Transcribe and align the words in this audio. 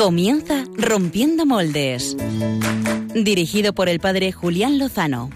Comienza 0.00 0.64
Rompiendo 0.78 1.44
Moldes. 1.44 2.16
Dirigido 3.14 3.74
por 3.74 3.90
el 3.90 4.00
padre 4.00 4.32
Julián 4.32 4.78
Lozano. 4.78 5.28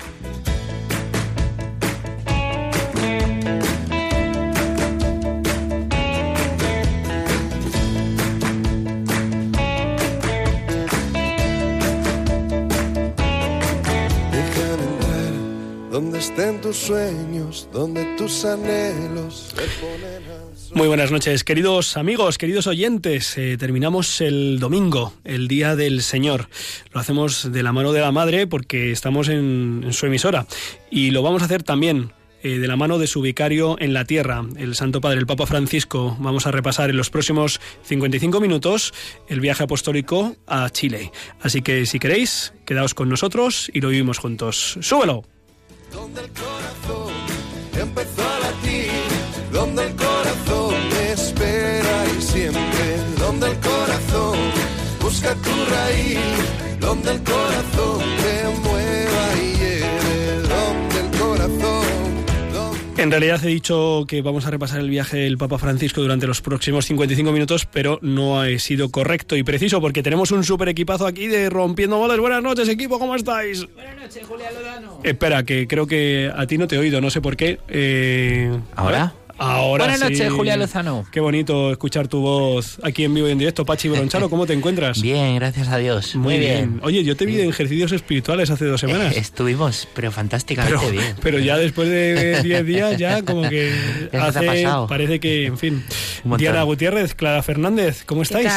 donde 15.91 16.19
estén 16.19 16.61
tus 16.63 16.77
sueños, 16.79 17.69
donde 17.71 18.17
tus 18.17 18.47
anhelos 18.47 19.55
Muy 20.75 20.89
buenas 20.89 21.13
noches, 21.13 21.45
queridos 21.45 21.97
amigos, 21.97 22.37
queridos 22.37 22.67
oyentes. 22.67 23.39
Eh, 23.39 23.57
terminamos 23.57 24.21
el 24.21 24.59
domingo, 24.59 25.13
el 25.25 25.47
Día 25.47 25.77
del 25.77 26.03
Señor. 26.03 26.49
Lo 26.93 27.01
hacemos 27.01 27.53
de 27.53 27.63
la 27.63 27.73
mano 27.73 27.93
de 27.93 28.01
la 28.01 28.11
Madre 28.11 28.47
porque 28.47 28.91
estamos 28.91 29.29
en, 29.29 29.87
su 29.93 30.07
emisora. 30.07 30.47
Y 30.91 31.13
lo 31.13 31.23
vamos 31.23 31.43
a 31.43 31.45
hacer 31.45 31.63
también 31.63 32.13
eh, 32.43 32.59
de 32.59 32.67
la 32.67 32.77
mano 32.77 32.99
de 32.99 33.07
su 33.07 33.21
vicario 33.21 33.77
en 33.79 33.95
la 33.95 34.05
tierra, 34.05 34.45
el 34.57 34.75
Santo 34.75 35.01
Padre, 35.01 35.21
el 35.21 35.27
Papa 35.27 35.47
Francisco. 35.47 36.17
Vamos 36.19 36.47
a 36.47 36.51
repasar 36.51 36.91
en 36.91 36.97
los 36.97 37.09
próximos 37.09 37.61
55 37.85 38.41
minutos 38.41 38.93
el 39.29 39.41
viaje 39.41 39.63
apostólico 39.63 40.37
a 40.47 40.69
Chile. 40.71 41.13
Así 41.41 41.63
que 41.63 41.87
si 41.87 42.01
queréis, 42.01 42.53
quedaos 42.65 42.95
con 42.95 43.09
nosotros 43.09 43.71
y 43.73 43.81
lo 43.81 43.91
vivimos 43.91 44.19
juntos. 44.19 44.77
¡Súbelo! 44.81 45.25
donde 45.95 46.23
el 46.23 46.31
corazón 46.31 47.13
empezó 47.81 48.24
busca 55.15 55.35
tu 55.37 55.51
raíz, 55.71 56.19
donde 56.81 57.13
el 57.13 57.23
corazón 57.23 58.01
te 58.23 58.69
mueva 58.69 59.25
y 59.41 59.55
En 62.97 63.11
realidad 63.11 63.45
he 63.45 63.49
dicho 63.49 64.07
que 64.09 64.23
vamos 64.23 64.47
a 64.47 64.51
repasar 64.51 64.81
el 64.81 64.89
viaje 64.89 65.19
del 65.19 65.37
Papa 65.37 65.59
Francisco 65.59 66.01
durante 66.01 66.27
los 66.27 66.41
próximos 66.41 66.87
55 66.87 67.33
minutos, 67.33 67.67
pero 67.67 67.99
no 68.03 68.41
ha 68.41 68.59
sido 68.59 68.91
correcto 68.91 69.37
y 69.37 69.43
preciso 69.43 69.81
porque 69.81 70.03
tenemos 70.03 70.31
un 70.33 70.43
super 70.43 70.69
equipazo 70.69 71.07
aquí 71.07 71.27
de 71.27 71.51
Rompiendo 71.51 71.99
Bolas. 71.99 72.19
Buenas 72.19 72.43
noches, 72.43 72.69
equipo, 72.69 72.99
¿cómo 72.99 73.15
estáis? 73.15 73.67
Buenas 73.75 73.97
noches, 73.97 74.27
Julián 74.27 74.55
Lodano. 74.55 75.01
Espera, 75.05 75.45
que 75.45 75.69
creo 75.69 75.87
que 75.87 76.33
a 76.35 76.47
ti 76.47 76.59
no 76.59 76.67
te 76.67 76.77
he 76.77 76.79
oído, 76.79 77.01
no 77.01 77.11
sé 77.11 77.21
por 77.21 77.37
qué. 77.37 77.59
Eh, 77.69 78.57
¿Ahora? 78.75 79.15
Ahora 79.39 79.85
Buenas 79.85 80.01
noches, 80.01 80.33
Julia 80.33 80.57
Lozano. 80.57 81.05
Qué 81.11 81.21
bonito 81.21 81.73
escuchar 81.73 82.09
tu 82.09 82.21
voz 82.21 82.79
aquí 82.83 83.05
en 83.05 83.15
vivo 83.15 83.29
y 83.29 83.33
en 83.33 83.39
directo. 83.39 83.65
Pachi 83.65 83.89
Bronchalo, 83.89 84.31
¿cómo 84.31 84.47
te 84.47 84.53
encuentras? 84.53 85.01
Bien, 85.01 85.35
gracias 85.37 85.69
a 85.69 85.79
Dios. 85.79 86.15
Muy, 86.15 86.39
bien. 86.39 86.81
Oye, 86.83 87.03
yo 87.03 87.17
te 87.17 87.27
vi 87.27 87.41
en 87.41 87.49
ejercicios 87.49 87.93
espirituales 87.93 88.51
hace 88.51 88.65
dos 88.67 88.81
semanas. 88.81 89.17
estuvimos, 89.17 89.89
pero 89.95 90.13
fantásticamente 90.13 90.91
bien. 90.91 91.17
Pero 91.23 91.39
ya 91.39 91.57
después 91.57 91.89
de 91.89 92.43
10 92.43 92.67
días, 92.67 92.99
ya 92.99 93.23
como 93.23 93.49
que 93.49 93.73
hace, 94.13 94.67
parece 94.89 95.21
que, 95.21 95.47
en 95.47 95.59
fin. 95.59 95.85
Diana 96.39 96.63
Gutiérrez, 96.63 97.15
Clara 97.15 97.43
Fernández, 97.43 98.05
¿cómo 98.05 98.23
estáis? 98.23 98.49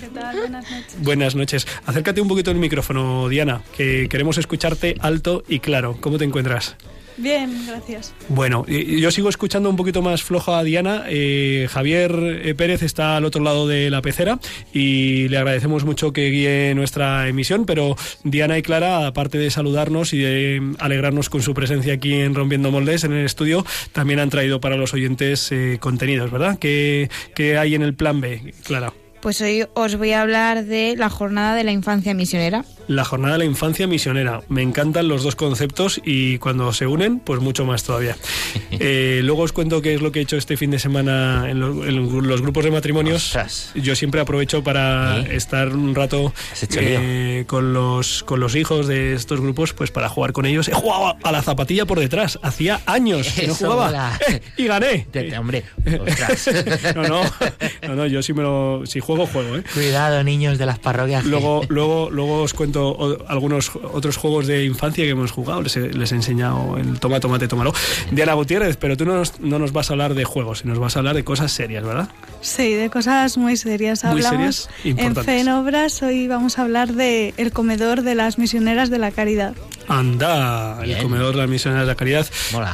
¿Qué 0.00 0.08
tal? 0.08 0.36
Buenas 0.36 0.70
noches. 0.70 0.94
Buenas 1.02 1.34
noches. 1.34 1.66
Acércate 1.86 2.20
un 2.20 2.28
poquito 2.28 2.50
el 2.50 2.58
micrófono, 2.58 3.28
Diana, 3.28 3.62
que 3.76 4.08
queremos 4.08 4.38
escucharte 4.38 4.96
alto 5.00 5.44
y 5.48 5.60
claro. 5.60 5.96
¿Cómo 6.00 6.18
te 6.18 6.24
encuentras? 6.24 6.76
Bien, 7.16 7.66
gracias. 7.66 8.14
Bueno, 8.28 8.66
yo 8.66 9.10
sigo 9.10 9.28
escuchando 9.28 9.70
un 9.70 9.76
poquito 9.76 10.02
más 10.02 10.22
floja 10.22 10.58
a 10.58 10.64
Diana. 10.64 11.04
Eh, 11.08 11.66
Javier 11.70 12.12
eh, 12.44 12.54
Pérez 12.54 12.82
está 12.82 13.16
al 13.16 13.24
otro 13.24 13.42
lado 13.42 13.66
de 13.66 13.90
la 13.90 14.02
pecera 14.02 14.38
y 14.72 15.28
le 15.28 15.38
agradecemos 15.38 15.84
mucho 15.84 16.12
que 16.12 16.30
guíe 16.30 16.74
nuestra 16.74 17.28
emisión, 17.28 17.64
pero 17.64 17.96
Diana 18.24 18.58
y 18.58 18.62
Clara, 18.62 19.06
aparte 19.06 19.38
de 19.38 19.50
saludarnos 19.50 20.12
y 20.12 20.18
de 20.18 20.74
alegrarnos 20.78 21.30
con 21.30 21.42
su 21.42 21.54
presencia 21.54 21.94
aquí 21.94 22.14
en 22.14 22.34
Rompiendo 22.34 22.70
Moldes, 22.70 23.04
en 23.04 23.12
el 23.12 23.24
estudio, 23.24 23.64
también 23.92 24.20
han 24.20 24.30
traído 24.30 24.60
para 24.60 24.76
los 24.76 24.92
oyentes 24.92 25.50
eh, 25.52 25.78
contenidos, 25.80 26.30
¿verdad? 26.30 26.58
¿Qué, 26.58 27.08
¿Qué 27.34 27.56
hay 27.56 27.74
en 27.74 27.82
el 27.82 27.94
plan 27.94 28.20
B, 28.20 28.52
Clara? 28.64 28.92
Pues 29.22 29.40
hoy 29.40 29.64
os 29.74 29.96
voy 29.96 30.12
a 30.12 30.22
hablar 30.22 30.64
de 30.66 30.94
la 30.96 31.08
jornada 31.08 31.54
de 31.54 31.64
la 31.64 31.72
infancia 31.72 32.14
misionera 32.14 32.64
la 32.88 33.04
jornada 33.04 33.34
de 33.34 33.38
la 33.38 33.44
infancia 33.44 33.86
misionera. 33.86 34.42
Me 34.48 34.62
encantan 34.62 35.08
los 35.08 35.22
dos 35.22 35.36
conceptos 35.36 36.00
y 36.04 36.38
cuando 36.38 36.72
se 36.72 36.86
unen, 36.86 37.20
pues 37.20 37.40
mucho 37.40 37.64
más 37.64 37.84
todavía. 37.84 38.16
Eh, 38.78 39.20
luego 39.22 39.42
os 39.42 39.52
cuento 39.52 39.80
qué 39.80 39.94
es 39.94 40.02
lo 40.02 40.12
que 40.12 40.18
he 40.18 40.22
hecho 40.22 40.36
este 40.36 40.56
fin 40.56 40.70
de 40.70 40.78
semana 40.78 41.48
en, 41.48 41.60
los 41.60 42.42
grupos 42.42 42.64
de 42.64 42.70
matrimonios. 42.70 43.36
Yo 43.74 43.96
siempre 43.96 44.20
aprovecho 44.20 44.62
para 44.62 45.20
estar 45.22 45.68
un 45.68 45.94
rato 45.94 46.34
eh, 46.72 47.44
con, 47.46 47.72
los, 47.72 48.22
con 48.24 48.38
los 48.38 48.54
hijos 48.54 48.86
de 48.86 49.14
estos 49.14 49.40
grupos, 49.40 49.72
pues 49.72 49.90
para 49.90 50.08
jugar 50.08 50.32
con 50.32 50.44
ellos. 50.44 50.68
He 50.68 50.74
jugado 50.74 51.16
a 51.22 51.32
la 51.32 51.42
zapatilla 51.42 51.86
por 51.86 52.00
detrás. 52.00 52.38
Hacía 52.42 52.80
años 52.84 53.28
que 53.28 53.46
no 53.46 53.54
jugaba. 53.54 54.18
Eh, 54.28 54.42
y 54.58 54.66
gané. 54.66 55.06
hombre, 55.38 55.64
no, 56.94 57.02
no, 57.02 57.22
no, 57.82 57.94
no, 57.94 58.06
yo 58.06 58.22
sí 58.22 58.34
me 58.34 58.42
lo, 58.42 58.82
si 58.84 59.00
juego, 59.00 59.26
juego. 59.26 59.56
Cuidado, 59.72 60.22
niños 60.22 60.58
de 60.58 60.66
las 60.66 60.78
parroquias. 60.78 61.24
Luego, 61.24 61.62
luego, 61.68 62.10
luego 62.10 62.42
os 62.42 62.52
cuento 62.52 62.75
algunos 63.28 63.70
otros 63.92 64.16
juegos 64.16 64.46
de 64.46 64.64
infancia 64.64 65.04
que 65.04 65.10
hemos 65.10 65.30
jugado. 65.30 65.62
Les 65.62 65.76
he, 65.76 65.88
les 65.92 66.12
he 66.12 66.14
enseñado 66.14 66.76
el 66.76 66.98
toma, 67.00 67.20
tomate, 67.20 67.48
tómalo. 67.48 67.72
Diana 68.10 68.34
Gutiérrez, 68.34 68.76
pero 68.76 68.96
tú 68.96 69.04
no 69.04 69.16
nos, 69.16 69.40
no 69.40 69.58
nos 69.58 69.72
vas 69.72 69.90
a 69.90 69.94
hablar 69.94 70.14
de 70.14 70.24
juegos, 70.24 70.64
nos 70.64 70.78
vas 70.78 70.96
a 70.96 71.00
hablar 71.00 71.14
de 71.14 71.24
cosas 71.24 71.52
serias, 71.52 71.84
¿verdad? 71.84 72.08
Sí, 72.40 72.74
de 72.74 72.90
cosas 72.90 73.36
muy 73.38 73.56
serias. 73.56 74.04
Muy 74.04 74.12
Hablamos 74.12 74.68
serias, 74.82 74.98
en 74.98 75.16
Fe 75.16 75.40
en 75.40 75.48
Obras, 75.48 76.02
hoy 76.02 76.28
vamos 76.28 76.58
a 76.58 76.62
hablar 76.62 76.92
de 76.92 77.34
el 77.36 77.52
comedor 77.52 78.02
de 78.02 78.14
las 78.14 78.38
misioneras 78.38 78.90
de 78.90 78.98
la 78.98 79.10
caridad. 79.10 79.54
Anda, 79.88 80.84
el 80.84 81.00
comedor 81.02 81.32
de 81.34 81.42
las 81.42 81.48
misioneras 81.48 81.86
de 81.86 81.92
la 81.92 81.96
caridad. 81.96 82.26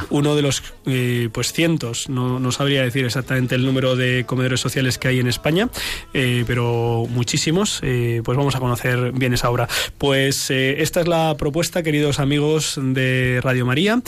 Uno 0.09 0.35
de 0.35 0.41
los 0.41 0.63
eh, 0.85 1.29
pues 1.31 1.53
cientos, 1.53 2.09
no, 2.09 2.39
no, 2.39 2.51
sabría 2.51 2.83
decir 2.83 3.05
exactamente 3.05 3.55
el 3.55 3.65
número 3.65 3.95
de 3.95 4.25
comedores 4.25 4.59
sociales 4.59 4.97
que 4.97 5.07
hay 5.07 5.19
en 5.19 5.27
España, 5.27 5.69
eh, 6.13 6.43
pero 6.47 7.05
muchísimos. 7.09 7.79
Eh, 7.83 8.21
pues 8.23 8.37
vamos 8.37 8.55
a 8.55 8.59
conocer 8.59 9.11
bien 9.11 9.33
esa 9.33 9.49
obra. 9.49 9.67
Pues 9.97 10.49
esta 10.49 11.01
es 11.01 11.07
la 11.07 11.35
propuesta, 11.37 11.83
queridos 11.83 12.19
amigos 12.19 12.79
de 12.81 13.39
Radio 13.41 13.65
María. 13.65 14.01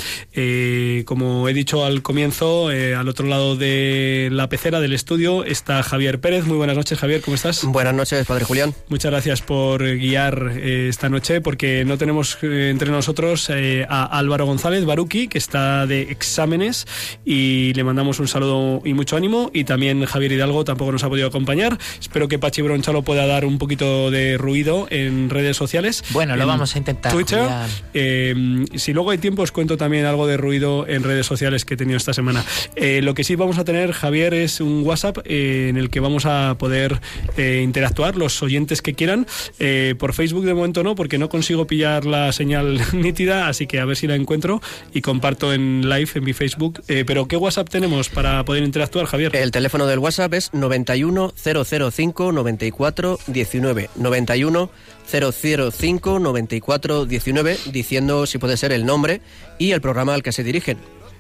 como 1.05 1.47
he 1.47 1.53
dicho 1.53 1.85
al 1.85 2.01
comienzo, 2.01 2.67
al 2.69 3.07
otro 3.07 3.27
lado 3.27 3.55
de 3.55 4.29
la 4.31 4.49
pecera 4.49 4.79
del 4.79 4.93
estudio 4.93 5.43
está 5.43 5.83
Javier 5.83 6.19
Pérez. 6.19 6.45
Muy 6.45 6.57
buenas 6.57 6.75
noches, 6.75 6.99
Javier, 6.99 7.21
¿cómo 7.21 7.35
estás? 7.35 7.63
Buenas 7.63 7.93
noches, 7.93 8.25
Padre 8.25 8.45
Julián. 8.45 8.73
Muchas 8.89 9.11
gracias 9.11 9.41
por 9.41 9.83
guiar 9.83 10.53
esta 10.57 11.09
noche, 11.09 11.41
porque 11.41 11.85
no 11.85 11.97
tenemos 11.97 12.37
entre 12.41 12.89
nosotros 12.89 13.49
eh, 13.49 13.85
a 13.89 14.05
Álvaro 14.17 14.45
González 14.45 14.85
Baruki, 14.85 15.27
que 15.27 15.37
está 15.37 15.85
de 15.85 16.03
exámenes, 16.03 16.87
y 17.23 17.73
le 17.73 17.83
mandamos 17.83 18.19
un 18.19 18.27
saludo 18.27 18.81
y 18.85 18.93
mucho 18.93 19.15
ánimo. 19.17 19.51
Y 19.53 19.63
también 19.63 20.05
Javier 20.05 20.31
Hidalgo 20.31 20.65
tampoco 20.65 20.91
nos 20.91 21.03
ha 21.03 21.09
podido 21.09 21.27
acompañar. 21.27 21.77
Espero 21.99 22.27
que 22.27 22.39
Pachi 22.39 22.61
Bronchalo 22.61 23.03
pueda 23.03 23.25
dar 23.25 23.45
un 23.45 23.57
poquito 23.57 24.11
de 24.11 24.37
ruido 24.37 24.87
en 24.89 25.29
redes 25.29 25.57
sociales. 25.57 25.74
Bueno, 26.11 26.35
lo 26.35 26.47
vamos 26.47 26.75
a 26.75 26.77
intentar. 26.77 27.11
Twitter. 27.11 27.47
Eh, 27.93 28.65
si 28.75 28.93
luego 28.93 29.11
hay 29.11 29.17
tiempo, 29.17 29.41
os 29.41 29.51
cuento 29.51 29.77
también 29.77 30.05
algo 30.05 30.27
de 30.27 30.37
ruido 30.37 30.87
en 30.87 31.03
redes 31.03 31.25
sociales 31.25 31.65
que 31.65 31.75
he 31.75 31.77
tenido 31.77 31.97
esta 31.97 32.13
semana. 32.13 32.43
Eh, 32.75 33.01
lo 33.01 33.13
que 33.13 33.23
sí 33.23 33.35
vamos 33.35 33.57
a 33.57 33.63
tener, 33.63 33.91
Javier, 33.91 34.33
es 34.33 34.61
un 34.61 34.83
WhatsApp 34.83 35.19
en 35.25 35.77
el 35.77 35.89
que 35.89 35.99
vamos 35.99 36.25
a 36.25 36.55
poder 36.57 36.99
interactuar 37.37 38.15
los 38.15 38.41
oyentes 38.41 38.81
que 38.81 38.93
quieran. 38.93 39.27
por 39.97 40.13
Facebook 40.13 40.45
de 40.45 40.53
momento 40.53 40.83
no, 40.83 40.95
porque 40.95 41.17
no 41.17 41.29
consigo 41.29 41.67
pillar 41.67 42.05
la 42.05 42.31
señal 42.31 42.81
nítida, 42.93 43.47
así 43.47 43.67
que 43.67 43.79
a 43.79 43.85
ver 43.85 43.97
si 43.97 44.07
la 44.07 44.15
encuentro 44.15 44.61
y 44.93 45.01
comparto 45.01 45.53
en 45.53 45.89
live 45.89 46.09
en 46.15 46.23
mi 46.23 46.33
Facebook. 46.33 46.83
Eh, 46.87 47.03
pero 47.05 47.27
¿qué 47.27 47.37
WhatsApp 47.37 47.69
tenemos 47.69 48.09
para 48.09 48.43
poder 48.45 48.63
interactuar, 48.63 49.05
Javier? 49.05 49.35
El 49.35 49.51
teléfono 49.51 49.85
del 49.85 49.99
WhatsApp 49.99 50.33
es 50.33 50.53
91 50.53 51.33
005 51.35 52.31
94 52.31 53.19
19. 53.27 53.89
91 53.95 54.69
005 55.07 56.19
94 56.19 57.05
19, 57.05 57.57
diciendo 57.71 58.25
si 58.25 58.37
puede 58.37 58.57
ser 58.57 58.71
el 58.71 58.85
nombre 58.85 59.21
y 59.57 59.71
el 59.71 59.81
programa 59.81 60.13
al 60.13 60.23
que 60.23 60.31
se 60.31 60.43
dirigen. 60.43 60.77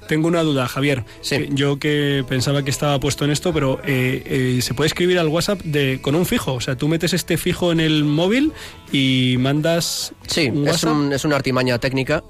Tengo 0.07 0.27
una 0.27 0.43
duda, 0.43 0.67
Javier. 0.67 1.03
Sí. 1.21 1.47
Yo 1.51 1.79
que 1.79 2.23
pensaba 2.27 2.63
que 2.63 2.69
estaba 2.69 2.99
puesto 2.99 3.25
en 3.25 3.31
esto, 3.31 3.53
pero 3.53 3.79
eh, 3.85 4.23
eh, 4.57 4.61
se 4.61 4.73
puede 4.73 4.87
escribir 4.87 5.17
al 5.19 5.27
WhatsApp 5.27 5.61
de, 5.61 5.99
con 6.01 6.15
un 6.15 6.25
fijo. 6.25 6.53
O 6.53 6.61
sea, 6.61 6.75
tú 6.75 6.87
metes 6.87 7.13
este 7.13 7.37
fijo 7.37 7.71
en 7.71 7.79
el 7.79 8.03
móvil 8.03 8.51
y 8.95 9.37
mandas. 9.37 10.13
Sí, 10.25 10.51
es, 10.65 10.83
un, 10.83 11.11
es, 11.11 11.25
una 11.25 11.35
artimaña 11.35 11.77
técnica 11.79 12.23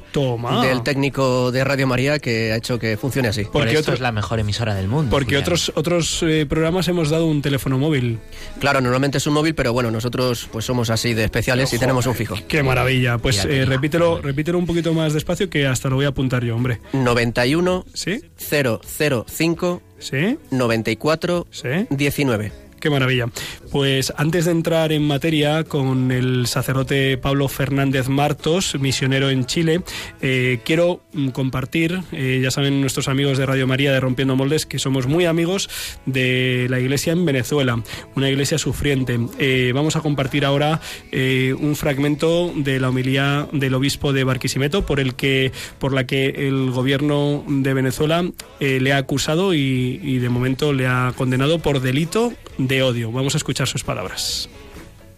del 0.63 0.81
técnico 0.81 1.51
de 1.51 1.63
Radio 1.63 1.85
María 1.85 2.17
que 2.17 2.51
ha 2.51 2.55
hecho 2.55 2.79
que 2.79 2.97
funcione 2.97 3.27
así. 3.27 3.45
Porque 3.51 3.73
esto 3.73 3.93
es 3.93 3.99
la 3.99 4.11
mejor 4.11 4.39
emisora 4.39 4.73
del 4.73 4.87
mundo. 4.87 5.11
Porque 5.11 5.37
otros 5.37 5.71
otros 5.75 6.23
eh, 6.23 6.45
programas 6.47 6.87
hemos 6.87 7.11
dado 7.11 7.27
un 7.27 7.41
teléfono 7.41 7.77
móvil. 7.77 8.19
Claro, 8.59 8.81
normalmente 8.81 9.19
es 9.19 9.27
un 9.27 9.33
móvil, 9.33 9.53
pero 9.53 9.73
bueno, 9.73 9.91
nosotros 9.91 10.49
pues 10.51 10.65
somos 10.65 10.89
así 10.89 11.13
de 11.13 11.25
especiales 11.25 11.71
y 11.73 11.77
tenemos 11.77 12.07
un 12.07 12.15
fijo. 12.15 12.35
Qué 12.47 12.63
maravilla. 12.63 13.19
Pues 13.19 13.43
repítelo, 13.67 14.21
repítelo 14.21 14.57
un 14.57 14.65
poquito 14.65 14.93
más 14.93 15.13
despacio 15.13 15.49
que 15.49 15.67
hasta 15.67 15.89
lo 15.89 15.97
voy 15.97 16.05
a 16.05 16.09
apuntar 16.09 16.43
yo, 16.43 16.55
hombre. 16.55 16.81
91 16.93 17.85
¿Sí? 17.93 18.21
005 18.37 19.81
¿Sí? 19.99 20.37
94 20.51 21.47
¿Sí? 21.51 21.69
19. 21.89 22.64
Qué 22.85 22.91
maravilla. 22.91 23.25
Pues 23.71 24.13
antes 24.15 24.45
de 24.45 24.51
entrar 24.51 24.91
en 24.91 25.01
materia 25.07 25.63
con 25.63 26.11
el 26.11 26.45
sacerdote 26.45 27.17
Pablo 27.17 27.47
Fernández 27.47 28.09
Martos, 28.09 28.77
misionero 28.79 29.31
en 29.31 29.47
Chile, 29.47 29.81
eh, 30.21 30.59
quiero 30.63 31.01
mm, 31.13 31.29
compartir, 31.29 31.99
eh, 32.11 32.39
ya 32.43 32.51
saben 32.51 32.81
nuestros 32.81 33.07
amigos 33.07 33.39
de 33.39 33.47
Radio 33.47 33.65
María 33.65 33.91
de 33.91 33.99
Rompiendo 33.99 34.35
Moldes, 34.35 34.67
que 34.67 34.77
somos 34.77 35.07
muy 35.07 35.25
amigos 35.25 35.67
de 36.05 36.67
la 36.69 36.79
iglesia 36.79 37.13
en 37.13 37.25
Venezuela, 37.25 37.81
una 38.15 38.29
iglesia 38.29 38.59
sufriente. 38.59 39.19
Eh, 39.39 39.71
vamos 39.73 39.95
a 39.95 40.01
compartir 40.01 40.45
ahora 40.45 40.79
un 41.11 41.75
fragmento 41.75 42.53
de 42.55 42.79
la 42.79 42.89
homilía 42.89 43.47
del 43.51 43.73
obispo 43.73 44.13
de 44.13 44.23
Barquisimeto, 44.23 44.85
por 44.85 44.99
el 44.99 45.15
que, 45.15 45.51
por 45.79 45.91
la 45.91 46.05
que 46.05 46.27
el 46.47 46.69
gobierno 46.69 47.43
de 47.47 47.73
Venezuela 47.73 48.29
le 48.59 48.93
ha 48.93 48.97
acusado 48.97 49.55
y, 49.55 49.99
y 50.03 50.19
de 50.19 50.29
momento 50.29 50.71
le 50.71 50.85
ha 50.85 51.13
condenado 51.17 51.57
por 51.57 51.81
delito 51.81 52.31
de 52.57 52.83
odio. 52.83 53.11
Vamos 53.11 53.35
a 53.35 53.37
escuchar 53.37 53.67
sus 53.67 53.83
palabras. 53.83 54.49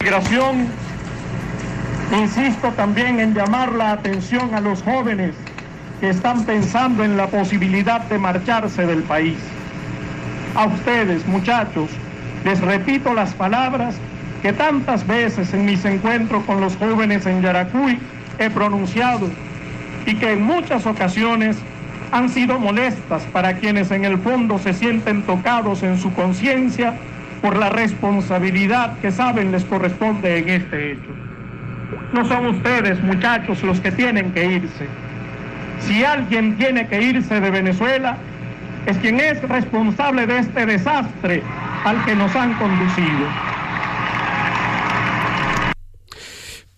Migración, 0.00 0.68
insisto 2.12 2.72
también 2.72 3.20
en 3.20 3.34
llamar 3.34 3.72
la 3.72 3.92
atención 3.92 4.54
a 4.54 4.60
los 4.60 4.82
jóvenes 4.82 5.34
que 6.00 6.10
están 6.10 6.44
pensando 6.44 7.04
en 7.04 7.16
la 7.16 7.26
posibilidad 7.26 8.00
de 8.02 8.18
marcharse 8.18 8.86
del 8.86 9.02
país. 9.02 9.36
A 10.54 10.66
ustedes, 10.66 11.26
muchachos, 11.26 11.90
les 12.44 12.60
repito 12.60 13.14
las 13.14 13.34
palabras 13.34 13.96
que 14.42 14.52
tantas 14.52 15.06
veces 15.06 15.52
en 15.52 15.64
mis 15.64 15.84
encuentros 15.84 16.44
con 16.44 16.60
los 16.60 16.76
jóvenes 16.76 17.26
en 17.26 17.42
Yaracuy 17.42 17.98
he 18.38 18.48
pronunciado 18.50 19.28
y 20.06 20.14
que 20.14 20.32
en 20.32 20.42
muchas 20.42 20.86
ocasiones 20.86 21.56
han 22.12 22.28
sido 22.30 22.58
molestas 22.58 23.22
para 23.32 23.54
quienes 23.54 23.90
en 23.90 24.04
el 24.04 24.18
fondo 24.18 24.58
se 24.58 24.72
sienten 24.72 25.24
tocados 25.24 25.82
en 25.82 25.98
su 25.98 26.12
conciencia 26.14 26.94
por 27.40 27.56
la 27.56 27.70
responsabilidad 27.70 28.98
que 28.98 29.10
saben 29.10 29.52
les 29.52 29.64
corresponde 29.64 30.38
en 30.38 30.48
este 30.48 30.92
hecho. 30.92 31.10
No 32.12 32.24
son 32.24 32.46
ustedes, 32.46 33.02
muchachos, 33.02 33.62
los 33.62 33.80
que 33.80 33.92
tienen 33.92 34.32
que 34.32 34.44
irse. 34.44 34.86
Si 35.80 36.04
alguien 36.04 36.56
tiene 36.56 36.86
que 36.86 37.00
irse 37.00 37.40
de 37.40 37.50
Venezuela, 37.50 38.16
es 38.86 38.96
quien 38.98 39.20
es 39.20 39.40
responsable 39.42 40.26
de 40.26 40.38
este 40.38 40.66
desastre 40.66 41.42
al 41.84 42.04
que 42.04 42.14
nos 42.14 42.34
han 42.34 42.54
conducido. 42.54 43.26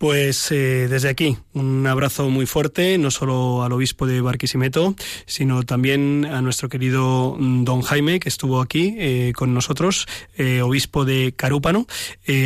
Pues 0.00 0.50
eh, 0.50 0.88
desde 0.88 1.11
aquí, 1.11 1.37
un 1.52 1.87
abrazo 1.87 2.31
muy 2.31 2.47
fuerte, 2.47 2.97
no 2.97 3.11
solo 3.11 3.62
al 3.62 3.73
obispo 3.73 4.06
de 4.06 4.23
Barquisimeto, 4.23 4.94
sino 5.26 5.62
también 5.62 6.25
a 6.25 6.41
nuestro 6.41 6.70
querido 6.70 7.37
mm, 7.38 7.64
don 7.64 7.82
Jaime, 7.82 8.19
que 8.19 8.31
estuvo 8.31 8.62
aquí 8.62 8.94
eh, 8.97 9.35
con 9.37 9.52
nosotros, 9.52 10.06
eh, 10.38 10.62
obispo 10.62 11.05
de 11.05 11.35
Carúpano, 11.37 11.87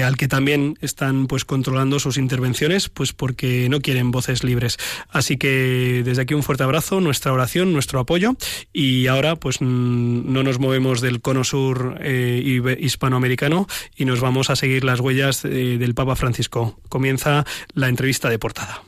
al 0.05 0.17
que 0.17 0.27
también 0.27 0.77
están 0.81 1.29
pues 1.29 1.45
controlando 1.45 2.01
sus 2.01 2.17
intervenciones, 2.17 2.89
pues 2.89 3.13
porque 3.13 3.69
no 3.69 3.81
quieren 3.81 4.11
voces 4.11 4.43
libres. 4.43 4.77
Así 5.09 5.37
que 5.37 6.03
desde 6.05 6.23
aquí 6.23 6.35
un 6.35 6.43
fuerte 6.43 6.65
abrazo, 6.65 7.01
nuestra 7.01 7.33
oración, 7.33 7.73
nuestro 7.73 8.01
apoyo, 8.01 8.35
y 8.73 9.07
ahora 9.07 9.37
pues 9.37 9.61
mm, 9.61 10.33
no 10.33 10.43
nos 10.43 10.59
movemos 10.59 11.01
del 11.01 11.21
cono 11.21 11.45
sur 11.45 12.01
hispanoamericano 12.05 13.69
y 13.97 14.07
nos 14.07 14.19
vamos 14.19 14.51
a 14.51 14.57
seguir 14.57 14.83
las 14.83 14.99
huellas 14.99 15.45
del 15.45 15.95
Papa 15.95 16.17
Francisco. 16.17 16.81
Comienza 16.89 17.44
la 17.75 17.89
entrevista 17.89 18.29
de 18.29 18.39
portada. 18.39 18.83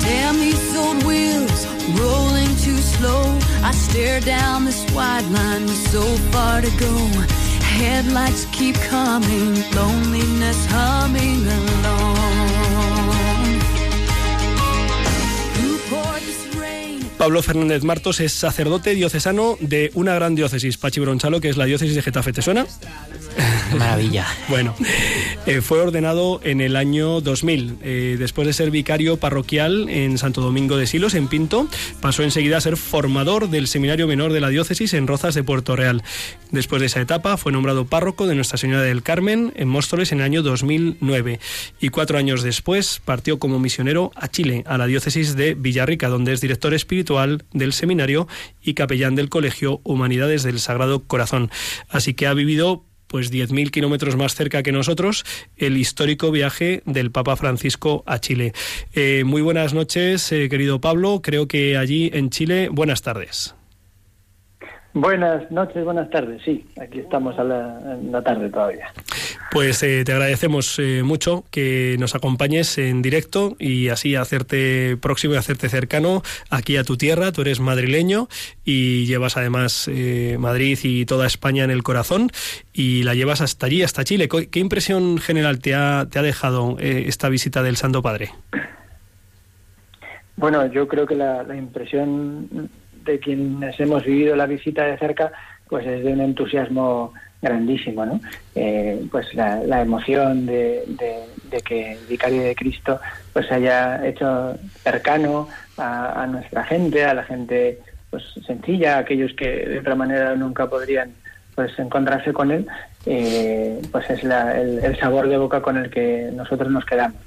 Damn 0.00 0.38
these 0.38 0.76
old 0.76 1.02
wheels 1.04 1.66
rolling 1.98 2.54
too 2.56 2.78
slow. 2.78 3.38
I 3.64 3.72
stare 3.72 4.20
down 4.20 4.64
this 4.64 4.84
wide 4.92 5.24
line 5.30 5.62
with 5.62 5.90
so 5.90 6.02
far 6.32 6.60
to 6.60 6.70
go. 6.78 6.94
Headlights 7.62 8.44
keep 8.52 8.76
coming, 8.76 9.54
loneliness 9.74 10.66
humming 10.66 11.46
Pablo 17.22 17.40
Fernández 17.40 17.84
Martos 17.84 18.18
es 18.18 18.32
sacerdote 18.32 18.96
diocesano 18.96 19.56
de 19.60 19.92
una 19.94 20.12
gran 20.12 20.34
diócesis, 20.34 20.76
Pachi 20.76 20.98
Bronchalo, 20.98 21.40
que 21.40 21.50
es 21.50 21.56
la 21.56 21.66
diócesis 21.66 21.94
de 21.94 22.02
Getafe. 22.02 22.32
¿Te 22.32 22.42
suena? 22.42 22.66
maravilla. 23.78 24.26
bueno, 24.48 24.74
eh, 25.46 25.60
fue 25.60 25.80
ordenado 25.80 26.40
en 26.42 26.60
el 26.60 26.74
año 26.74 27.20
2000. 27.20 27.78
Eh, 27.80 28.16
después 28.18 28.46
de 28.46 28.52
ser 28.52 28.72
vicario 28.72 29.18
parroquial 29.18 29.88
en 29.88 30.18
Santo 30.18 30.40
Domingo 30.40 30.76
de 30.76 30.88
Silos, 30.88 31.14
en 31.14 31.28
Pinto, 31.28 31.68
pasó 32.00 32.24
enseguida 32.24 32.56
a 32.56 32.60
ser 32.60 32.76
formador 32.76 33.48
del 33.50 33.68
Seminario 33.68 34.08
Menor 34.08 34.32
de 34.32 34.40
la 34.40 34.48
Diócesis 34.48 34.92
en 34.92 35.06
Rozas 35.06 35.36
de 35.36 35.44
Puerto 35.44 35.76
Real. 35.76 36.02
Después 36.50 36.80
de 36.80 36.86
esa 36.86 37.00
etapa, 37.00 37.36
fue 37.36 37.52
nombrado 37.52 37.86
párroco 37.86 38.26
de 38.26 38.34
Nuestra 38.34 38.58
Señora 38.58 38.82
del 38.82 39.04
Carmen 39.04 39.52
en 39.54 39.68
Móstoles 39.68 40.10
en 40.10 40.18
el 40.18 40.24
año 40.24 40.42
2009. 40.42 41.38
Y 41.80 41.88
cuatro 41.90 42.18
años 42.18 42.42
después 42.42 43.00
partió 43.02 43.38
como 43.38 43.60
misionero 43.60 44.10
a 44.16 44.28
Chile, 44.28 44.64
a 44.66 44.76
la 44.76 44.86
Diócesis 44.86 45.36
de 45.36 45.54
Villarrica, 45.54 46.08
donde 46.08 46.32
es 46.32 46.40
director 46.40 46.74
espiritual 46.74 47.11
del 47.52 47.72
seminario 47.72 48.28
y 48.62 48.74
capellán 48.74 49.14
del 49.14 49.28
Colegio 49.28 49.80
Humanidades 49.84 50.42
del 50.42 50.60
Sagrado 50.60 51.00
Corazón. 51.00 51.50
Así 51.88 52.14
que 52.14 52.26
ha 52.26 52.34
vivido 52.34 52.84
pues 53.06 53.30
10.000 53.30 53.70
kilómetros 53.70 54.16
más 54.16 54.34
cerca 54.34 54.62
que 54.62 54.72
nosotros, 54.72 55.24
el 55.58 55.76
histórico 55.76 56.30
viaje 56.30 56.82
del 56.86 57.10
Papa 57.10 57.36
Francisco 57.36 58.02
a 58.06 58.18
Chile. 58.18 58.54
Eh, 58.94 59.24
muy 59.26 59.42
buenas 59.42 59.74
noches, 59.74 60.32
eh, 60.32 60.48
querido 60.48 60.80
Pablo. 60.80 61.20
Creo 61.22 61.46
que 61.46 61.76
allí 61.76 62.10
en 62.14 62.30
Chile, 62.30 62.70
buenas 62.70 63.02
tardes. 63.02 63.54
Buenas 64.94 65.50
noches, 65.50 65.84
buenas 65.84 66.10
tardes. 66.10 66.42
Sí, 66.44 66.66
aquí 66.78 66.98
estamos 66.98 67.38
a 67.38 67.44
la, 67.44 67.80
en 67.94 68.12
la 68.12 68.20
tarde 68.22 68.50
todavía. 68.50 68.92
Pues 69.50 69.82
eh, 69.82 70.02
te 70.04 70.12
agradecemos 70.12 70.78
eh, 70.78 71.02
mucho 71.02 71.44
que 71.50 71.96
nos 71.98 72.14
acompañes 72.14 72.76
en 72.76 73.00
directo 73.00 73.56
y 73.58 73.88
así 73.88 74.16
hacerte 74.16 74.98
próximo 74.98 75.32
y 75.34 75.38
hacerte 75.38 75.70
cercano 75.70 76.22
aquí 76.50 76.76
a 76.76 76.84
tu 76.84 76.98
tierra. 76.98 77.32
Tú 77.32 77.40
eres 77.40 77.60
madrileño 77.60 78.28
y 78.64 79.06
llevas 79.06 79.38
además 79.38 79.88
eh, 79.88 80.36
Madrid 80.38 80.78
y 80.82 81.06
toda 81.06 81.26
España 81.26 81.64
en 81.64 81.70
el 81.70 81.82
corazón 81.82 82.30
y 82.74 83.02
la 83.02 83.14
llevas 83.14 83.40
hasta 83.40 83.66
allí, 83.66 83.82
hasta 83.82 84.04
Chile. 84.04 84.28
¿Qué 84.28 84.60
impresión 84.60 85.18
general 85.18 85.60
te 85.60 85.74
ha, 85.74 86.06
te 86.10 86.18
ha 86.18 86.22
dejado 86.22 86.76
esta 86.78 87.30
visita 87.30 87.62
del 87.62 87.76
Santo 87.76 88.02
Padre? 88.02 88.30
Bueno, 90.36 90.66
yo 90.66 90.88
creo 90.88 91.06
que 91.06 91.14
la, 91.14 91.42
la 91.42 91.56
impresión 91.56 92.70
de 93.04 93.18
quienes 93.18 93.78
hemos 93.80 94.04
vivido 94.04 94.36
la 94.36 94.46
visita 94.46 94.84
de 94.84 94.98
cerca, 94.98 95.32
pues 95.68 95.86
es 95.86 96.04
de 96.04 96.12
un 96.12 96.20
entusiasmo 96.20 97.12
grandísimo, 97.42 98.06
¿no? 98.06 98.20
Eh, 98.54 99.04
pues 99.10 99.34
la, 99.34 99.82
emoción 99.82 100.46
de, 100.46 100.84
que 101.64 101.92
el 101.92 102.06
vicario 102.06 102.42
de 102.42 102.54
Cristo 102.54 103.00
pues 103.32 103.50
haya 103.50 104.06
hecho 104.06 104.54
cercano 104.82 105.48
a, 105.76 106.26
nuestra 106.30 106.62
gente, 106.64 107.04
a 107.04 107.14
la 107.14 107.24
gente 107.24 107.80
pues 108.10 108.22
sencilla, 108.46 108.96
a 108.96 108.98
aquellos 109.00 109.32
que 109.34 109.66
de 109.66 109.80
otra 109.80 109.96
manera 109.96 110.36
nunca 110.36 110.68
podrían 110.68 111.10
pues 111.54 111.76
encontrarse 111.78 112.32
con 112.32 112.52
él, 112.52 112.66
eh, 113.06 113.80
pues 113.90 114.08
es 114.08 114.22
el, 114.22 114.98
sabor 114.98 115.28
de 115.28 115.36
boca 115.36 115.60
con 115.60 115.76
el 115.76 115.90
que 115.90 116.30
nosotros 116.32 116.70
nos 116.70 116.84
quedamos. 116.84 117.20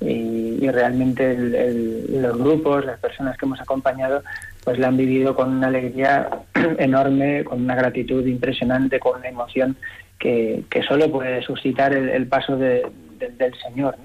Y, 0.00 0.68
realmente 0.70 1.36
los 2.08 2.38
grupos, 2.38 2.84
las 2.86 2.98
personas 3.00 3.36
que 3.36 3.44
hemos 3.44 3.60
acompañado, 3.60 4.22
pues 4.64 4.78
la 4.78 4.88
han 4.88 4.96
vivido 4.96 5.34
con 5.34 5.56
una 5.56 5.68
alegría 5.68 6.28
enorme, 6.78 7.44
con 7.44 7.62
una 7.62 7.74
gratitud 7.74 8.26
impresionante, 8.26 8.98
con 8.98 9.18
una 9.18 9.28
emoción 9.28 9.76
que, 10.18 10.64
que 10.70 10.82
solo 10.82 11.10
puede 11.10 11.42
suscitar 11.42 11.94
el, 11.94 12.26
paso 12.26 12.56
del 12.56 12.84
Señor. 13.62 13.96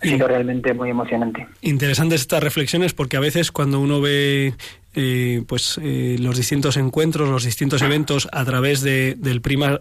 Ha 0.00 0.06
sido 0.06 0.28
realmente 0.28 0.74
muy 0.74 0.90
emocionante. 0.90 1.46
Interesantes 1.62 2.20
estas 2.20 2.42
reflexiones 2.42 2.92
porque 2.92 3.16
a 3.16 3.20
veces 3.20 3.50
cuando 3.50 3.80
uno 3.80 4.02
ve 4.02 4.52
eh, 4.94 5.42
pues 5.46 5.78
eh, 5.82 6.16
los 6.20 6.36
distintos 6.36 6.76
encuentros, 6.76 7.28
los 7.28 7.44
distintos 7.44 7.82
eventos 7.82 8.28
a 8.30 8.44
través 8.44 8.80
de, 8.80 9.16
del 9.16 9.40
prisma 9.40 9.80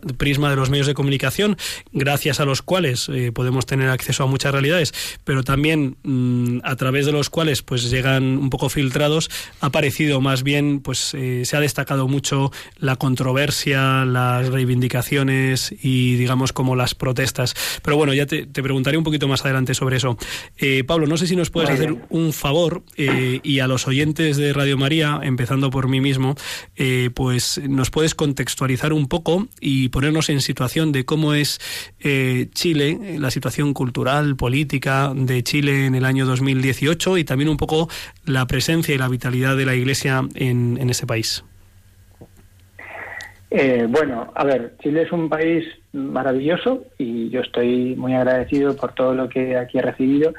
de 0.49 0.55
los 0.55 0.69
medios 0.69 0.87
de 0.87 0.95
comunicación, 0.95 1.55
gracias 1.91 2.39
a 2.39 2.45
los 2.45 2.61
cuales 2.63 3.09
eh, 3.09 3.31
podemos 3.31 3.65
tener 3.65 3.89
acceso 3.89 4.23
a 4.23 4.27
muchas 4.27 4.51
realidades, 4.51 4.93
pero 5.23 5.43
también 5.43 5.97
mm, 6.03 6.59
a 6.63 6.75
través 6.77 7.05
de 7.05 7.11
los 7.11 7.29
cuales 7.29 7.61
pues 7.61 7.91
llegan 7.91 8.23
un 8.37 8.49
poco 8.49 8.69
filtrados, 8.69 9.29
ha 9.61 9.69
parecido 9.69 10.19
más 10.19 10.41
bien 10.41 10.79
pues 10.79 11.13
se 11.13 11.55
ha 11.55 11.59
destacado 11.59 12.07
mucho 12.07 12.51
la 12.77 12.95
controversia, 12.95 14.05
las 14.05 14.47
reivindicaciones 14.49 15.75
y 15.83 16.15
digamos 16.15 16.53
como 16.53 16.75
las 16.75 16.95
protestas. 16.95 17.53
Pero 17.83 17.97
bueno, 17.97 18.13
ya 18.13 18.25
te, 18.25 18.45
preguntaré 18.45 18.97
un 18.97 19.03
poquito 19.03 19.27
más 19.27 19.43
adelante 19.45 19.73
sobre 19.73 19.97
eso. 19.97 20.17
Pablo, 20.87 21.07
no 21.07 21.17
sé 21.17 21.27
si 21.27 21.35
nos 21.35 21.49
puedes 21.49 21.69
hacer 21.69 21.95
un 22.09 22.33
favor 22.33 22.83
y 22.97 23.59
a 23.59 23.67
los 23.67 23.87
oyentes 23.87 24.37
de 24.37 24.53
Radio 24.53 24.77
María 24.77 25.02
empezando 25.23 25.69
por 25.69 25.87
mí 25.87 26.01
mismo, 26.01 26.35
eh, 26.75 27.09
pues 27.13 27.61
nos 27.67 27.89
puedes 27.89 28.15
contextualizar 28.15 28.93
un 28.93 29.07
poco 29.07 29.47
y 29.59 29.89
ponernos 29.89 30.29
en 30.29 30.41
situación 30.41 30.91
de 30.91 31.05
cómo 31.05 31.33
es 31.33 31.59
eh, 31.99 32.47
Chile, 32.53 33.17
la 33.19 33.31
situación 33.31 33.73
cultural, 33.73 34.35
política 34.35 35.11
de 35.15 35.43
Chile 35.43 35.85
en 35.85 35.95
el 35.95 36.05
año 36.05 36.25
2018 36.25 37.17
y 37.17 37.23
también 37.23 37.49
un 37.49 37.57
poco 37.57 37.89
la 38.25 38.45
presencia 38.47 38.95
y 38.95 38.97
la 38.97 39.09
vitalidad 39.09 39.55
de 39.57 39.65
la 39.65 39.75
Iglesia 39.75 40.21
en, 40.35 40.77
en 40.79 40.89
ese 40.89 41.05
país. 41.05 41.43
Eh, 43.55 43.85
bueno, 43.87 44.31
a 44.33 44.43
ver, 44.45 44.73
Chile 44.81 45.03
es 45.03 45.11
un 45.11 45.29
país 45.29 45.63
maravilloso 45.91 46.85
y 46.97 47.29
yo 47.29 47.41
estoy 47.41 47.95
muy 47.95 48.15
agradecido 48.15 48.75
por 48.75 48.93
todo 48.93 49.13
lo 49.13 49.29
que 49.29 49.57
aquí 49.57 49.77
he 49.77 49.81
recibido. 49.83 50.33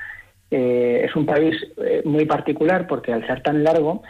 Eh, 0.51 1.07
es 1.07 1.17
un 1.17 1.27
país 1.27 1.57
eh, 1.79 2.03
muy 2.05 2.27
particular 2.27 2.87
porque 2.87 3.13
al 3.13 3.27
ser 3.27 3.43
tan 3.43 3.65
largo, 3.65 4.03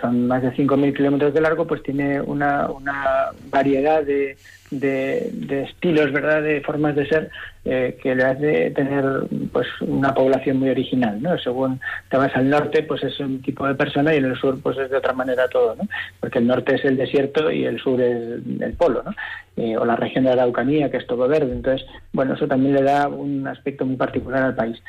son 0.00 0.28
más 0.28 0.42
de 0.42 0.52
5.000 0.52 0.96
kilómetros 0.96 1.34
de 1.34 1.40
largo, 1.40 1.66
pues 1.66 1.82
tiene 1.82 2.20
una, 2.20 2.70
una 2.70 3.30
variedad 3.50 4.04
de, 4.04 4.36
de, 4.70 5.62
estilos, 5.62 6.12
¿verdad?, 6.12 6.42
de 6.42 6.60
formas 6.60 6.94
de 6.94 7.06
ser 7.06 7.30
eh, 7.64 7.98
que 8.02 8.14
le 8.14 8.24
hace 8.24 8.70
tener 8.70 9.04
pues 9.52 9.66
una 9.80 10.14
población 10.14 10.58
muy 10.58 10.70
original, 10.70 11.20
¿no? 11.20 11.36
Según 11.38 11.80
te 12.08 12.16
vas 12.16 12.34
al 12.36 12.48
norte, 12.48 12.82
pues 12.82 13.02
es 13.02 13.18
un 13.20 13.42
tipo 13.42 13.66
de 13.66 13.74
persona 13.74 14.14
y 14.14 14.18
en 14.18 14.26
el 14.26 14.36
sur 14.36 14.60
pues 14.62 14.78
es 14.78 14.90
de 14.90 14.96
otra 14.96 15.12
manera 15.12 15.48
todo, 15.48 15.74
¿no? 15.74 15.88
Porque 16.20 16.38
el 16.38 16.46
norte 16.46 16.76
es 16.76 16.84
el 16.84 16.96
desierto 16.96 17.50
y 17.50 17.64
el 17.64 17.80
sur 17.80 18.00
es 18.00 18.40
el 18.60 18.72
polo, 18.74 19.02
¿no? 19.02 19.12
Eh, 19.56 19.76
o 19.76 19.84
la 19.84 19.96
región 19.96 20.24
de 20.24 20.30
Araucanía, 20.30 20.90
que 20.90 20.98
es 20.98 21.06
todo 21.06 21.28
verde. 21.28 21.52
Entonces, 21.52 21.86
bueno, 22.12 22.34
eso 22.34 22.46
también 22.46 22.74
le 22.76 22.82
da 22.82 23.08
un 23.08 23.46
aspecto 23.46 23.84
muy 23.84 23.96
particular 23.96 24.42
al 24.42 24.54
país. 24.54 24.80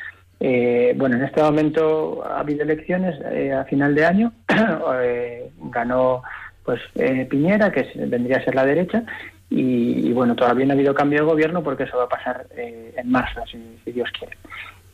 Eh, 0.44 0.92
bueno, 0.96 1.16
en 1.16 1.22
este 1.22 1.40
momento 1.40 2.24
ha 2.26 2.40
habido 2.40 2.64
elecciones 2.64 3.14
a 3.52 3.64
final 3.64 3.94
de 3.94 4.04
año, 4.04 4.32
ganó 5.70 6.22
pues 6.64 6.80
Piñera, 7.30 7.70
que 7.70 7.88
vendría 7.94 8.38
a 8.38 8.44
ser 8.44 8.56
la 8.56 8.66
derecha, 8.66 9.04
y, 9.54 10.12
bueno, 10.12 10.34
todavía 10.34 10.64
no 10.64 10.72
ha 10.72 10.74
habido 10.74 10.94
cambio 10.94 11.20
de 11.20 11.26
gobierno 11.26 11.62
porque 11.62 11.82
eso 11.82 11.98
va 11.98 12.04
a 12.04 12.08
pasar 12.08 12.46
eh, 12.56 12.94
en 12.96 13.10
marzo, 13.10 13.42
si, 13.46 13.92
Dios 13.92 14.10
quiere. 14.18 14.36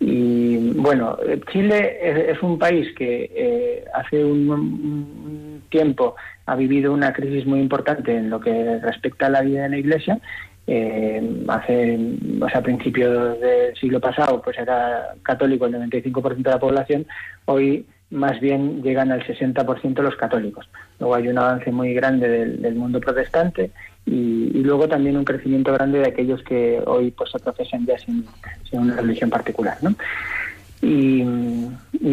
Y 0.00 0.72
bueno, 0.74 1.16
Chile 1.52 2.30
es, 2.30 2.42
un 2.42 2.58
país 2.58 2.92
que 2.96 3.30
eh, 3.34 3.84
hace 3.94 4.24
un, 4.24 5.62
tiempo 5.70 6.16
ha 6.46 6.56
vivido 6.56 6.92
una 6.92 7.12
crisis 7.12 7.46
muy 7.46 7.60
importante 7.60 8.16
en 8.16 8.30
lo 8.30 8.40
que 8.40 8.78
respecta 8.80 9.26
a 9.26 9.30
la 9.30 9.42
vida 9.42 9.62
de 9.62 9.68
la 9.68 9.78
Iglesia. 9.78 10.18
Eh, 10.70 11.46
hace, 11.48 11.98
o 12.40 12.48
sea, 12.48 12.58
a 12.58 12.62
principios 12.62 13.40
del 13.40 13.74
siglo 13.74 14.00
pasado, 14.00 14.42
pues 14.42 14.58
era 14.58 15.14
católico 15.22 15.64
el 15.64 15.74
95% 15.74 16.36
de 16.36 16.50
la 16.50 16.58
población. 16.58 17.06
Hoy 17.46 17.86
más 18.10 18.38
bien 18.40 18.82
llegan 18.82 19.10
al 19.10 19.26
60% 19.26 20.02
los 20.02 20.16
católicos. 20.16 20.68
Luego 20.98 21.14
hay 21.14 21.28
un 21.28 21.38
avance 21.38 21.70
muy 21.70 21.94
grande 21.94 22.28
del 22.46 22.74
mundo 22.74 23.00
protestante 23.00 23.70
y, 24.06 24.62
luego 24.62 24.88
también 24.88 25.16
un 25.16 25.24
crecimiento 25.24 25.72
grande 25.72 26.00
de 26.00 26.08
aquellos 26.08 26.42
que 26.42 26.82
hoy 26.86 27.10
pues 27.10 27.30
se 27.30 27.38
profesan 27.38 27.86
ya 27.86 27.98
sin, 27.98 28.26
una 28.72 28.96
religión 28.96 29.30
particular, 29.30 29.76
¿no? 29.82 29.94
Y, 30.80 31.24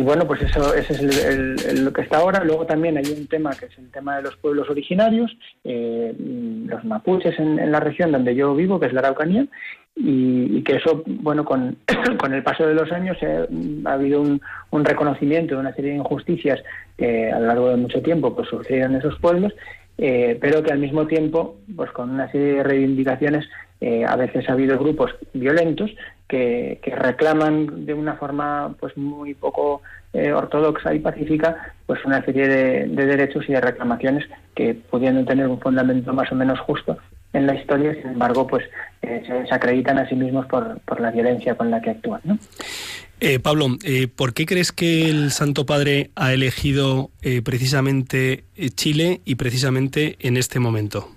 bueno, 0.02 0.26
pues 0.26 0.42
eso, 0.42 0.74
ese 0.74 0.94
es 0.94 1.80
lo 1.80 1.94
que 1.94 2.02
está 2.02 2.18
ahora. 2.18 2.44
Luego 2.44 2.66
también 2.66 2.98
hay 2.98 3.06
un 3.12 3.28
tema 3.28 3.52
que 3.56 3.66
es 3.66 3.78
el 3.78 3.92
tema 3.92 4.18
de 4.18 4.24
los 4.24 4.36
pueblos 4.38 4.70
originarios, 4.70 5.36
eh, 5.64 6.14
los 6.66 6.84
mapuches 6.84 7.38
en, 7.40 7.72
la 7.72 7.80
región 7.80 8.12
donde 8.12 8.36
yo 8.36 8.56
vivo, 8.56 8.80
que 8.80 8.88
es 8.88 8.94
la 8.94 9.02
Araucanía, 9.02 9.46
y, 9.96 10.62
que 10.64 10.78
eso, 10.78 11.04
bueno, 11.06 11.46
con, 11.46 11.78
con, 12.20 12.34
el 12.34 12.44
paso 12.44 12.66
de 12.66 12.74
los 12.74 12.92
años 12.92 13.18
eh, 13.22 13.48
ha 13.86 13.94
habido 13.94 14.22
un, 14.22 14.42
un, 14.72 14.84
reconocimiento 14.84 15.56
de 15.56 15.62
una 15.62 15.74
serie 15.74 15.92
de 15.92 15.98
injusticias 15.98 16.62
que 16.98 17.32
a 17.32 17.40
lo 17.40 17.48
largo 17.48 17.70
de 17.70 17.78
mucho 17.78 18.02
tiempo 18.02 18.36
pues 18.36 18.50
surgieron 18.50 18.94
en 18.94 19.00
esos 19.00 19.18
pueblos 19.20 19.54
eh, 19.98 20.38
pero 20.42 20.62
que 20.62 20.72
al 20.72 20.80
mismo 20.80 21.08
tiempo, 21.08 21.58
pues 21.75 21.92
con 21.92 22.12
una 22.12 22.30
serie 22.32 22.56
de 22.56 22.64
reivindicaciones, 22.64 23.46
eh, 23.82 24.06
a 24.06 24.16
veces 24.16 24.50
ha 24.50 24.54
habido 24.54 24.78
grupos 24.78 25.16
violentos 25.34 25.92
que, 26.28 26.80
reclaman 26.86 27.86
de 27.86 27.94
una 27.94 28.16
forma 28.16 28.75
pues 28.80 28.96
muy 28.98 29.34
poco 29.34 29.82
eh, 30.14 30.32
ortodoxa 30.32 30.94
y 30.94 31.00
pacífica 31.00 31.74
pues 31.86 32.04
una 32.06 32.24
serie 32.24 32.48
de, 32.48 32.88
derechos 32.88 33.48
y 33.48 33.54
de 33.54 33.62
reclamaciones 33.62 34.25
que 34.56 34.74
pudiendo 34.74 35.24
tener 35.25 35.48
un 35.48 35.60
fundamento 35.60 36.14
más 36.14 36.32
o 36.32 36.36
menos 36.36 36.60
justo 36.62 36.98
en 37.34 37.48
la 37.48 37.56
historia, 37.56 37.94
sin 37.94 38.12
embargo, 38.12 38.48
pues 38.48 38.64
se, 39.02 39.54
acreditan 39.54 39.98
a 39.98 40.08
sí 40.08 40.16
mismos 40.16 40.46
por, 40.46 40.80
por 40.82 41.02
la 41.02 41.12
violencia 41.12 41.56
con 41.56 41.70
la 41.70 41.82
que 41.82 41.90
actúan. 41.90 42.22
¿no? 42.24 42.38
Eh, 43.27 43.39
Pablo, 43.39 43.70
eh, 43.84 44.08
¿por 44.08 44.36
qué 44.36 44.46
crees 44.46 44.72
que 44.72 45.10
el 45.10 45.32
Santo 45.32 45.65
Padre 45.65 46.12
ha 46.15 46.32
elegido 46.32 47.10
eh, 47.24 47.41
precisamente 47.41 48.44
Chile 48.75 49.22
y 49.25 49.34
precisamente 49.34 50.15
en 50.20 50.38
este 50.38 50.60
momento? 50.60 51.10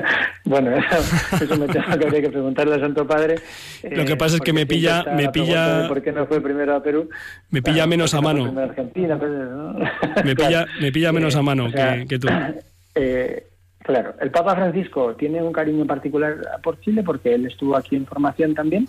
bueno, 0.46 0.74
eso, 1.42 1.58
me 1.58 1.66
tengo 1.66 1.66
que, 1.66 1.78
habría 2.06 2.22
que 2.22 2.30
preguntarle 2.30 2.76
al 2.76 2.80
Santo 2.80 3.06
Padre. 3.06 3.34
Lo 3.82 4.06
que 4.06 4.16
pasa 4.16 4.36
es 4.36 4.40
que 4.40 4.54
me 4.54 4.64
pilla, 4.64 5.04
me 5.14 5.28
pilla. 5.28 5.86
¿Por 5.86 6.00
qué 6.00 6.10
no 6.10 6.24
fue 6.24 6.40
primero 6.40 6.74
a 6.74 6.82
Perú? 6.82 7.10
Me 7.50 7.60
pilla 7.60 7.86
menos 7.86 8.14
a 8.14 8.22
mano. 8.22 8.58
Argentina, 8.58 9.18
pues, 9.18 9.30
me 10.24 10.34
pilla, 10.34 10.66
me 10.80 10.90
pilla 10.90 11.12
menos 11.12 11.36
a 11.36 11.42
mano 11.42 11.70
que, 11.70 12.18
tú. 12.18 12.28
claro, 13.82 14.14
el 14.18 14.30
Papa 14.30 14.54
Francisco 14.54 15.14
tiene 15.16 15.42
un 15.42 15.52
cariño 15.52 15.84
particular 15.84 16.38
por 16.62 16.80
Chile 16.80 17.02
porque 17.02 17.34
él 17.34 17.44
estuvo 17.44 17.76
aquí 17.76 17.96
en 17.96 18.06
formación 18.06 18.54
también 18.54 18.88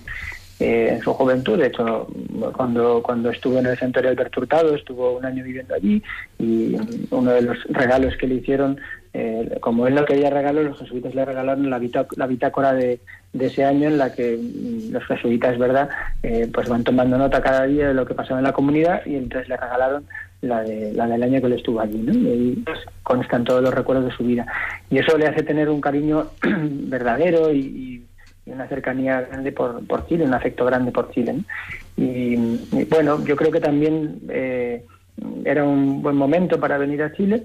eh, 0.61 0.89
en 0.93 1.01
su 1.01 1.11
juventud. 1.13 1.57
De 1.57 1.67
hecho, 1.67 2.07
cuando, 2.55 3.01
cuando 3.01 3.31
estuvo 3.31 3.57
en 3.57 3.65
el 3.65 3.77
Santuario 3.79 4.11
Alberto 4.11 4.41
Hurtado, 4.41 4.75
estuvo 4.75 5.17
un 5.17 5.25
año 5.25 5.43
viviendo 5.43 5.73
allí 5.73 6.03
y 6.37 6.75
uno 7.09 7.31
de 7.31 7.41
los 7.41 7.57
regalos 7.69 8.15
que 8.17 8.27
le 8.27 8.35
hicieron, 8.35 8.79
eh, 9.13 9.57
como 9.59 9.87
él 9.87 9.95
no 9.95 10.05
quería 10.05 10.29
regalos, 10.29 10.65
los 10.65 10.79
jesuitas 10.79 11.15
le 11.15 11.25
regalaron 11.25 11.67
la, 11.69 11.81
la 12.15 12.27
bitácora 12.27 12.73
de, 12.73 12.99
ese 13.39 13.65
año 13.65 13.87
en 13.87 13.97
la 13.97 14.13
que 14.13 14.39
los 14.91 15.03
jesuitas, 15.05 15.57
¿verdad?, 15.57 15.89
eh, 16.21 16.47
pues 16.53 16.69
van 16.69 16.83
tomando 16.83 17.17
nota 17.17 17.41
cada 17.41 17.65
día 17.65 17.87
de 17.87 17.93
lo 17.95 18.05
que 18.05 18.13
pasaba 18.13 18.39
en 18.39 18.45
la 18.45 18.53
comunidad 18.53 19.03
y 19.05 19.15
entonces 19.15 19.49
le 19.49 19.57
regalaron 19.57 20.05
la, 20.41 20.61
de, 20.61 20.93
la 20.93 21.07
del 21.07 21.23
año 21.23 21.39
que 21.39 21.47
él 21.47 21.53
estuvo 21.53 21.79
allí, 21.79 21.97
¿no? 21.97 22.13
Y 22.13 22.27
ahí 22.27 22.63
pues, 22.65 22.79
constan 23.03 23.43
todos 23.45 23.63
los 23.63 23.73
recuerdos 23.73 24.05
de 24.05 24.11
su 24.11 24.23
vida. 24.23 24.45
Y 24.89 24.99
eso 24.99 25.17
le 25.17 25.27
hace 25.27 25.43
tener 25.43 25.69
un 25.69 25.81
cariño 25.81 26.27
verdadero 26.43 27.51
y 27.51 27.59
y 27.59 28.10
una 28.45 28.67
cercanía 28.67 29.21
grande 29.21 29.51
por, 29.51 29.85
por 29.85 30.07
Chile, 30.07 30.25
un 30.25 30.33
afecto 30.33 30.65
grande 30.65 30.91
por 30.91 31.11
Chile. 31.11 31.35
Y, 31.97 32.35
bueno, 32.89 33.23
yo 33.25 33.35
creo 33.35 33.51
que 33.51 33.59
también 33.59 34.19
eh, 34.29 34.83
era 35.45 35.63
un 35.63 36.01
buen 36.01 36.15
momento 36.15 36.59
para 36.59 36.77
venir 36.77 37.03
a 37.03 37.13
Chile, 37.13 37.43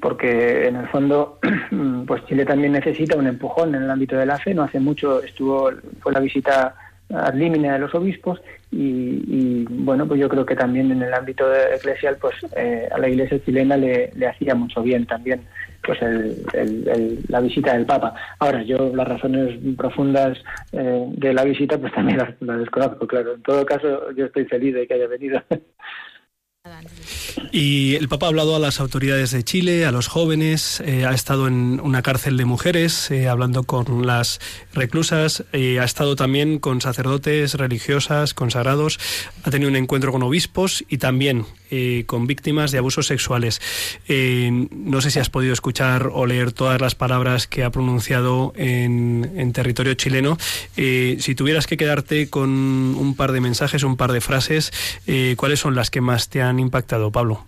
porque 0.00 0.68
en 0.68 0.76
el 0.76 0.88
fondo, 0.88 1.38
pues 2.06 2.24
Chile 2.26 2.44
también 2.44 2.72
necesita 2.72 3.16
un 3.16 3.26
empujón 3.26 3.74
en 3.74 3.84
el 3.84 3.90
ámbito 3.90 4.16
de 4.16 4.26
la 4.26 4.38
fe. 4.38 4.52
No 4.52 4.64
hace 4.64 4.80
mucho 4.80 5.22
estuvo 5.22 5.70
fue 6.00 6.12
la 6.12 6.20
visita 6.20 6.74
ad 7.10 7.34
limine 7.34 7.70
de 7.70 7.78
los 7.78 7.94
obispos 7.94 8.40
y, 8.70 9.64
bueno, 9.68 10.06
pues 10.06 10.20
yo 10.20 10.28
creo 10.28 10.44
que 10.44 10.56
también 10.56 10.90
en 10.90 11.02
el 11.02 11.14
ámbito 11.14 11.44
eclesial, 11.54 12.16
pues 12.20 12.34
eh, 12.56 12.88
a 12.90 12.98
la 12.98 13.08
Iglesia 13.08 13.42
chilena 13.44 13.76
le, 13.76 14.10
le 14.14 14.26
hacía 14.26 14.54
mucho 14.54 14.82
bien 14.82 15.06
también 15.06 15.42
pues 15.84 16.00
el, 16.02 17.20
la 17.28 17.40
visita 17.40 17.74
del 17.74 17.86
Papa. 17.86 18.14
Ahora, 18.38 18.62
yo 18.62 18.94
las 18.94 19.08
razones 19.08 19.58
profundas 19.76 20.38
eh, 20.72 21.06
de 21.08 21.34
la 21.34 21.44
visita 21.44 21.78
pues 21.78 21.92
también 21.92 22.18
las, 22.18 22.30
las, 22.40 22.58
desconozco, 22.58 23.06
claro. 23.06 23.34
En 23.34 23.42
todo 23.42 23.64
caso, 23.64 24.10
yo 24.12 24.26
estoy 24.26 24.44
feliz 24.46 24.74
de 24.74 24.86
que 24.86 24.94
haya 24.94 25.06
venido. 25.06 25.42
Y 27.52 27.94
el 27.96 28.08
Papa 28.08 28.26
ha 28.26 28.28
hablado 28.30 28.56
a 28.56 28.58
las 28.58 28.80
autoridades 28.80 29.30
de 29.30 29.44
Chile, 29.44 29.84
a 29.84 29.92
los 29.92 30.08
jóvenes, 30.08 30.82
eh, 30.84 31.04
ha 31.04 31.12
estado 31.12 31.46
en 31.46 31.78
una 31.80 32.02
cárcel 32.02 32.36
de 32.36 32.46
mujeres, 32.46 33.10
eh, 33.10 33.28
hablando 33.28 33.64
con 33.64 34.06
las 34.06 34.40
reclusas, 34.72 35.44
eh, 35.52 35.78
ha 35.78 35.84
estado 35.84 36.16
también 36.16 36.58
con 36.58 36.80
sacerdotes, 36.80 37.54
religiosas, 37.54 38.32
consagrados, 38.32 38.98
ha 39.44 39.50
tenido 39.50 39.70
un 39.70 39.76
encuentro 39.76 40.10
con 40.10 40.22
obispos 40.22 40.84
y 40.88 40.98
también 40.98 41.44
con 42.06 42.28
víctimas 42.28 42.70
de 42.70 42.78
abusos 42.78 43.08
sexuales. 43.08 43.60
no 44.06 45.00
sé 45.00 45.10
si 45.10 45.18
has 45.18 45.28
podido 45.28 45.52
escuchar 45.52 46.08
o 46.12 46.24
leer 46.24 46.52
todas 46.52 46.80
las 46.80 46.94
palabras 46.94 47.48
que 47.48 47.64
ha 47.64 47.70
pronunciado 47.70 48.52
en, 48.54 49.32
en 49.34 49.52
territorio 49.52 49.94
chileno. 49.94 50.38
si 50.76 51.34
tuvieras 51.34 51.66
que 51.66 51.76
quedarte 51.76 52.30
con 52.30 52.50
un 52.50 53.16
par 53.16 53.32
de 53.32 53.40
mensajes, 53.40 53.82
un 53.82 53.96
par 53.96 54.12
de 54.12 54.20
frases, 54.20 54.72
¿cuáles 55.36 55.58
son 55.58 55.74
las 55.74 55.90
que 55.90 56.00
más 56.00 56.28
te 56.28 56.42
han 56.42 56.53
impactado, 56.58 57.10
Pablo? 57.10 57.46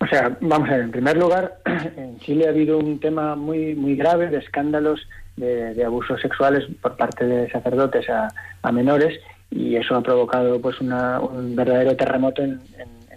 O 0.00 0.06
sea, 0.06 0.36
vamos 0.40 0.68
a 0.68 0.72
ver, 0.72 0.80
en 0.82 0.90
primer 0.90 1.16
lugar, 1.16 1.58
en 1.96 2.18
Chile 2.18 2.46
ha 2.46 2.50
habido 2.50 2.78
un 2.78 3.00
tema 3.00 3.36
muy, 3.36 3.74
muy 3.74 3.96
grave 3.96 4.28
de 4.28 4.38
escándalos 4.38 5.00
de, 5.36 5.84
abusos 5.84 6.20
sexuales 6.20 6.64
por 6.80 6.96
parte 6.96 7.24
de 7.24 7.50
sacerdotes 7.50 8.06
a, 8.08 8.72
menores 8.72 9.20
y 9.50 9.76
eso 9.76 9.94
ha 9.94 10.02
provocado 10.02 10.60
pues 10.60 10.80
una, 10.80 11.20
un 11.20 11.54
verdadero 11.54 11.96
terremoto 11.96 12.42
en, 12.42 12.60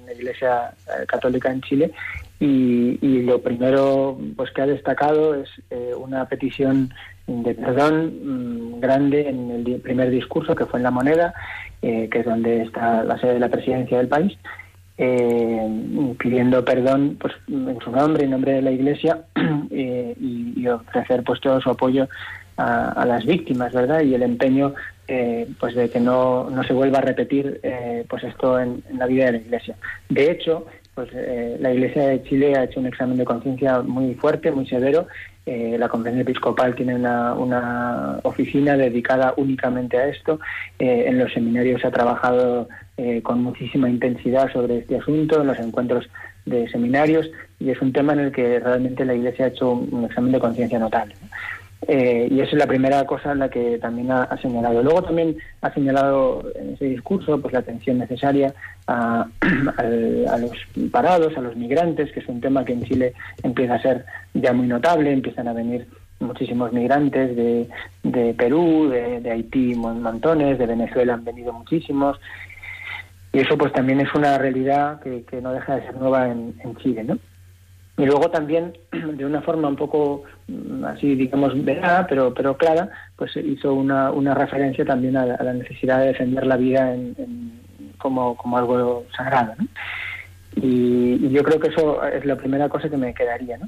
la 0.05 0.13
Iglesia 0.13 0.71
eh, 0.87 1.05
Católica 1.05 1.51
en 1.51 1.61
Chile 1.61 1.91
y, 2.39 3.21
lo 3.23 3.41
primero 3.41 4.17
pues 4.37 4.51
que 4.51 4.61
ha 4.61 4.67
destacado 4.67 5.35
es 5.35 5.49
eh, 5.69 5.91
una 5.97 6.25
petición 6.29 6.93
de 7.25 7.53
perdón 7.53 8.13
mm, 8.23 8.79
grande 8.79 9.27
en 9.27 9.51
el 9.51 9.81
primer 9.81 10.09
discurso 10.09 10.55
que 10.55 10.65
fue 10.65 10.79
en 10.79 10.83
la 10.83 10.91
moneda 10.91 11.33
eh, 11.81 12.09
que 12.11 12.19
es 12.19 12.25
donde 12.25 12.63
está 12.63 13.03
la 13.03 13.17
sede 13.19 13.35
de 13.35 13.39
la 13.39 13.49
presidencia 13.49 13.97
del 13.97 14.07
país. 14.07 14.37
eh, 14.97 16.15
pidiendo 16.17 16.65
perdón 16.65 17.17
pues, 17.19 17.33
en 17.47 17.79
su 17.79 17.91
nombre, 17.91 18.23
en 18.23 18.31
nombre 18.31 18.53
de 18.53 18.61
la 18.61 18.71
Iglesia, 18.71 19.25
eh, 19.71 20.15
y, 20.19 20.67
ofrecer 20.67 21.23
pues 21.23 21.39
todo 21.39 21.61
su 21.61 21.69
apoyo 21.69 22.07
a, 22.57 23.05
las 23.05 23.25
víctimas, 23.25 23.71
¿verdad? 23.71 24.01
Y 24.01 24.15
el 24.15 24.23
empeño 24.23 24.73
eh, 25.07 25.47
pues 25.59 25.75
de 25.75 25.89
que 25.89 25.99
no, 25.99 26.49
no 26.49 26.63
se 26.63 26.73
vuelva 26.73 26.97
a 26.97 27.01
repetir 27.01 27.59
eh, 27.63 28.03
pues 28.09 28.23
esto 28.23 28.59
en, 28.59 28.83
en, 28.89 28.97
la 28.97 29.05
vida 29.05 29.25
de 29.25 29.33
la 29.33 29.37
Iglesia. 29.37 29.75
De 30.09 30.31
hecho, 30.31 30.65
pues 30.95 31.09
la 31.13 31.71
Iglesia 31.71 32.07
de 32.07 32.23
Chile 32.23 32.55
ha 32.57 32.63
hecho 32.63 32.79
un 32.79 32.87
examen 32.87 33.17
de 33.17 33.25
conciencia 33.25 33.81
muy 33.81 34.15
fuerte, 34.15 34.51
muy 34.51 34.65
severo. 34.67 35.07
Eh, 35.47 35.77
la 35.79 35.87
Conferencia 35.87 36.23
Episcopal 36.23 36.75
tiene 36.75 36.93
una, 36.95 38.19
oficina 38.23 38.75
dedicada 38.75 39.33
únicamente 39.37 39.97
a 39.97 40.07
esto. 40.07 40.39
Eh, 40.77 41.05
en 41.07 41.17
los 41.17 41.31
seminarios 41.31 41.81
se 41.81 41.87
ha 41.87 41.91
trabajado 41.91 42.67
con 43.21 43.43
muchísima 43.43 43.87
intensidad 43.87 44.51
sobre 44.51 44.79
este 44.79 44.97
asunto, 44.97 45.39
en 45.39 45.47
los 45.47 45.59
encuentros 45.59 46.09
de 46.45 46.67
seminarios, 46.67 47.29
y 47.59 47.69
es 47.69 47.79
un 47.79 47.93
tema 47.93 48.13
en 48.13 48.19
el 48.19 48.31
que 48.31 48.59
realmente 48.59 49.05
la 49.05 49.13
Iglesia 49.13 49.45
ha 49.45 49.49
hecho 49.49 49.71
un 49.71 50.05
examen 50.05 50.31
de 50.31 50.39
conciencia 50.39 50.79
notable. 50.79 51.13
Eh, 51.85 52.27
y 52.31 52.39
esa 52.39 52.51
es 52.51 52.57
la 52.57 52.65
primera 52.65 53.05
cosa 53.05 53.31
en 53.31 53.39
la 53.39 53.49
que 53.49 53.77
también 53.77 54.11
ha, 54.11 54.35
señalado. 54.41 54.81
Luego 54.81 55.03
también 55.03 55.37
ha 55.61 55.71
señalado 55.73 56.43
en 56.55 56.73
ese 56.73 56.85
discurso 56.85 57.39
pues 57.39 57.53
la 57.53 57.59
atención 57.59 57.99
necesaria 57.99 58.53
a, 58.87 59.27
a, 59.77 60.37
los 60.37 60.51
parados, 60.91 61.37
a 61.37 61.41
los 61.41 61.55
migrantes, 61.55 62.11
que 62.11 62.19
es 62.19 62.27
un 62.27 62.41
tema 62.41 62.65
que 62.65 62.73
en 62.73 62.83
Chile 62.83 63.13
empieza 63.43 63.75
a 63.75 63.81
ser 63.81 64.05
ya 64.33 64.53
muy 64.53 64.67
notable, 64.67 65.11
empiezan 65.11 65.47
a 65.47 65.53
venir 65.53 65.87
muchísimos 66.19 66.73
migrantes 66.73 67.35
de, 67.35 67.69
de 68.03 68.33
Perú, 68.33 68.89
de, 68.89 69.21
de 69.21 69.31
Haití 69.31 69.75
montones, 69.75 70.57
de 70.57 70.65
Venezuela 70.65 71.13
han 71.13 71.23
venido 71.23 71.53
muchísimos. 71.53 72.19
Y 73.33 73.39
eso 73.39 73.55
pues 73.55 73.71
también 73.71 74.01
es 74.01 74.13
una 74.15 74.37
realidad 74.39 74.99
que, 75.01 75.23
que 75.25 75.41
no 75.41 75.53
deja 75.53 75.75
de 75.75 75.83
ser 75.83 75.95
nueva 75.95 76.27
en, 76.27 76.55
en 76.63 76.75
Chile, 76.77 77.03
¿no? 77.03 77.19
Y 77.97 78.05
luego 78.05 78.29
también, 78.29 78.77
de 78.91 79.25
una 79.25 79.41
forma 79.41 79.67
un 79.67 79.75
poco 79.75 80.23
mm, 80.47 80.85
así, 80.85 81.15
digamos, 81.15 81.53
velada, 81.65 82.05
pero, 82.07 82.33
pero 82.33 82.55
clara, 82.55 82.89
pues 83.15 83.35
hizo 83.35 83.73
una, 83.73 84.11
una 84.11 84.35
referencia 84.35 84.85
también 84.85 85.17
a 85.17 85.25
la, 85.25 85.53
necesidad 85.53 85.99
de 85.99 86.07
defender 86.07 86.45
la 86.45 86.57
vida 86.57 86.93
en, 86.93 87.59
como, 87.97 88.37
como 88.37 88.57
algo 88.57 89.05
sagrado. 89.15 89.55
¿no? 89.57 89.67
Y, 90.55 91.29
yo 91.29 91.43
creo 91.43 91.59
que 91.59 91.69
eso 91.69 92.03
es 92.03 92.23
la 92.25 92.35
primera 92.35 92.69
cosa 92.69 92.87
que 92.87 92.97
me 92.97 93.15
quedaría. 93.15 93.57
¿no? 93.57 93.67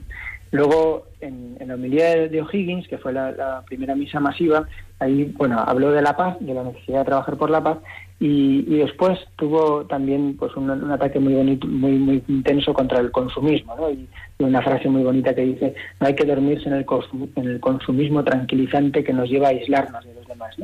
Luego, 0.52 1.08
en, 1.22 1.58
en 1.60 1.68
la 1.68 1.74
homilía 1.74 2.12
de, 2.12 2.30
de 2.30 2.42
O'Higgins, 2.42 2.88
que 2.88 3.00
fue 3.00 3.12
la, 3.12 3.32
la, 3.32 3.64
primera 3.66 3.96
misa 3.96 4.20
masiva, 4.20 4.68
ahí, 5.00 5.26
bueno, 5.38 5.60
habló 5.60 5.92
de 5.92 6.04
la 6.04 6.16
paz, 6.16 6.38
de 6.40 6.54
la 6.54 6.64
necesidad 6.64 7.00
de 7.00 7.06
trabajar 7.06 7.36
por 7.36 7.50
la 7.50 7.64
paz, 7.64 7.80
y, 8.20 8.66
y 8.68 8.78
después 8.80 9.18
tuvo 9.38 9.86
también 9.86 10.36
pues 10.38 10.54
un, 10.58 10.70
ataque 10.92 11.20
muy 11.20 11.34
bonito, 11.34 11.68
muy 11.68 11.94
muy 11.94 12.24
intenso 12.28 12.74
contra 12.74 13.00
el 13.00 13.12
consumismo, 13.12 13.76
¿no? 13.76 13.90
Y, 13.90 14.08
una 14.40 14.62
frase 14.62 14.88
muy 14.88 15.04
bonita 15.04 15.36
que 15.36 15.42
dice 15.42 15.76
no 16.00 16.08
hay 16.08 16.16
que 16.16 16.26
dormirse 16.26 16.70
en 16.70 16.76
el, 16.76 17.60
consumismo 17.60 18.24
tranquilizante 18.24 19.04
que 19.04 19.12
nos 19.12 19.30
lleva 19.30 19.48
a 19.48 19.52
aislarnos 19.52 20.06
de 20.06 20.14
los 20.14 20.28
demás. 20.28 20.56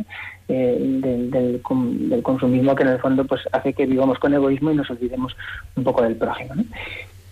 Eh, 0.47 0.77
del, 0.79 1.31
del, 1.31 1.61
del, 1.61 2.23
consumismo 2.23 2.75
que 2.75 2.83
en 2.83 2.89
el 2.89 2.99
fondo 2.99 3.25
pues 3.25 3.41
hace 3.51 3.73
que 3.73 3.85
vivamos 3.85 4.19
con 4.19 4.33
egoísmo 4.33 4.71
y 4.71 4.75
nos 4.75 4.89
olvidemos 4.89 5.35
un 5.75 5.83
poco 5.83 6.03
del 6.03 6.15
prójimo, 6.15 6.55
¿no? 6.55 6.63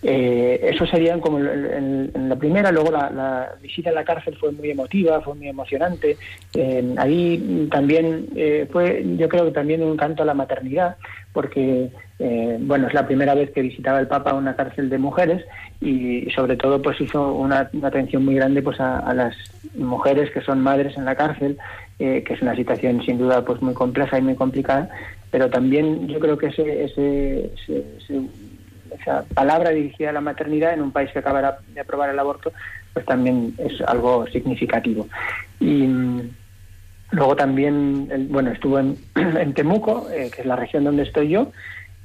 Eh, 0.06 0.60
eso 0.70 0.86
serían 0.86 1.20
como 1.20 1.38
en, 1.38 2.10
en, 2.14 2.28
la 2.28 2.36
primera, 2.36 2.70
luego 2.70 2.90
la, 2.90 3.54
visita 3.62 3.88
a 3.88 3.94
la 3.94 4.04
cárcel 4.04 4.36
fue 4.36 4.52
muy 4.52 4.70
emotiva, 4.70 5.22
fue 5.22 5.34
muy 5.34 5.48
emocionante. 5.48 6.18
Eh, 6.54 6.94
ahí 6.98 7.68
también 7.70 8.28
eh, 8.36 8.68
fue, 8.70 9.02
yo 9.16 9.28
creo 9.28 9.46
que 9.46 9.52
también 9.52 9.82
un 9.82 9.96
canto 9.96 10.22
a 10.22 10.26
la 10.26 10.34
maternidad, 10.34 10.96
porque 11.32 11.90
eh, 12.20 12.58
bueno, 12.60 12.86
es 12.86 12.94
la 12.94 13.06
primera 13.06 13.34
vez 13.34 13.50
que 13.50 13.62
visitaba 13.62 13.98
el 13.98 14.06
Papa 14.06 14.34
una 14.34 14.54
cárcel 14.54 14.88
de 14.88 14.98
mujeres 14.98 15.44
y, 15.80 16.30
sobre 16.30 16.56
todo 16.56 16.80
pues 16.80 17.00
hizo 17.00 17.32
una, 17.32 17.68
una 17.72 17.88
atención 17.88 18.24
muy 18.24 18.36
grande 18.36 18.62
pues 18.62 18.78
a, 18.78 19.00
a, 19.00 19.12
las 19.14 19.34
mujeres 19.74 20.30
que 20.30 20.40
son 20.40 20.60
madres 20.60 20.96
en 20.96 21.06
la 21.06 21.16
cárcel, 21.16 21.58
eh, 21.98 22.22
que 22.24 22.34
es 22.34 22.42
una 22.42 22.54
situación 22.54 23.02
sin 23.02 23.18
duda 23.18 23.44
pues 23.44 23.60
muy 23.62 23.74
compleja 23.74 24.18
y 24.18 24.22
muy 24.22 24.36
complicada, 24.36 24.88
pero 25.32 25.50
también 25.50 26.06
yo 26.06 26.20
creo 26.20 26.38
que 26.38 26.46
ese, 26.46 26.84
ese, 26.84 27.50
ese, 27.54 27.84
ese 27.98 28.20
esa 29.00 29.24
palabra 29.34 29.70
dirigida 29.70 30.10
a 30.10 30.12
la 30.12 30.20
maternidad 30.20 30.72
en 30.72 30.82
un 30.82 30.92
país 30.92 31.10
que 31.12 31.18
acaba 31.18 31.58
de 31.68 31.80
aprobar 31.80 32.10
el 32.10 32.18
aborto, 32.18 32.52
pues 32.92 33.04
también 33.06 33.54
es 33.58 33.80
algo 33.82 34.26
significativo. 34.28 35.08
Y 35.60 35.86
luego 37.10 37.36
también, 37.36 38.28
bueno, 38.30 38.50
estuvo 38.50 38.78
en, 38.78 38.96
en 39.14 39.54
Temuco, 39.54 40.08
eh, 40.10 40.30
que 40.34 40.42
es 40.42 40.46
la 40.46 40.56
región 40.56 40.84
donde 40.84 41.02
estoy 41.02 41.28
yo. 41.28 41.52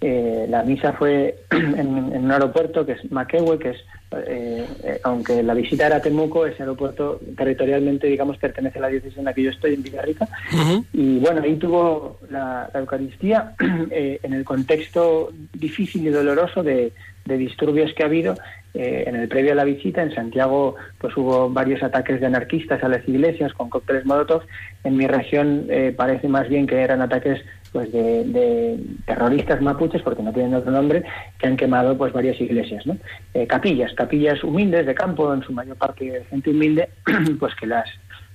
Eh, 0.02 0.46
la 0.50 0.64
misa 0.64 0.94
fue 0.94 1.40
en, 1.52 1.78
en, 1.78 2.24
un 2.26 2.32
aeropuerto 2.32 2.86
que 2.86 2.94
es 2.94 3.12
Maquehue, 3.12 3.60
que 3.60 3.72
es 3.72 3.78
eh, 4.12 4.66
eh, 4.84 5.00
aunque 5.04 5.44
la 5.44 5.54
visita 5.54 5.86
era 5.86 5.98
a 5.98 6.02
Temuco, 6.02 6.46
ese 6.46 6.64
aeropuerto 6.64 7.20
territorialmente, 7.38 8.08
digamos, 8.08 8.38
pertenece 8.38 8.80
a 8.80 8.84
la 8.84 8.88
diócesis 8.88 9.18
en 9.18 9.26
la 9.26 9.34
que 9.34 9.44
yo 9.44 9.52
estoy, 9.52 9.76
en 9.76 9.84
Villarrica. 9.84 10.28
Uh 10.52 10.58
-huh. 10.58 10.86
Y 10.94 11.20
bueno, 11.20 11.42
ahí 11.44 11.56
tuvo 11.58 12.18
la, 12.30 12.70
la 12.74 12.80
Eucaristía 12.80 13.54
eh, 13.92 14.20
en 14.24 14.34
el 14.34 14.44
contexto 14.44 15.32
difícil 15.54 16.08
y 16.08 16.10
doloroso 16.10 16.64
de, 16.64 16.92
de 17.26 17.38
disturbios 17.38 17.94
que 17.94 18.04
ha 18.04 18.08
habido. 18.08 18.36
Eh, 18.76 19.06
en 19.08 19.16
el 19.16 19.28
previo 19.28 19.54
a 19.54 19.56
la 19.56 19.64
visita, 19.64 20.04
en 20.04 20.14
Santiago, 20.14 20.76
pues 21.00 21.18
hubo 21.18 21.50
varios 21.50 21.82
ataques 21.82 22.20
de 22.20 22.28
anarquistas 22.28 22.84
a 22.84 22.88
las 22.88 23.08
iglesias 23.08 23.52
con 23.54 23.70
cócteles 23.70 24.06
Molotov. 24.06 24.44
En 24.84 24.96
mi 24.96 25.08
región 25.08 25.66
eh, 25.70 25.94
parece 25.96 26.28
más 26.28 26.48
bien 26.48 26.68
que 26.68 26.80
eran 26.80 27.02
ataques 27.02 27.42
pues 27.72 27.92
de, 27.92 28.24
de, 28.26 28.80
terroristas 29.06 29.62
mapuches, 29.62 30.02
porque 30.02 30.24
no 30.24 30.34
tienen 30.34 30.54
otro 30.56 30.72
nombre, 30.72 31.04
que 31.38 31.48
han 31.48 31.58
quemado 31.58 31.98
pues 31.98 32.14
varias 32.14 32.40
iglesias, 32.42 32.86
¿no? 32.86 32.98
Eh, 33.34 33.48
capillas, 33.48 33.94
capillas 33.94 34.44
humildes 34.44 34.86
de 34.86 34.96
campo, 34.96 35.34
en 35.34 35.44
su 35.44 35.54
mayor 35.54 35.78
parte 35.78 36.26
gente 36.30 36.50
humilde, 36.50 36.90
pues 37.40 37.56
que 37.56 37.68
las, 37.68 37.90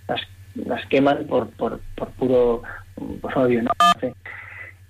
las, 0.08 0.20
las 0.54 0.86
queman 0.86 1.26
por, 1.26 1.48
por, 1.50 1.80
por 1.94 2.10
puro 2.10 2.62
pues, 3.20 3.36
odio, 3.36 3.62
¿no? 3.62 3.70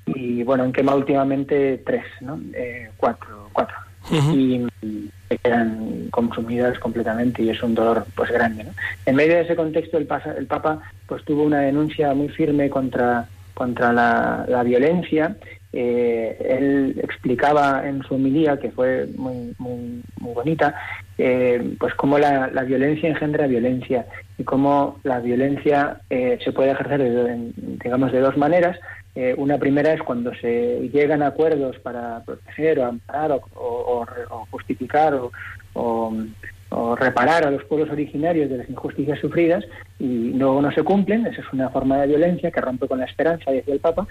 Y 0.06 0.42
bueno, 0.42 0.64
han 0.64 0.72
quemado 0.72 0.98
últimamente 0.98 1.82
tres, 1.84 2.04
¿no? 2.20 2.38
Eh, 2.52 2.90
cuatro, 2.96 3.48
cuatro. 3.52 3.76
Uh 4.10 4.16
-huh. 4.16 4.68
Y 4.82 5.10
se 5.28 5.38
quedan 5.38 6.08
consumidas 6.10 6.78
completamente 6.78 7.42
y 7.42 7.48
es 7.48 7.62
un 7.62 7.74
dolor 7.74 8.04
pues 8.14 8.30
grande, 8.30 8.64
¿no? 8.64 8.70
En 9.06 9.16
medio 9.16 9.34
de 9.36 9.42
ese 9.42 9.56
contexto 9.56 9.96
el, 9.96 10.06
pasa, 10.06 10.34
el 10.36 10.46
Papa 10.46 10.80
pues 11.06 11.24
tuvo 11.24 11.42
una 11.42 11.60
denuncia 11.60 12.12
muy 12.12 12.28
firme 12.28 12.68
contra 12.68 13.26
contra 13.54 13.92
la, 13.92 14.44
la 14.48 14.62
violencia. 14.62 15.36
Eh, 15.72 16.36
él 16.56 17.00
explicaba 17.02 17.88
en 17.88 18.02
su 18.04 18.14
homilía, 18.14 18.58
que 18.58 18.70
fue 18.70 19.08
muy, 19.16 19.54
muy, 19.58 20.02
muy 20.20 20.34
bonita, 20.34 20.74
eh, 21.18 21.74
pues 21.80 21.94
cómo 21.94 22.18
la, 22.18 22.48
la, 22.52 22.62
violencia 22.62 23.08
engendra 23.08 23.48
violencia 23.48 24.06
y 24.38 24.44
cómo 24.44 25.00
la 25.02 25.18
violencia 25.18 26.00
eh, 26.10 26.38
se 26.44 26.52
puede 26.52 26.70
ejercer, 26.70 27.02
de, 27.02 27.52
digamos, 27.82 28.12
de 28.12 28.20
dos 28.20 28.36
maneras. 28.36 28.78
Eh, 29.16 29.34
una 29.36 29.58
primera 29.58 29.92
es 29.92 30.02
cuando 30.02 30.32
se 30.34 30.88
llegan 30.92 31.22
a 31.22 31.28
acuerdos 31.28 31.78
para 31.80 32.22
proteger 32.24 32.80
o 32.80 32.86
amparar 32.86 33.32
o, 33.32 33.40
o, 33.54 34.06
o 34.30 34.46
justificar 34.50 35.14
o, 35.14 35.32
o 35.74 36.12
reparar 36.96 37.46
a 37.46 37.50
los 37.50 37.64
pueblos 37.64 37.90
originarios 37.90 38.50
de 38.50 38.58
las 38.58 38.68
injusticias 38.68 39.18
sufridas 39.20 39.64
y 39.98 40.32
luego 40.32 40.60
no 40.60 40.72
se 40.72 40.82
cumplen, 40.82 41.26
esa 41.26 41.40
es 41.40 41.52
una 41.52 41.68
forma 41.68 41.98
de 41.98 42.08
violencia 42.08 42.50
que 42.50 42.60
rompe 42.60 42.88
con 42.88 42.98
la 42.98 43.04
esperanza, 43.04 43.50
decía 43.50 43.74
el 43.74 43.80
Papa, 43.80 44.06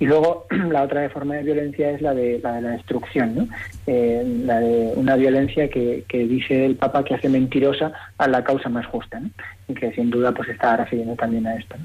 y 0.00 0.06
luego 0.06 0.46
la 0.70 0.82
otra 0.82 1.08
forma 1.10 1.36
de 1.36 1.44
violencia 1.44 1.90
es 1.90 2.02
la 2.02 2.14
de 2.14 2.40
la, 2.42 2.54
de 2.54 2.62
la 2.62 2.70
destrucción, 2.70 3.34
¿no? 3.34 3.48
eh, 3.86 4.22
la 4.44 4.60
de 4.60 4.92
una 4.96 5.16
violencia 5.16 5.68
que, 5.68 6.04
dice 6.10 6.66
el 6.66 6.76
Papa 6.76 7.04
que 7.04 7.14
hace 7.14 7.28
mentirosa 7.28 7.92
a 8.18 8.26
la 8.26 8.42
causa 8.42 8.68
más 8.68 8.86
justa, 8.86 9.20
¿no? 9.20 9.30
y 9.68 9.74
que 9.74 9.92
sin 9.92 10.10
duda 10.10 10.32
pues 10.32 10.48
está 10.48 10.76
refiriendo 10.76 11.14
también 11.14 11.46
a 11.46 11.54
esto. 11.54 11.76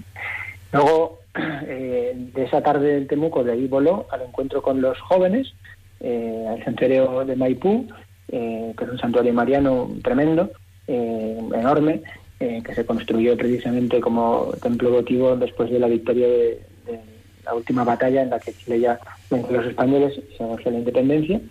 Luego, 0.72 1.20
eh, 1.68 2.14
de 2.16 2.44
esa 2.44 2.62
tarde 2.62 2.94
del 2.96 3.08
Temuco, 3.08 3.44
de 3.44 3.52
ahí 3.52 3.68
voló 3.68 4.08
al 4.12 4.24
encuentro 4.24 4.62
con 4.62 4.82
los 4.82 5.00
jóvenes, 5.00 5.54
eh, 6.00 6.46
al 6.50 6.64
santuario 6.66 7.24
de 7.24 7.36
Maipú, 7.36 7.88
eh, 8.36 8.74
que 8.76 8.86
es 8.86 8.90
un 8.90 8.98
santuario 8.98 9.32
mariano 9.32 9.92
tremendo, 10.04 10.50
eh, 10.88 11.38
enorme, 11.54 12.02
eh, 12.40 12.64
que 12.66 12.74
se 12.74 12.84
construyó 12.84 13.38
precisamente 13.38 14.02
como 14.02 14.52
templo 14.60 14.90
votivo 14.90 15.36
después 15.36 15.70
de 15.70 15.78
la 15.78 15.86
victoria 15.86 16.28
de, 16.28 16.62
de, 16.88 17.00
la 17.46 17.54
última 17.54 17.84
batalla 17.84 18.24
en 18.24 18.32
la 18.32 18.40
que 18.40 18.54
Chile 18.54 18.80
ya 18.80 19.00
venció 19.30 19.60
a 19.60 19.62
los 19.62 19.70
españoles 19.70 20.18
y 20.18 20.36
se 20.36 20.44
anunció 20.44 20.72
la 20.72 20.80
independencia. 20.80 21.42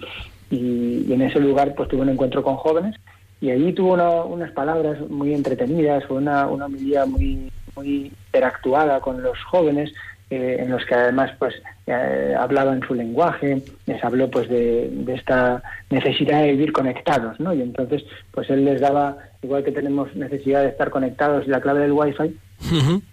Y, 0.51 1.05
y, 1.07 1.13
en 1.13 1.23
ese 1.23 1.39
lugar 1.39 1.73
pues 1.77 1.89
tuvo 1.89 2.03
un 2.03 2.09
encuentro 2.09 2.43
con 2.43 2.57
jóvenes 2.57 2.97
y 3.41 3.51
allí 3.51 3.73
tuvo 3.73 3.93
una, 3.93 4.25
unas 4.25 4.51
palabras 4.51 4.99
muy 5.09 5.35
entretenidas, 5.35 6.11
una, 6.11 6.49
una 6.49 6.67
homilía 6.67 7.07
muy, 7.07 7.49
muy 7.77 8.13
interactuada 8.27 8.99
con 8.99 9.23
los 9.23 9.39
jóvenes, 9.45 9.93
eh, 10.35 10.63
en 10.63 10.71
los 10.71 10.83
que 10.87 10.95
además 10.95 11.31
pues 11.39 11.55
eh, 11.87 12.35
hablaban 12.39 12.81
su 12.81 12.95
lenguaje, 12.95 13.63
les 13.85 14.03
habló 14.03 14.31
pues 14.31 14.49
de, 14.49 14.89
de, 14.91 15.13
esta 15.13 15.63
necesidad 15.91 16.41
de 16.41 16.53
vivir 16.53 16.73
conectados, 16.73 17.39
¿no? 17.39 17.53
Y 17.53 17.61
entonces 17.61 18.03
pues 18.31 18.49
él 18.49 18.65
les 18.65 18.81
daba, 18.81 19.19
igual 19.43 19.63
que 19.63 19.73
tenemos 19.73 20.17
necesidad 20.17 20.63
de 20.63 20.69
estar 20.69 20.89
conectados, 20.89 21.47
la 21.49 21.61
clave 21.61 21.81
del 21.81 21.93
wifi, 21.93 22.35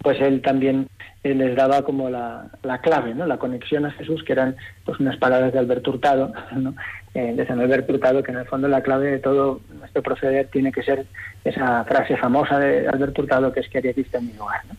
pues 0.01 0.21
él 0.21 0.41
también 0.41 0.87
eh, 1.25 1.35
les 1.35 1.57
daba 1.57 1.81
como 1.81 2.09
la, 2.09 2.45
la, 2.63 2.77
clave, 2.79 3.13
¿no? 3.13 3.25
La 3.25 3.37
conexión 3.37 3.85
a 3.85 3.91
Jesús, 3.91 4.23
que 4.23 4.31
eran 4.31 4.55
pues 4.85 4.97
unas 5.01 5.17
palabras 5.17 5.51
de 5.51 5.59
Alberto 5.59 5.91
Hurtado, 5.91 6.31
¿no? 6.55 6.73
Eh, 7.15 7.33
de 7.35 7.45
San 7.45 7.59
Alberto 7.59 7.91
Hurtado, 7.91 8.23
que 8.23 8.31
en 8.31 8.37
el 8.37 8.45
fondo 8.45 8.69
la 8.69 8.81
clave 8.81 9.11
de 9.11 9.19
todo 9.19 9.59
nuestro 9.77 10.01
proceder 10.01 10.47
tiene 10.47 10.71
que 10.71 10.83
ser 10.83 11.05
esa 11.43 11.83
frase 11.83 12.15
famosa 12.15 12.59
de 12.59 12.87
Alberto 12.87 13.23
Hurtado, 13.23 13.51
que 13.51 13.59
es 13.59 13.67
que 13.67 13.79
haría 13.79 13.93
Cristo 13.93 14.19
en 14.19 14.27
mi 14.27 14.33
lugar, 14.35 14.61
¿no? 14.69 14.75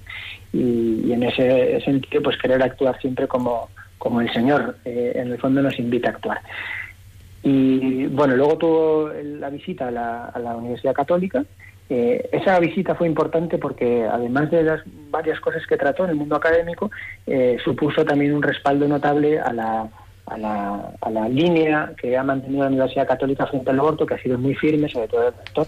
Y, 0.52 1.12
en 1.12 1.22
ese 1.22 1.80
sentido, 1.84 2.22
pues 2.22 2.36
querer 2.38 2.62
actuar 2.62 3.00
siempre 3.00 3.26
como, 3.28 3.68
como 3.98 4.20
el 4.20 4.32
Señor, 4.32 4.76
eh, 4.84 5.12
en 5.14 5.32
el 5.32 5.38
fondo 5.38 5.62
nos 5.62 5.78
invita 5.78 6.08
a 6.08 6.12
actuar. 6.12 6.40
Y 7.42 8.06
bueno, 8.06 8.36
luego 8.36 8.58
tuvo 8.58 9.10
la 9.22 9.48
visita 9.50 9.88
a 9.88 9.90
la, 9.90 10.24
a 10.26 10.38
la 10.38 10.56
Universidad 10.56 10.94
Católica, 10.94 11.44
eh, 11.92 12.28
esa 12.30 12.60
visita 12.60 12.94
fue 12.94 13.08
importante 13.08 13.58
porque, 13.58 14.04
además 14.04 14.48
de 14.52 14.62
las 14.62 14.80
varias 15.10 15.40
cosas 15.40 15.66
que 15.66 15.76
trató 15.76 16.04
en 16.04 16.10
el 16.10 16.16
mundo 16.16 16.36
académico, 16.36 16.88
eh, 17.26 17.58
supuso 17.64 18.04
también 18.04 18.32
un 18.32 18.42
respaldo 18.42 18.86
notable 18.86 19.40
a 19.40 19.52
la, 19.52 19.88
a, 20.26 20.38
la, 20.38 20.92
a 21.00 21.10
la, 21.10 21.28
línea 21.28 21.92
que 22.00 22.16
ha 22.16 22.22
mantenido 22.22 22.62
la 22.62 22.68
Universidad 22.68 23.08
Católica 23.08 23.48
frente 23.48 23.70
al 23.70 23.80
aborto, 23.80 24.06
que 24.06 24.14
ha 24.14 24.22
sido 24.22 24.38
muy 24.38 24.54
firme, 24.54 24.88
sobre 24.88 25.08
todo 25.08 25.26
el 25.26 25.34
rector, 25.34 25.66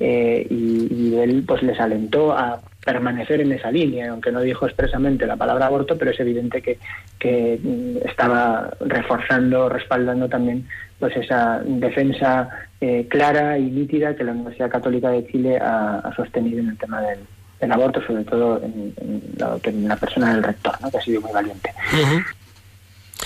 eh, 0.00 0.46
y, 0.50 1.14
él 1.14 1.44
pues 1.48 1.62
les 1.62 1.80
alentó 1.80 2.32
a 2.32 2.60
permanecer 2.84 3.40
en 3.40 3.52
esa 3.52 3.70
línea, 3.70 4.10
aunque 4.10 4.30
no 4.30 4.40
dijo 4.40 4.66
expresamente 4.66 5.26
la 5.26 5.36
palabra 5.36 5.66
aborto, 5.66 5.96
pero 5.96 6.10
es 6.10 6.20
evidente 6.20 6.60
que, 6.60 6.78
que 7.18 7.58
estaba 8.04 8.70
reforzando, 8.80 9.68
respaldando 9.68 10.28
también 10.28 10.66
pues 10.98 11.16
esa 11.16 11.60
defensa 11.64 12.48
eh, 12.80 13.06
clara 13.08 13.58
y 13.58 13.70
nítida 13.70 14.14
que 14.14 14.24
la 14.24 14.32
Universidad 14.32 14.70
Católica 14.70 15.10
de 15.10 15.26
Chile 15.26 15.58
ha, 15.58 16.12
sostenido 16.14 16.60
en 16.60 16.68
el 16.68 16.78
tema 16.78 17.00
del, 17.02 17.72
aborto, 17.72 18.02
sobre 18.06 18.24
todo 18.24 18.60
en, 18.62 19.88
la, 19.88 19.96
persona 19.96 20.34
del 20.34 20.42
rector, 20.42 20.74
¿no? 20.82 20.90
que 20.90 20.98
ha 20.98 21.00
sido 21.00 21.22
muy 21.22 21.32
valiente. 21.32 21.70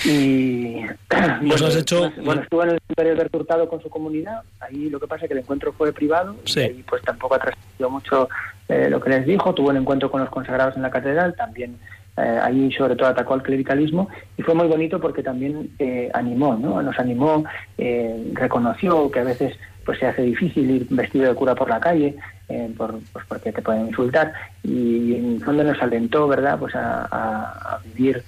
Y 0.05 0.83
bueno, 1.11 1.66
has 1.66 1.77
hecho... 1.77 2.12
bueno, 2.22 2.42
estuvo 2.42 2.62
en 2.62 2.70
el 2.70 2.81
Imperio 2.88 3.16
de 3.16 3.29
Hurtado 3.33 3.68
con 3.68 3.83
su 3.83 3.88
comunidad. 3.88 4.42
Ahí 4.61 4.90
lo 4.90 5.01
que 5.01 5.07
pasa 5.07 5.24
es 5.24 5.29
que 5.29 5.35
el 5.35 5.40
encuentro 5.40 5.72
fue 5.72 5.92
privado 5.92 6.37
y 6.44 6.61
ahí 6.61 6.85
pues 6.88 7.03
tampoco 7.03 7.35
ha 7.35 7.38
trascendido 7.38 7.90
mucho 7.90 8.29
eh, 8.68 8.88
lo 8.90 9.01
que 9.01 9.11
les 9.11 9.27
dijo. 9.27 9.55
Tuvo 9.55 9.70
un 9.70 9.79
encuentro 9.79 10.11
con 10.11 10.20
los 10.20 10.31
consagrados 10.31 10.77
en 10.77 10.83
la 10.83 10.90
catedral, 10.90 11.35
también 11.37 11.79
eh, 12.18 12.38
ahí 12.42 12.72
sobre 12.72 12.96
todo 12.96 13.09
atacó 13.09 13.35
al 13.35 13.42
clericalismo 13.44 14.09
y 14.37 14.42
fue 14.42 14.53
muy 14.53 14.66
bonito 14.66 15.01
porque 15.01 15.22
también 15.22 15.70
eh, 15.79 16.11
animó, 16.12 16.57
¿no? 16.57 16.83
Nos 16.83 16.98
animó, 16.98 17.44
eh, 17.77 18.33
reconoció 18.33 19.09
que 19.11 19.20
a 19.20 19.24
veces 19.24 19.57
pues 19.85 20.01
se 20.01 20.07
hace 20.07 20.22
difícil 20.22 20.68
ir 20.68 20.87
vestido 20.90 21.29
de 21.29 21.35
cura 21.35 21.55
por 21.55 21.70
la 21.70 21.81
calle, 21.81 22.16
por, 22.77 22.98
pues 23.12 23.24
porque 23.27 23.53
te 23.53 23.62
pueden 23.62 23.87
insultar 23.88 24.33
y 24.62 25.14
en 25.14 25.35
el 25.35 25.44
fondo 25.44 25.64
nos 25.64 25.81
alentó, 25.81 26.27
¿verdad? 26.27 26.59
Pues 26.59 26.74
a, 26.74 27.79
vivir 27.94 28.22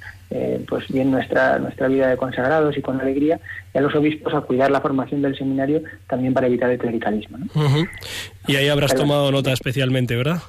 pues 0.68 0.86
bien 0.88 1.10
nuestra 1.10 1.58
nuestra 1.58 1.88
vida 1.88 2.08
de 2.08 2.16
consagrados 2.16 2.76
y 2.76 2.82
con 2.82 3.00
alegría 3.00 3.40
y 3.74 3.78
a 3.78 3.80
los 3.80 3.94
obispos 3.94 4.32
a 4.32 4.42
cuidar 4.42 4.70
la 4.70 4.80
formación 4.80 5.22
del 5.22 5.36
seminario 5.36 5.82
también 6.08 6.32
para 6.32 6.46
evitar 6.46 6.70
el 6.70 6.78
clericalismo. 6.78 7.38
¿no? 7.38 7.88
Y 8.46 8.56
ahí 8.56 8.68
habrás 8.68 8.94
tomado 8.94 9.32
nota 9.32 9.52
especialmente, 9.52 10.16
¿verdad? 10.16 10.40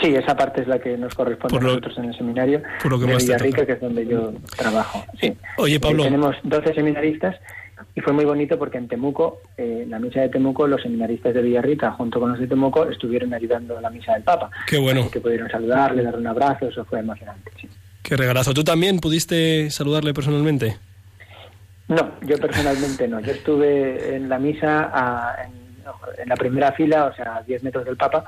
Sí, 0.00 0.14
esa 0.14 0.36
parte 0.36 0.62
es 0.62 0.68
la 0.68 0.78
que 0.78 0.96
nos 0.96 1.14
corresponde 1.14 1.56
a 1.56 1.60
nosotros 1.60 1.98
en 1.98 2.04
el 2.04 2.16
seminario 2.16 2.62
por 2.80 2.92
lo 2.92 3.00
que 3.00 3.06
de 3.06 3.16
Villarrica, 3.16 3.66
que 3.66 3.72
es 3.72 3.80
donde 3.80 4.06
yo 4.06 4.32
trabajo. 4.56 5.04
Sí. 5.20 5.36
Oye, 5.58 5.80
Pablo. 5.80 6.04
tenemos 6.04 6.36
12 6.44 6.74
seminaristas 6.74 7.36
y 7.94 8.00
fue 8.00 8.12
muy 8.12 8.24
bonito 8.24 8.56
porque 8.58 8.78
en 8.78 8.86
Temuco, 8.86 9.40
eh, 9.56 9.84
la 9.88 9.98
misa 9.98 10.20
de 10.20 10.28
Temuco, 10.28 10.66
los 10.68 10.82
seminaristas 10.82 11.34
de 11.34 11.42
Villarrica, 11.42 11.90
junto 11.92 12.20
con 12.20 12.30
los 12.30 12.38
de 12.38 12.46
Temuco, 12.46 12.88
estuvieron 12.88 13.34
ayudando 13.34 13.78
a 13.78 13.80
la 13.80 13.90
misa 13.90 14.14
del 14.14 14.22
Papa. 14.22 14.50
Qué 14.66 14.78
bueno. 14.78 15.10
que 15.10 15.20
pudieron 15.20 15.50
saludarle, 15.50 16.04
darle 16.04 16.20
un 16.20 16.26
abrazo, 16.28 16.68
eso 16.68 16.84
fue 16.84 17.00
emocionante. 17.00 17.50
Qué 18.10 18.16
regalazo. 18.16 18.52
¿Tú 18.52 18.64
también 18.64 18.98
pudiste 18.98 19.70
saludarle 19.70 20.12
personalmente? 20.12 20.76
No, 21.86 22.10
yo 22.22 22.38
personalmente 22.38 23.06
no. 23.06 23.20
Yo 23.20 23.30
estuve 23.30 24.16
en 24.16 24.28
la 24.28 24.36
misa 24.36 25.36
en, 25.44 26.28
la 26.28 26.34
primera 26.34 26.72
fila, 26.72 27.04
o 27.04 27.14
sea, 27.14 27.36
a 27.36 27.42
10 27.44 27.62
metros 27.62 27.84
del 27.84 27.96
Papa, 27.96 28.24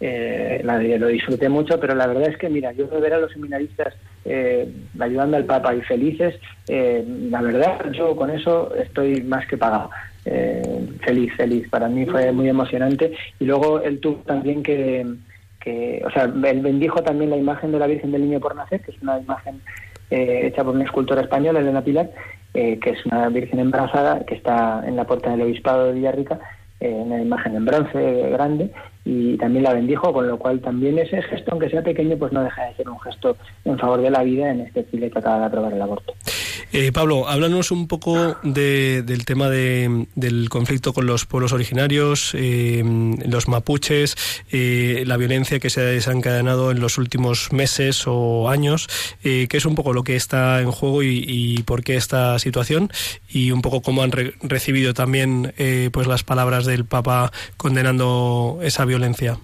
eh, 0.00 0.62
lo 0.64 1.08
disfruté 1.08 1.50
mucho, 1.50 1.78
pero 1.78 1.94
la 1.94 2.06
verdad 2.06 2.30
es 2.30 2.38
que, 2.38 2.48
mira, 2.48 2.72
yo 2.72 2.88
ver 2.88 3.12
a 3.12 3.18
los 3.18 3.30
seminaristas 3.30 3.92
eh, 4.24 4.72
ayudando 4.98 5.36
al 5.36 5.44
Papa 5.44 5.74
y 5.74 5.82
felices, 5.82 6.36
eh, 6.66 7.04
la 7.30 7.42
verdad, 7.42 7.92
yo 7.92 8.16
con 8.16 8.30
eso 8.30 8.74
estoy 8.74 9.20
más 9.20 9.46
que 9.46 9.58
pagado. 9.58 9.90
Feliz, 10.24 11.30
feliz. 11.36 11.68
Para 11.68 11.88
mí 11.88 12.06
fue 12.06 12.32
muy 12.32 12.48
emocionante. 12.48 13.12
Y 13.38 13.44
luego 13.44 13.82
él 13.82 14.00
tuvo 14.00 14.22
también 14.24 14.62
que, 14.62 15.04
que, 15.66 16.00
o 16.06 16.10
sea, 16.10 16.22
él 16.24 16.60
bendijo 16.60 17.02
también 17.02 17.30
la 17.30 17.36
imagen 17.36 17.72
de 17.72 17.80
la 17.80 17.88
Virgen 17.88 18.12
del 18.12 18.22
Niño 18.22 18.38
por 18.38 18.54
Nacer, 18.54 18.80
que 18.82 18.92
es 18.92 19.02
una 19.02 19.18
imagen 19.18 19.60
hecha 20.10 20.62
por 20.62 20.76
una 20.76 20.84
escultora 20.84 21.22
española, 21.22 21.58
Elena 21.58 21.82
Pilar, 21.82 22.10
que 22.52 22.78
es 22.84 23.04
una 23.04 23.28
Virgen 23.28 23.58
embarazada 23.58 24.24
que 24.24 24.36
está 24.36 24.84
en 24.86 24.94
la 24.94 25.04
puerta 25.04 25.30
del 25.30 25.42
Obispado 25.42 25.86
de 25.86 25.94
Villarrica, 25.94 26.38
una 26.80 27.20
imagen 27.20 27.56
en 27.56 27.64
bronce 27.64 28.30
grande 28.30 28.70
y 29.08 29.36
también 29.36 29.62
la 29.62 29.72
bendijo, 29.72 30.12
con 30.12 30.26
lo 30.26 30.36
cual 30.36 30.60
también 30.60 30.98
ese 30.98 31.22
gesto, 31.22 31.52
aunque 31.52 31.70
sea 31.70 31.80
pequeño, 31.80 32.16
pues 32.18 32.32
no 32.32 32.42
deja 32.42 32.64
de 32.64 32.74
ser 32.74 32.88
un 32.88 32.98
gesto 32.98 33.36
en 33.64 33.78
favor 33.78 34.02
de 34.02 34.10
la 34.10 34.24
vida 34.24 34.50
en 34.50 34.62
este 34.62 34.84
Chile 34.90 35.12
que 35.12 35.20
acaba 35.20 35.38
de 35.38 35.44
aprobar 35.44 35.72
el 35.72 35.80
aborto. 35.80 36.12
Eh, 36.72 36.90
Pablo, 36.90 37.28
háblanos 37.28 37.70
un 37.70 37.86
poco 37.86 38.36
del 38.42 39.24
tema 39.24 39.48
del 39.48 40.48
conflicto 40.48 40.92
con 40.92 41.06
los 41.06 41.24
pueblos 41.24 41.52
originarios, 41.52 42.32
eh, 42.34 42.82
los 43.24 43.46
mapuches, 43.46 44.16
eh, 44.50 45.04
la 45.06 45.16
violencia 45.16 45.60
que 45.60 45.70
se 45.70 45.82
ha 45.82 45.84
desencadenado 45.84 46.72
en 46.72 46.80
los 46.80 46.98
últimos 46.98 47.52
meses 47.52 48.02
o 48.08 48.50
años, 48.50 48.88
qué 49.22 49.48
es 49.48 49.64
un 49.66 49.76
poco 49.76 49.92
lo 49.92 50.02
que 50.02 50.16
está 50.16 50.60
en 50.60 50.72
juego 50.72 51.04
y, 51.04 51.62
por 51.64 51.84
qué 51.84 51.94
esta 51.94 52.38
situación 52.40 52.90
y 53.28 53.52
un 53.52 53.62
poco 53.62 53.80
cómo 53.80 54.02
han 54.02 54.10
recibido 54.42 54.94
también 54.94 55.54
pues 55.92 56.06
las 56.06 56.24
palabras 56.24 56.66
del 56.66 56.84
Papa 56.84 57.32
condenando 57.56 58.58
esa 58.62 58.84
violencia 58.84 58.95
violencia? 58.96 59.36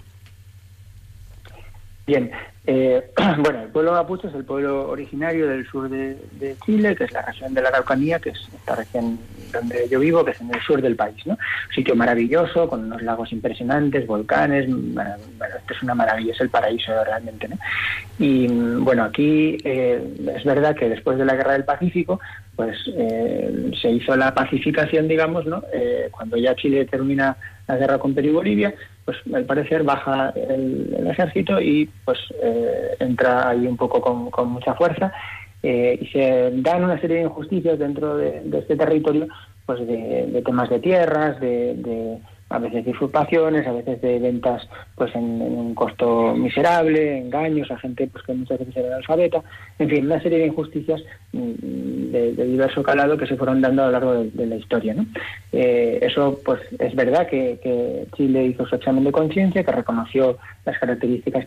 Bien, 2.06 2.30
eh, 2.66 3.10
bueno, 3.38 3.62
el 3.62 3.68
pueblo 3.68 3.92
mapuche 3.92 4.28
es 4.28 4.34
el 4.34 4.44
pueblo 4.44 4.88
originario 4.88 5.48
del 5.48 5.66
sur 5.66 5.88
de, 5.88 6.16
Chile, 6.64 6.96
que 6.96 7.04
es 7.04 7.12
la 7.12 7.22
región 7.22 7.54
de 7.54 7.62
la 7.62 7.68
Araucanía, 7.68 8.18
que 8.18 8.30
es 8.30 8.48
esta 8.54 8.76
región 8.76 9.18
donde 9.52 9.86
yo 9.90 10.00
vivo, 10.00 10.24
que 10.24 10.30
es 10.30 10.40
en 10.40 10.54
el 10.54 10.60
sur 10.62 10.80
del 10.80 10.96
país, 10.96 11.26
¿no? 11.26 11.34
Un 11.34 11.74
sitio 11.74 11.94
maravilloso, 11.94 12.68
con 12.68 12.84
unos 12.84 13.02
lagos 13.02 13.32
impresionantes, 13.32 14.06
volcanes, 14.06 14.66
bueno, 14.68 15.14
esto 15.58 15.74
es 15.74 15.82
una 15.82 15.94
maravilla, 15.94 16.32
es 16.32 16.40
el 16.40 16.48
paraíso 16.48 16.92
realmente, 17.04 17.48
¿no? 17.48 17.58
Y 18.18 18.46
bueno, 18.48 19.04
aquí 19.04 19.58
eh, 19.62 20.02
es 20.34 20.44
verdad 20.44 20.74
que 20.74 20.88
después 20.88 21.18
de 21.18 21.26
la 21.26 21.34
Guerra 21.34 21.52
del 21.52 21.64
Pacífico, 21.64 22.18
pues 22.56 22.78
eh, 22.96 23.70
se 23.80 23.90
hizo 23.90 24.16
la 24.16 24.32
pacificación, 24.32 25.06
digamos, 25.06 25.46
¿no? 25.46 25.62
cuando 26.10 26.36
ya 26.36 26.54
Chile 26.54 26.84
termina 26.84 27.36
la 27.68 27.76
guerra 27.76 27.98
con 27.98 28.14
Perú 28.14 28.28
y 28.28 28.32
Bolivia, 28.32 28.74
pues 29.04 29.18
al 29.34 29.44
parecer 29.44 29.82
baja 29.82 30.30
el, 30.30 31.06
ejército 31.08 31.60
y 31.60 31.88
pues 32.04 32.18
eh, 32.42 32.96
entra 33.00 33.50
ahí 33.50 33.66
un 33.66 33.76
poco 33.76 34.00
con, 34.00 34.48
mucha 34.48 34.74
fuerza 34.74 35.12
eh, 35.62 35.98
y 36.00 36.06
se 36.06 36.50
dan 36.56 36.84
una 36.84 37.00
serie 37.00 37.18
de 37.18 37.22
injusticias 37.24 37.78
dentro 37.78 38.16
de, 38.16 38.42
este 38.52 38.76
territorio 38.76 39.28
pues 39.66 39.86
de, 39.86 40.42
temas 40.44 40.68
de 40.70 40.80
tierras 40.80 41.40
de, 41.40 42.18
a 42.52 42.58
veces 42.58 42.84
de 42.84 42.90
usurpaciones 42.90 43.66
a 43.66 43.72
veces 43.72 44.00
de 44.00 44.18
ventas 44.18 44.68
pues 44.94 45.14
en, 45.14 45.42
un 45.42 45.74
costo 45.74 46.34
miserable 46.34 47.18
engaños 47.18 47.70
a 47.70 47.78
gente 47.78 48.06
pues 48.06 48.24
que 48.24 48.34
muchas 48.34 48.58
veces 48.58 48.76
era 48.76 48.88
analfabeta 48.88 49.42
en 49.78 49.88
fin 49.88 50.06
una 50.06 50.20
serie 50.20 50.38
de 50.38 50.46
injusticias 50.46 51.02
mm, 51.32 52.12
de, 52.12 52.46
diverso 52.46 52.82
calado 52.82 53.16
que 53.16 53.26
se 53.26 53.36
fueron 53.36 53.60
dando 53.60 53.82
a 53.82 53.86
lo 53.86 53.92
largo 53.92 54.24
de, 54.24 54.46
la 54.46 54.56
historia 54.56 54.94
¿no? 54.94 55.06
Eh, 55.52 55.98
eso 56.02 56.40
pues 56.44 56.60
es 56.78 56.94
verdad 56.94 57.26
que, 57.26 58.06
Chile 58.16 58.46
hizo 58.46 58.66
su 58.66 58.74
examen 58.74 59.04
de 59.04 59.12
conciencia, 59.12 59.64
que 59.64 59.72
reconoció 59.72 60.38
las 60.64 60.78
características 60.78 61.46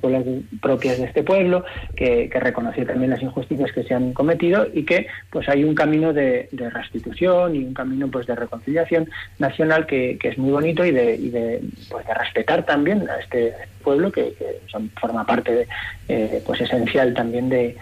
propias 0.61 0.97
de 0.97 1.05
este 1.05 1.23
pueblo, 1.23 1.63
que, 1.95 2.29
reconoció 2.35 2.85
también 2.85 3.11
las 3.11 3.21
injusticias 3.21 3.71
que 3.71 3.83
se 3.83 3.93
han 3.93 4.13
cometido 4.13 4.67
y 4.73 4.83
que 4.83 5.07
pues 5.31 5.47
hay 5.49 5.63
un 5.63 5.73
camino 5.73 6.13
de, 6.13 6.49
restitución 6.51 7.55
y 7.55 7.59
un 7.59 7.73
camino 7.73 8.07
pues 8.09 8.27
de 8.27 8.35
reconciliación 8.35 9.09
nacional 9.39 9.85
que, 9.85 10.17
es 10.21 10.37
muy 10.37 10.51
bonito 10.51 10.83
y 10.83 10.91
de, 10.95 11.15
y 11.15 11.29
de, 11.29 11.61
pues, 11.89 12.05
de 12.07 12.13
respetar 12.13 12.65
también 12.65 13.07
a 13.09 13.19
este 13.19 13.53
pueblo 13.83 14.11
que, 14.11 14.33
son, 14.67 14.89
forma 14.99 15.25
parte 15.25 15.67
eh, 16.07 16.41
pues 16.45 16.61
esencial 16.61 17.13
también 17.13 17.49
de, 17.49 17.77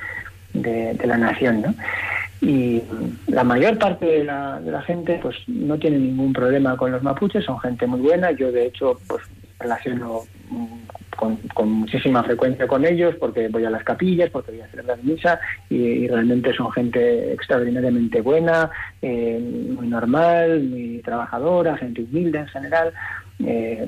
de 0.53 1.07
la 1.07 1.17
nación, 1.17 1.61
¿no? 1.61 1.73
y 2.43 2.83
la 3.27 3.43
mayor 3.45 3.77
parte 3.77 4.05
de 4.05 4.23
la, 4.25 4.59
de 4.59 4.71
la 4.71 4.81
gente 4.81 5.17
pues 5.21 5.37
no 5.47 5.77
tiene 5.77 5.97
ningún 5.97 6.33
problema 6.33 6.75
con 6.75 6.91
los 6.91 7.01
mapuches, 7.01 7.45
son 7.45 7.59
gente 7.61 7.87
muy 7.87 8.01
buena, 8.01 8.31
yo 8.31 8.51
de 8.51 8.65
hecho 8.65 8.99
pues 9.07 9.23
relaciono 9.59 10.23
mm, 10.49 10.93
con, 11.53 11.71
muchísima 11.71 12.23
frecuencia 12.23 12.67
con 12.67 12.85
ellos 12.85 13.15
porque 13.19 13.47
voy 13.47 13.65
a 13.65 13.69
las 13.69 13.83
capillas, 13.83 14.29
porque 14.29 14.51
voy 14.51 14.61
a 14.61 14.67
celebrar 14.67 15.03
misa 15.03 15.39
y, 15.69 16.07
realmente 16.07 16.53
son 16.53 16.71
gente 16.71 17.33
extraordinariamente 17.33 18.21
buena, 18.21 18.69
eh, 19.01 19.39
muy 19.39 19.87
normal, 19.87 20.63
muy 20.63 21.01
trabajadora, 21.03 21.77
gente 21.77 22.03
humilde 22.03 22.39
en 22.39 22.47
general, 22.47 22.93
eh, 23.45 23.87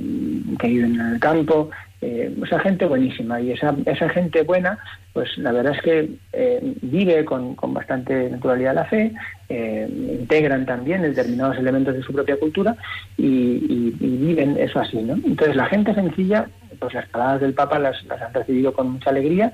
que 0.59 0.67
viven 0.67 0.95
en 0.95 1.13
el 1.13 1.19
campo 1.19 1.69
eh, 2.01 2.35
o 2.41 2.45
sea, 2.45 2.59
gente 2.59 2.85
buenísima. 2.85 3.39
Y 3.41 3.51
esa, 3.51 3.75
esa 3.85 4.09
gente 4.09 4.43
buena, 4.43 4.77
pues 5.13 5.37
la 5.37 5.51
verdad 5.51 5.75
es 5.75 5.81
que 5.81 6.09
eh, 6.33 6.73
vive 6.81 7.25
con, 7.25 7.55
con, 7.55 7.73
bastante 7.73 8.29
naturalidad 8.29 8.75
la 8.75 8.85
fe, 8.85 9.13
eh, 9.49 9.87
integran 9.89 10.65
también 10.65 11.01
determinados 11.01 11.57
elementos 11.57 11.95
de 11.95 12.03
su 12.03 12.13
propia 12.13 12.37
cultura 12.37 12.75
y, 13.17 13.93
viven 13.99 14.57
eso 14.57 14.79
así, 14.79 14.97
¿no? 14.97 15.13
Entonces 15.13 15.55
la 15.55 15.65
gente 15.65 15.93
sencilla, 15.93 16.47
pues 16.79 16.93
las 16.93 17.07
palabras 17.09 17.41
del 17.41 17.53
Papa 17.53 17.79
las, 17.79 18.03
las 18.05 18.21
han 18.21 18.33
recibido 18.33 18.73
con 18.73 18.91
mucha 18.91 19.11
alegría 19.11 19.51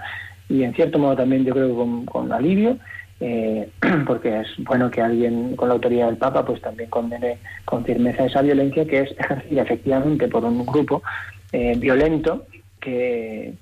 y 0.50 0.64
en 0.64 0.74
cierto 0.74 0.98
modo 0.98 1.16
también 1.16 1.46
yo 1.46 1.54
creo 1.54 1.76
con, 1.76 2.06
con 2.06 2.32
alivio. 2.32 2.78
Eh, 3.24 3.70
porque 4.08 4.40
es 4.40 4.48
bueno 4.58 4.90
que 4.90 5.00
alguien 5.00 5.56
con 5.56 5.68
la 5.68 5.76
autoridad 5.76 6.08
del 6.08 6.18
Papa 6.18 6.44
pues 6.44 6.60
también 6.60 6.90
condene 6.90 7.38
con 7.66 7.86
firmeza 7.86 8.26
esa 8.26 8.42
violencia 8.42 8.84
que 8.84 9.02
es 9.02 9.12
ejercida 9.12 9.62
efectivamente 9.62 10.28
por 10.28 10.44
un 10.44 10.66
grupo 10.66 11.04
eh, 11.52 11.76
violento 11.78 12.46
que, 12.80 13.54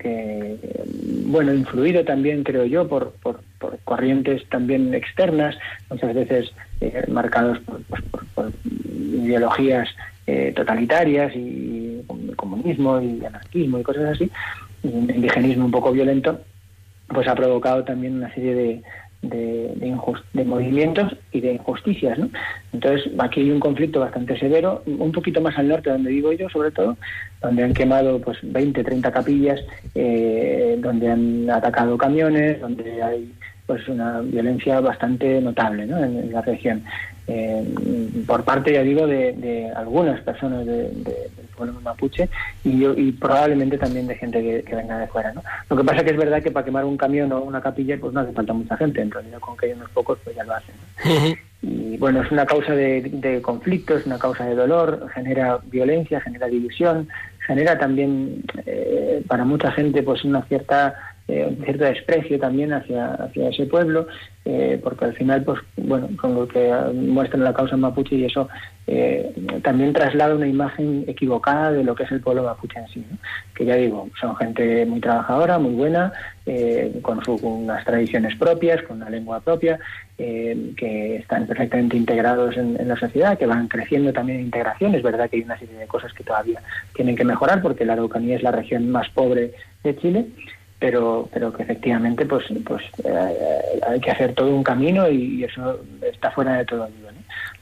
bueno, 1.26 1.52
influido 1.52 2.04
también, 2.04 2.42
creo 2.42 2.64
yo, 2.64 2.88
por, 2.88 3.12
por, 3.22 3.40
corrientes 3.84 4.48
también 4.48 4.94
externas, 4.94 5.58
muchas 5.90 6.14
veces 6.14 6.52
eh, 6.80 7.04
marcados 7.08 7.58
pues, 7.66 8.02
por, 8.34 8.50
ideologías 8.64 9.88
totalitarias 10.54 11.32
y 11.34 12.02
comunismo 12.36 13.00
y 13.00 13.24
anarquismo 13.24 13.80
y 13.80 13.82
cosas 13.82 14.14
así, 14.14 14.30
y 14.82 14.88
un 14.88 15.10
indigenismo 15.10 15.64
un 15.64 15.70
poco 15.72 15.92
violento, 15.92 16.40
pues 17.08 17.26
ha 17.26 17.34
provocado 17.34 17.84
también 17.84 18.14
una 18.14 18.32
serie 18.32 18.54
de, 18.54 18.82
de, 19.22 19.74
de, 20.32 20.44
movimientos 20.44 21.16
y 21.32 21.40
de 21.40 21.52
injusticias. 21.54 22.18
¿no? 22.18 22.30
Entonces, 22.72 23.12
aquí 23.18 23.40
hay 23.40 23.50
un 23.50 23.60
conflicto 23.60 24.00
bastante 24.00 24.38
severo, 24.38 24.82
un 24.86 25.12
poquito 25.12 25.40
más 25.40 25.56
al 25.58 25.68
norte, 25.68 25.90
donde 25.90 26.10
vivo 26.10 26.32
yo, 26.32 26.48
sobre 26.48 26.70
todo, 26.70 26.96
donde 27.42 27.64
han 27.64 27.74
quemado 27.74 28.20
pues 28.20 28.38
20, 28.42 28.82
30 28.82 29.12
capillas, 29.12 29.60
eh, 29.94 30.78
donde 30.80 31.10
han 31.10 31.50
atacado 31.50 31.98
camiones, 31.98 32.60
donde 32.60 33.02
hay 33.02 33.32
pues 33.66 33.86
una 33.86 34.20
violencia 34.20 34.80
bastante 34.80 35.40
notable 35.40 35.86
¿no? 35.86 36.02
en, 36.02 36.32
la 36.32 36.42
región. 36.42 36.82
Eh, 37.32 37.64
por 38.26 38.42
parte, 38.42 38.72
ya 38.72 38.82
digo, 38.82 39.06
de, 39.06 39.70
algunas 39.76 40.20
personas 40.22 40.66
del 40.66 41.04
pueblo 41.56 41.80
mapuche 41.80 42.28
y, 42.64 42.84
y 42.86 43.12
probablemente 43.12 43.78
también 43.78 44.06
de 44.06 44.16
gente 44.16 44.64
que, 44.64 44.74
venga 44.74 44.98
de 44.98 45.06
fuera. 45.06 45.32
¿no? 45.32 45.42
Lo 45.68 45.76
que 45.76 45.84
pasa 45.84 46.02
que 46.02 46.10
es 46.10 46.16
verdad 46.16 46.42
que 46.42 46.50
para 46.50 46.64
quemar 46.64 46.84
un 46.84 46.96
camión 46.96 47.30
o 47.32 47.40
una 47.42 47.60
capilla 47.60 47.98
pues 48.00 48.12
no 48.12 48.20
hace 48.20 48.32
falta 48.32 48.52
mucha 48.52 48.76
gente, 48.76 49.00
en 49.00 49.10
realidad 49.10 49.38
con 49.38 49.56
que 49.56 49.66
hay 49.66 49.72
unos 49.72 49.90
pocos 49.90 50.18
pues 50.24 50.34
ya 50.34 50.44
lo 50.44 50.54
hacen. 50.54 50.74
Y 51.62 51.98
bueno, 51.98 52.22
es 52.22 52.32
una 52.32 52.46
causa 52.46 52.74
de, 52.74 53.02
de 53.02 53.42
conflicto, 53.42 53.94
es 53.96 54.06
una 54.06 54.18
causa 54.18 54.46
de 54.46 54.54
dolor, 54.54 55.06
genera 55.14 55.60
violencia, 55.70 56.20
genera 56.20 56.46
división, 56.46 57.08
genera 57.46 57.78
también 57.78 58.42
eh, 58.64 59.22
para 59.28 59.44
mucha 59.44 59.70
gente 59.72 60.02
pues 60.02 60.24
una 60.24 60.42
cierta 60.44 60.94
eh, 61.30 61.56
cierto 61.64 61.84
desprecio 61.84 62.40
también 62.40 62.72
hacia, 62.72 63.14
hacia 63.14 63.50
ese 63.50 63.64
pueblo, 63.66 64.08
eh, 64.44 64.80
porque 64.82 65.04
al 65.04 65.14
final, 65.14 65.44
pues 65.44 65.60
bueno, 65.76 66.08
con 66.20 66.34
lo 66.34 66.48
que 66.48 66.72
muestran 66.92 67.44
la 67.44 67.54
causa 67.54 67.76
mapuche 67.76 68.16
y 68.16 68.24
eso 68.24 68.48
eh, 68.88 69.32
también 69.62 69.92
traslada 69.92 70.34
una 70.34 70.48
imagen 70.48 71.04
equivocada 71.06 71.70
de 71.70 71.84
lo 71.84 71.94
que 71.94 72.02
es 72.02 72.10
el 72.10 72.20
pueblo 72.20 72.42
mapuche 72.42 72.80
en 72.80 72.88
sí, 72.88 73.06
que 73.54 73.64
ya 73.64 73.76
digo, 73.76 74.08
son 74.20 74.34
gente 74.36 74.84
muy 74.86 74.98
trabajadora, 75.00 75.60
muy 75.60 75.74
buena, 75.74 76.12
con, 77.02 77.24
su, 77.24 77.34
unas 77.34 77.84
tradiciones 77.84 78.34
propias, 78.34 78.82
con 78.82 78.96
una 78.96 79.08
lengua 79.08 79.38
propia, 79.38 79.78
que 80.16 81.16
están 81.16 81.46
perfectamente 81.46 81.96
integrados 81.96 82.56
en, 82.56 82.76
en, 82.80 82.88
la 82.88 82.96
sociedad, 82.96 83.38
que 83.38 83.46
van 83.46 83.68
creciendo 83.68 84.12
también 84.12 84.40
en 84.40 84.46
integración. 84.46 84.96
Es 84.96 85.02
verdad 85.04 85.30
que 85.30 85.36
hay 85.36 85.42
una 85.42 85.58
serie 85.60 85.76
de 85.76 85.86
cosas 85.86 86.12
que 86.12 86.24
todavía 86.24 86.60
tienen 86.92 87.14
que 87.14 87.24
mejorar, 87.24 87.62
porque 87.62 87.84
la 87.84 87.92
Araucanía 87.92 88.34
es 88.34 88.42
la 88.42 88.50
región 88.50 88.90
más 88.90 89.08
pobre 89.10 89.52
de 89.84 89.96
Chile, 89.96 90.26
pero 90.80 91.28
pero 91.32 91.52
que 91.52 91.62
efectivamente 91.62 92.24
pues 92.26 92.46
pues 92.64 92.82
eh, 93.04 93.80
hay 93.86 94.00
que 94.00 94.10
hacer 94.10 94.34
todo 94.34 94.52
un 94.52 94.64
camino 94.64 95.08
y, 95.08 95.44
eso 95.44 95.78
está 96.02 96.30
fuera 96.32 96.54
de 96.54 96.64
todo 96.64 96.84
ayuda 96.84 97.12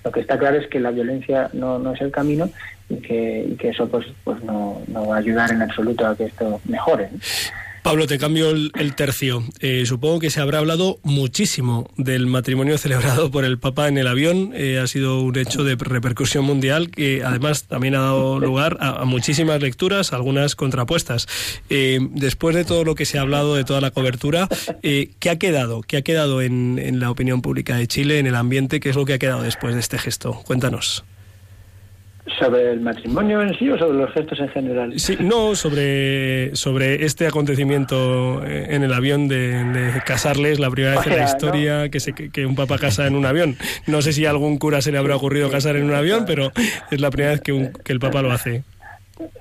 lo 0.05 0.13
que 0.13 0.21
está 0.21 0.39
claro 0.39 0.57
es 0.57 0.69
que 0.69 0.81
la 0.81 0.93
violencia 0.93 1.51
no, 1.53 1.79
no 1.79 1.93
es 1.93 2.01
el 2.01 2.13
camino 2.13 2.49
y 2.89 2.97
que, 2.97 3.45
y 3.51 3.57
que 3.57 3.71
eso 3.71 3.89
pues 3.89 4.07
pues 4.25 4.43
no, 4.45 4.81
no 4.87 5.09
va 5.09 5.17
a 5.17 5.19
ayudar 5.19 5.51
en 5.51 5.61
absoluto 5.61 6.07
a 6.07 6.17
que 6.17 6.27
esto 6.27 6.61
mejore 6.65 7.11
Pablo, 7.83 8.07
te 8.07 8.19
cambio 8.19 8.51
el, 8.51 8.95
tercio. 8.97 9.45
Eh, 9.61 9.85
supongo 9.87 10.19
que 10.19 10.31
se 10.31 10.41
habrá 10.41 10.59
hablado 10.59 10.99
muchísimo 11.03 11.91
del 11.97 12.27
matrimonio 12.27 12.79
celebrado 12.79 13.31
por 13.31 13.45
el 13.45 13.59
Papa 13.59 13.89
en 13.89 13.99
el 13.99 14.07
avión. 14.07 14.53
Eh, 14.55 14.79
ha 14.79 14.87
sido 14.87 15.21
un 15.21 15.37
hecho 15.39 15.65
de 15.65 15.77
repercusión 15.77 16.45
mundial 16.45 16.91
que 16.91 17.23
además 17.25 17.65
también 17.65 17.95
ha 17.95 18.01
dado 18.01 18.41
lugar 18.41 18.77
a, 18.81 19.05
muchísimas 19.05 19.61
lecturas, 19.63 20.13
algunas 20.13 20.55
contrapuestas. 20.57 21.27
Eh, 21.71 21.99
después 22.13 22.55
de 22.55 22.65
todo 22.65 22.85
lo 22.85 22.95
que 22.95 23.07
se 23.07 23.19
ha 23.19 23.23
hablado, 23.23 23.55
de 23.55 23.65
toda 23.65 23.81
la 23.81 23.91
cobertura, 23.91 24.49
¿qué 24.83 25.31
ha 25.31 25.39
quedado? 25.39 25.83
¿Qué 25.83 25.97
ha 25.97 26.03
quedado 26.03 26.43
en, 26.43 26.79
en 26.79 27.01
la 27.01 27.11
opinión 27.11 27.43
pública 27.43 27.77
de 27.77 27.87
Chile, 27.87 28.19
en 28.19 28.27
el 28.27 28.35
ambiente? 28.35 28.81
¿Qué 28.81 28.91
es 28.91 28.97
lo 28.97 29.05
que 29.05 29.15
ha 29.15 29.19
quedado 29.19 29.43
después 29.43 29.75
de 29.75 29.81
este 29.81 29.99
gesto? 29.99 30.43
Cuéntanos. 30.47 31.05
¿Sobre 32.39 32.73
el 32.73 32.81
matrimonio 32.81 33.43
en 33.43 33.55
sí 33.59 33.71
o 33.71 33.79
sobre 33.79 33.99
los 33.99 34.13
gestos 34.13 34.41
en 34.41 34.49
general? 34.49 34.99
Sí, 34.99 35.17
no, 35.21 35.55
sobre, 35.55 36.55
sobre 36.57 37.05
este 37.05 37.27
acontecimiento 37.27 38.45
en 38.45 38.83
el 38.83 38.93
avión 38.93 39.29
de, 39.29 39.93
casarles, 40.05 40.59
la 40.59 40.71
primera 40.71 40.97
vez 40.97 41.07
en 41.07 41.17
la 41.17 41.25
historia 41.25 41.89
que, 41.89 42.01
se, 42.01 42.13
que 42.13 42.47
un 42.47 42.55
papa 42.55 42.79
casa 42.79 43.07
en 43.07 43.15
un 43.15 43.25
avión. 43.27 43.57
No 43.87 44.03
sé 44.03 44.13
si 44.13 44.27
a 44.27 44.31
algún 44.31 44.59
cura 44.59 44.83
se 44.83 44.93
le 44.93 44.99
habrá 44.99 45.17
ocurrido 45.17 45.51
casar 45.51 45.77
en 45.77 45.85
un 45.85 45.95
avión, 45.95 46.25
pero 46.27 46.53
es 46.91 47.01
la 47.01 47.11
primera 47.11 47.33
vez 47.33 47.41
que, 47.41 47.53
un, 47.53 47.73
que 47.73 47.93
el 47.93 48.01
papa 48.01 48.23
lo 48.23 48.33
hace. 48.33 48.63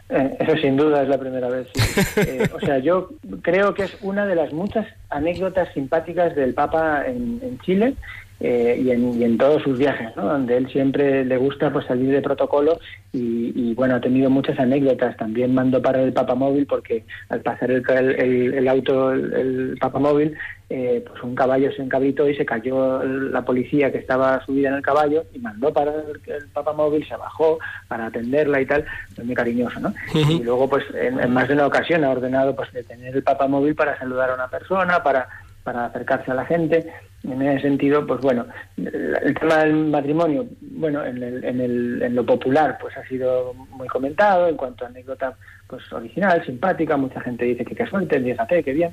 Eh, 0.09 0.37
eso 0.39 0.55
sin 0.57 0.77
duda 0.77 1.03
es 1.03 1.09
la 1.09 1.17
primera 1.17 1.49
vez. 1.49 1.67
Eh, 2.17 2.47
o 2.53 2.59
sea, 2.59 2.79
yo 2.79 3.09
creo 3.41 3.73
que 3.73 3.83
es 3.83 3.97
una 4.01 4.25
de 4.25 4.35
las 4.35 4.51
muchas 4.51 4.87
anécdotas 5.09 5.71
simpáticas 5.73 6.35
del 6.35 6.53
Papa 6.53 7.03
en, 7.05 7.39
en 7.43 7.59
Chile 7.59 7.93
eh, 8.39 8.79
y, 8.83 8.91
en, 8.91 9.19
y, 9.19 9.23
en, 9.23 9.37
todos 9.37 9.63
sus 9.63 9.79
viajes, 9.79 10.15
¿no? 10.15 10.25
donde 10.25 10.57
él 10.57 10.67
siempre 10.71 11.25
le 11.25 11.37
gusta 11.37 11.73
pues 11.73 11.87
salir 11.87 12.11
de 12.11 12.21
protocolo 12.21 12.79
y, 13.11 13.51
y, 13.55 13.73
bueno, 13.73 13.95
ha 13.95 14.01
tenido 14.01 14.29
muchas 14.29 14.59
anécdotas. 14.59 15.17
También 15.17 15.55
mandó 15.55 15.81
para 15.81 16.03
el 16.03 16.13
papamóvil 16.13 16.67
porque 16.67 17.03
al 17.29 17.41
pasar 17.41 17.71
el, 17.71 17.83
el, 17.89 18.53
el 18.53 18.67
auto, 18.67 19.11
el, 19.11 19.75
papamóvil, 19.79 20.37
eh, 20.69 21.03
pues 21.07 21.23
un 21.23 21.33
caballo 21.33 21.71
se 21.71 21.81
encabritó 21.81 22.29
y 22.29 22.35
se 22.35 22.45
cayó 22.45 23.01
la 23.03 23.43
policía 23.43 23.91
que 23.91 23.97
estaba 23.97 24.45
subida 24.45 24.69
en 24.69 24.75
el 24.75 24.81
caballo 24.83 25.23
y 25.33 25.39
mandó 25.39 25.73
para 25.73 25.91
el, 25.91 26.47
papamóvil, 26.53 27.07
se 27.07 27.15
bajó 27.15 27.57
para 27.87 28.07
atenderla 28.07 28.61
y 28.61 28.67
tal, 28.67 28.85
es 29.17 29.25
muy 29.25 29.33
cariñoso, 29.33 29.79
¿no? 29.79 29.93
Y 30.13 30.43
luego 30.43 30.69
pues 30.69 30.83
en, 30.93 31.19
en, 31.19 31.33
más 31.33 31.47
de 31.47 31.55
una 31.55 31.65
ocasión 31.65 32.03
ha 32.03 32.11
ordenado 32.11 32.55
pues 32.55 32.71
detener 32.71 33.15
el 33.15 33.23
papamóvil 33.23 33.73
para 33.73 33.97
saludar 33.97 34.29
a 34.29 34.35
una 34.35 34.47
persona, 34.47 35.01
para 35.01 35.27
para 35.67 35.83
acercarse 35.87 36.31
a 36.31 36.33
la 36.33 36.45
gente. 36.45 36.87
En 37.25 37.41
ese 37.41 37.63
sentido, 37.63 38.07
pues 38.07 38.21
bueno, 38.21 38.45
el 38.77 39.35
tema 39.37 39.57
del 39.57 39.73
matrimonio, 39.73 40.47
bueno, 40.61 41.03
en, 41.03 41.21
el, 41.21 41.43
en, 41.43 41.59
el, 41.59 42.01
en 42.01 42.15
lo 42.15 42.25
popular, 42.25 42.77
pues 42.79 42.95
ha 42.95 43.05
sido 43.05 43.53
muy 43.53 43.89
comentado 43.89 44.47
en 44.47 44.55
cuanto 44.55 44.85
a 44.85 44.87
anécdota, 44.87 45.35
pues 45.67 45.91
original, 45.91 46.41
simpática. 46.45 46.95
Mucha 46.95 47.19
gente 47.19 47.43
dice 47.43 47.65
que 47.65 47.75
qué 47.75 47.85
suerte, 47.85 48.21
fíjate, 48.21 48.63
qué 48.63 48.71
bien. 48.71 48.91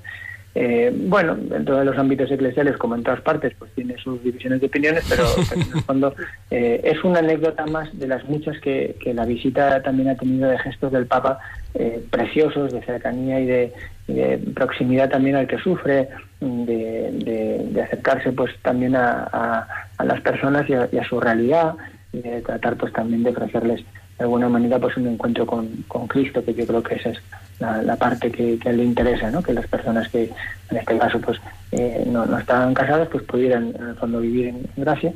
Eh, 0.56 0.92
bueno, 0.92 1.38
en 1.54 1.64
todos 1.64 1.84
los 1.84 1.96
ámbitos 1.96 2.28
eclesiales, 2.28 2.76
como 2.76 2.96
en 2.96 3.04
todas 3.04 3.20
partes, 3.20 3.52
pues 3.56 3.70
tiene 3.76 3.96
sus 3.98 4.20
divisiones 4.24 4.60
de 4.60 4.66
opiniones, 4.66 5.06
pero, 5.08 5.26
en 5.54 5.60
el 5.60 5.82
fondo 5.84 6.14
eh, 6.50 6.80
es 6.82 7.04
una 7.04 7.20
anécdota 7.20 7.66
más 7.66 7.96
de 7.96 8.08
las 8.08 8.24
muchas 8.24 8.58
que, 8.58 8.96
que, 8.98 9.14
la 9.14 9.24
visita 9.24 9.80
también 9.80 10.08
ha 10.08 10.16
tenido 10.16 10.48
de 10.48 10.58
gestos 10.58 10.90
del 10.90 11.06
Papa 11.06 11.38
eh, 11.74 12.04
preciosos, 12.10 12.72
de 12.72 12.82
cercanía 12.82 13.38
y 13.38 13.46
de, 13.46 13.72
de 14.06 14.38
proximidad 14.54 15.08
también 15.08 15.36
al 15.36 15.46
que 15.46 15.58
sufre, 15.58 16.08
de, 16.40 17.82
acercarse 17.84 18.32
pues 18.32 18.52
también 18.62 18.96
a, 18.96 19.66
a, 19.98 20.04
las 20.04 20.20
personas 20.20 20.68
y 20.68 20.74
a, 20.74 21.04
su 21.08 21.20
realidad 21.20 21.74
y 22.12 22.20
de 22.20 22.42
tratar 22.42 22.76
pues 22.76 22.92
también 22.92 23.22
de 23.22 23.30
ofrecerles 23.30 23.84
de 24.18 24.24
alguna 24.24 24.48
manera 24.48 24.78
pues 24.78 24.96
un 24.96 25.08
encuentro 25.08 25.46
con, 25.46 25.68
con 25.88 26.06
Cristo 26.06 26.44
que 26.44 26.54
yo 26.54 26.66
creo 26.66 26.82
que 26.82 26.94
esa 26.96 27.10
es 27.10 27.18
la, 27.58 27.96
parte 27.96 28.30
que, 28.30 28.58
que, 28.58 28.72
le 28.72 28.84
interesa 28.84 29.30
¿no? 29.30 29.42
que 29.42 29.52
las 29.52 29.66
personas 29.66 30.08
que 30.08 30.30
en 30.70 30.76
este 30.76 30.98
caso 30.98 31.20
pues 31.20 31.40
eh, 31.72 32.04
no, 32.06 32.24
no 32.26 32.38
estaban 32.38 32.74
casadas 32.74 33.08
pues 33.08 33.24
pudieran 33.24 33.74
en 33.78 33.88
el 33.88 33.94
fondo 33.96 34.20
vivir 34.20 34.48
en 34.48 34.66
gracia 34.76 35.12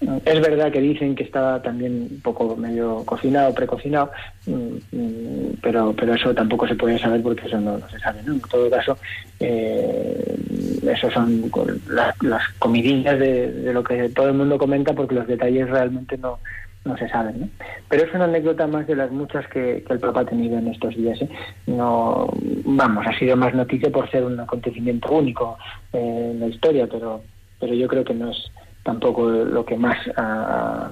es 0.00 0.40
verdad 0.40 0.72
que 0.72 0.80
dicen 0.80 1.14
que 1.14 1.24
estaba 1.24 1.60
también 1.60 2.08
un 2.10 2.20
poco 2.22 2.56
medio 2.56 3.04
cocinado, 3.04 3.54
precocinado, 3.54 4.10
mm, 4.46 4.96
mm, 4.96 5.56
pero 5.62 5.94
pero 5.94 6.14
eso 6.14 6.34
tampoco 6.34 6.66
se 6.66 6.74
puede 6.74 6.98
saber 6.98 7.22
porque 7.22 7.46
eso 7.46 7.60
no, 7.60 7.78
se 7.88 7.98
sabe. 7.98 8.22
¿no? 8.24 8.32
En 8.34 8.40
todo 8.40 8.70
caso, 8.70 8.96
eh, 9.40 10.36
eso 10.82 11.10
son 11.10 11.50
las, 11.88 12.22
las 12.22 12.48
comidillas 12.58 13.18
de, 13.18 13.72
lo 13.72 13.84
que 13.84 14.08
todo 14.08 14.28
el 14.28 14.34
mundo 14.34 14.56
comenta 14.56 14.94
porque 14.94 15.14
los 15.14 15.26
detalles 15.26 15.68
realmente 15.68 16.16
no, 16.16 16.38
no 16.86 16.96
se 16.96 17.08
saben. 17.10 17.40
¿no? 17.40 17.48
Pero 17.88 18.04
es 18.04 18.14
una 18.14 18.24
anécdota 18.24 18.66
más 18.66 18.86
de 18.86 18.96
las 18.96 19.10
muchas 19.10 19.46
que, 19.48 19.84
el 19.86 19.98
Papa 19.98 20.20
ha 20.20 20.24
tenido 20.24 20.58
en 20.58 20.68
estos 20.68 20.96
días. 20.96 21.20
¿eh? 21.20 21.28
No, 21.66 22.32
vamos, 22.64 23.06
ha 23.06 23.18
sido 23.18 23.36
más 23.36 23.54
noticia 23.54 23.90
por 23.90 24.10
ser 24.10 24.24
un 24.24 24.40
acontecimiento 24.40 25.10
único 25.10 25.58
eh, 25.92 26.30
en 26.32 26.40
la 26.40 26.46
historia, 26.46 26.86
pero 26.90 27.22
pero 27.60 27.74
yo 27.74 27.86
creo 27.86 28.02
que 28.02 28.14
no 28.14 28.30
es 28.30 28.50
tampoco 28.90 29.28
lo 29.30 29.64
que 29.64 29.76
más 29.76 29.96
ha, 30.16 30.90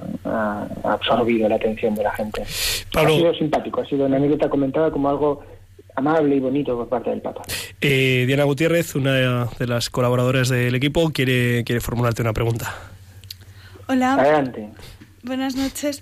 absorbido 0.85 1.49
la 1.49 1.55
atención 1.55 1.93
de 1.95 2.03
la 2.03 2.13
gente. 2.13 2.41
Ha 2.41 3.07
sido 3.07 3.33
simpático, 3.33 3.81
ha 3.81 3.85
sido 3.85 4.05
una 4.05 4.15
anécdota 4.15 4.49
comentada 4.49 4.89
como 4.89 5.09
algo 5.09 5.43
amable 5.97 6.37
y 6.37 6.39
bonito 6.39 6.77
por 6.77 6.87
parte 6.87 7.09
del 7.09 7.19
Papa. 7.19 7.41
Eh, 7.81 8.23
Diana 8.25 8.45
Gutiérrez, 8.45 8.95
una 8.95 9.47
de 9.59 9.67
las 9.67 9.89
colaboradoras 9.89 10.47
del 10.47 10.75
equipo, 10.75 11.09
quiere, 11.09 11.65
quiere 11.65 11.81
formularte 11.81 12.21
una 12.21 12.31
pregunta. 12.31 12.73
Hola. 13.87 14.13
Adelante. 14.13 14.69
Buenas 15.23 15.57
noches. 15.57 16.01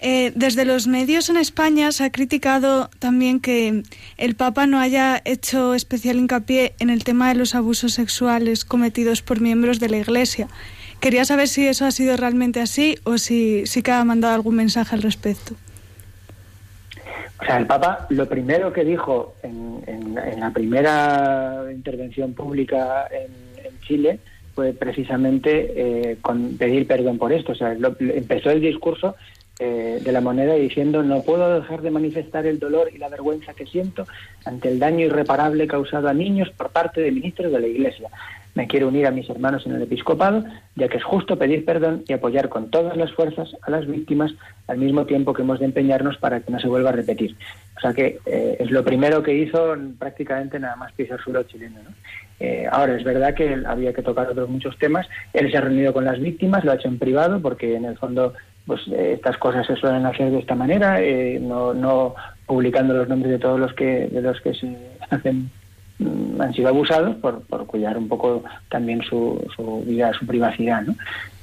Eh, 0.00 0.32
desde 0.34 0.66
los 0.66 0.86
medios 0.86 1.30
en 1.30 1.38
España 1.38 1.90
se 1.92 2.04
ha 2.04 2.12
criticado 2.12 2.90
también 2.98 3.40
que 3.40 3.84
el 4.18 4.34
Papa 4.36 4.66
no 4.66 4.78
haya 4.78 5.22
hecho 5.24 5.72
especial 5.72 6.18
hincapié 6.18 6.74
en 6.78 6.90
el 6.90 7.04
tema 7.04 7.30
de 7.30 7.36
los 7.36 7.54
abusos 7.54 7.94
sexuales 7.94 8.66
cometidos 8.66 9.22
por 9.22 9.40
miembros 9.40 9.80
de 9.80 9.88
la 9.88 9.96
Iglesia. 9.96 10.48
Quería 11.00 11.24
saber 11.24 11.48
si 11.48 11.66
eso 11.66 11.84
ha 11.84 11.90
sido 11.90 12.16
realmente 12.16 12.60
así 12.60 12.96
o 13.04 13.18
si 13.18 13.66
sí 13.66 13.82
que 13.82 13.92
ha 13.92 14.04
mandado 14.04 14.34
algún 14.34 14.56
mensaje 14.56 14.96
al 14.96 15.02
respecto. 15.02 15.54
O 17.40 17.44
sea, 17.44 17.56
el 17.58 17.66
Papa 17.66 18.06
lo 18.10 18.28
primero 18.28 18.72
que 18.72 18.84
dijo 18.84 19.34
en, 19.42 19.82
en, 19.86 20.40
la 20.40 20.50
primera 20.50 21.64
intervención 21.72 22.34
pública 22.34 23.06
en, 23.10 23.48
Chile 23.86 24.18
fue 24.54 24.74
precisamente 24.74 25.72
eh, 26.10 26.18
con 26.20 26.58
pedir 26.58 26.86
perdón 26.86 27.16
por 27.16 27.32
esto. 27.32 27.52
O 27.52 27.54
sea, 27.54 27.72
empezó 27.72 28.50
el 28.50 28.60
discurso 28.60 29.14
eh, 29.60 29.98
de 30.04 30.12
la 30.12 30.20
moneda 30.20 30.54
diciendo 30.54 31.02
no 31.02 31.22
puedo 31.22 31.60
dejar 31.60 31.80
de 31.80 31.90
manifestar 31.90 32.44
el 32.44 32.58
dolor 32.58 32.90
y 32.94 32.98
la 32.98 33.08
vergüenza 33.08 33.54
que 33.54 33.66
siento 33.66 34.06
ante 34.44 34.68
el 34.68 34.78
daño 34.78 35.06
irreparable 35.06 35.66
causado 35.66 36.08
a 36.08 36.12
niños 36.12 36.50
por 36.50 36.70
parte 36.70 37.00
de 37.00 37.10
ministros 37.10 37.50
de 37.50 37.60
la 37.60 37.66
Iglesia. 37.66 38.10
Me 38.54 38.66
quiero 38.66 38.88
unir 38.88 39.06
a 39.06 39.10
mis 39.10 39.28
hermanos 39.30 39.66
en 39.66 39.72
el 39.72 39.82
episcopado, 39.82 40.44
ya 40.74 40.88
que 40.88 40.96
es 40.96 41.04
justo 41.04 41.38
pedir 41.38 41.64
perdón 41.64 42.04
y 42.08 42.12
apoyar 42.12 42.48
con 42.48 42.70
todas 42.70 42.96
las 42.96 43.12
fuerzas 43.12 43.56
a 43.62 43.70
las 43.70 43.86
víctimas 43.86 44.32
al 44.66 44.78
mismo 44.78 45.06
tiempo 45.06 45.32
que 45.32 45.42
hemos 45.42 45.60
de 45.60 45.66
empeñarnos 45.66 46.16
para 46.18 46.40
que 46.40 46.50
no 46.50 46.58
se 46.58 46.68
vuelva 46.68 46.90
a 46.90 46.94
repetir. 46.94 47.36
O 47.76 47.80
sea 47.80 47.92
que 47.92 48.18
eh, 48.26 48.56
es 48.58 48.70
lo 48.70 48.84
primero 48.84 49.22
que 49.22 49.34
hizo 49.34 49.76
prácticamente 49.98 50.58
nada 50.58 50.76
más 50.76 50.92
pisar 50.92 51.20
suelo 51.20 51.42
chileno. 51.44 51.78
Eh, 52.40 52.66
ahora, 52.70 52.96
es 52.96 53.04
verdad 53.04 53.34
que 53.34 53.62
había 53.66 53.92
que 53.92 54.02
tocar 54.02 54.28
otros 54.28 54.48
muchos 54.48 54.76
temas. 54.78 55.08
Él 55.32 55.50
se 55.50 55.56
ha 55.56 55.60
reunido 55.60 55.92
con 55.92 56.04
las 56.04 56.20
víctimas, 56.20 56.64
lo 56.64 56.72
ha 56.72 56.76
hecho 56.76 56.88
en 56.88 56.98
privado, 56.98 57.40
porque 57.40 57.74
en 57.74 57.84
el 57.84 57.98
fondo 57.98 58.34
pues 58.68 58.82
eh, 58.88 59.14
estas 59.14 59.36
cosas 59.38 59.66
se 59.66 59.76
suelen 59.76 60.06
hacer 60.06 60.30
de 60.30 60.38
esta 60.38 60.54
manera, 60.54 61.00
eh, 61.00 61.40
no, 61.40 61.72
no 61.72 62.14
publicando 62.46 62.94
los 62.94 63.08
nombres 63.08 63.32
de 63.32 63.38
todos 63.38 63.58
los 63.58 63.72
que 63.72 64.08
de 64.08 64.20
los 64.20 64.38
que 64.42 64.54
se 64.54 64.76
hacen 65.10 65.50
han 66.00 66.54
sido 66.54 66.68
abusados 66.68 67.16
por, 67.16 67.42
por 67.42 67.66
cuidar 67.66 67.98
un 67.98 68.08
poco 68.08 68.44
también 68.68 69.02
su, 69.02 69.44
su 69.56 69.82
vida, 69.84 70.12
su 70.12 70.26
privacidad, 70.26 70.82
¿no? 70.82 70.94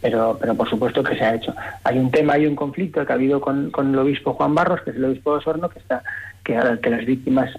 Pero, 0.01 0.37
pero 0.39 0.55
por 0.55 0.69
supuesto 0.69 1.03
que 1.03 1.15
se 1.15 1.23
ha 1.23 1.35
hecho. 1.35 1.53
Hay 1.83 1.97
un 1.97 2.11
tema, 2.11 2.33
hay 2.33 2.45
un 2.45 2.55
conflicto 2.55 3.05
que 3.05 3.11
ha 3.11 3.15
habido 3.15 3.41
con, 3.41 3.71
con 3.71 3.91
el 3.91 3.99
obispo 3.99 4.33
Juan 4.33 4.55
Barros, 4.55 4.81
que 4.81 4.91
es 4.91 4.95
el 4.95 5.05
obispo 5.05 5.31
de 5.31 5.37
Osorno, 5.39 5.69
que 5.69 5.79
está 5.79 6.03
que, 6.43 6.53
las 6.53 7.05
víctimas 7.05 7.49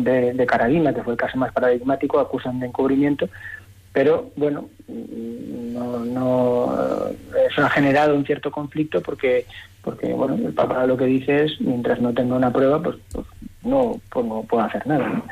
de, 0.00 0.32
de 0.32 0.46
Carabina, 0.46 0.94
que 0.94 1.02
fue 1.02 1.12
el 1.12 1.18
caso 1.18 1.36
más 1.36 1.52
paradigmático, 1.52 2.18
acusan 2.18 2.58
de 2.58 2.66
encubrimiento 2.66 3.28
pero 3.92 4.30
bueno, 4.36 4.68
no, 4.86 6.04
no, 6.04 6.76
eso 7.48 7.64
ha 7.64 7.70
generado 7.70 8.14
un 8.14 8.24
cierto 8.24 8.50
conflicto 8.50 9.00
porque, 9.00 9.46
porque 9.82 10.12
bueno, 10.12 10.34
el 10.34 10.52
Papa 10.52 10.86
lo 10.86 10.96
que 10.96 11.06
dice 11.06 11.44
es, 11.44 11.60
mientras 11.60 12.00
no 12.00 12.12
tenga 12.14 12.36
una 12.36 12.52
prueba, 12.52 12.80
pues, 12.80 12.96
pues 13.12 13.26
no, 13.62 14.00
pues 14.12 14.26
no 14.26 14.42
puedo 14.44 14.62
hacer 14.62 14.86
nada. 14.86 15.22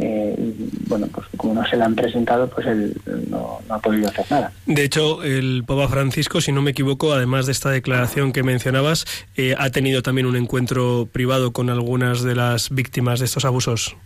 Eh, 0.00 0.34
y 0.38 0.88
bueno, 0.88 1.06
pues 1.12 1.26
como 1.36 1.54
no 1.54 1.66
se 1.66 1.76
la 1.76 1.84
han 1.84 1.94
presentado, 1.94 2.48
pues 2.48 2.66
él 2.66 2.96
no, 3.28 3.60
ha 3.68 3.78
podido 3.78 4.08
hacer 4.08 4.24
nada. 4.30 4.50
De 4.64 4.82
hecho, 4.82 5.22
el 5.22 5.62
Papa 5.66 5.88
Francisco, 5.88 6.40
si 6.40 6.52
no 6.52 6.62
me 6.62 6.70
equivoco, 6.70 7.12
además 7.12 7.44
de 7.44 7.52
esta 7.52 7.70
declaración 7.70 8.32
que 8.32 8.42
mencionabas, 8.42 9.04
eh, 9.36 9.54
ha 9.58 9.68
tenido 9.70 10.00
también 10.02 10.26
un 10.26 10.36
encuentro 10.36 11.06
privado 11.12 11.52
con 11.52 11.68
algunas 11.68 12.22
de 12.22 12.34
las 12.34 12.70
víctimas 12.70 13.18
de 13.18 13.26
estos 13.26 13.44
abusos. 13.44 13.96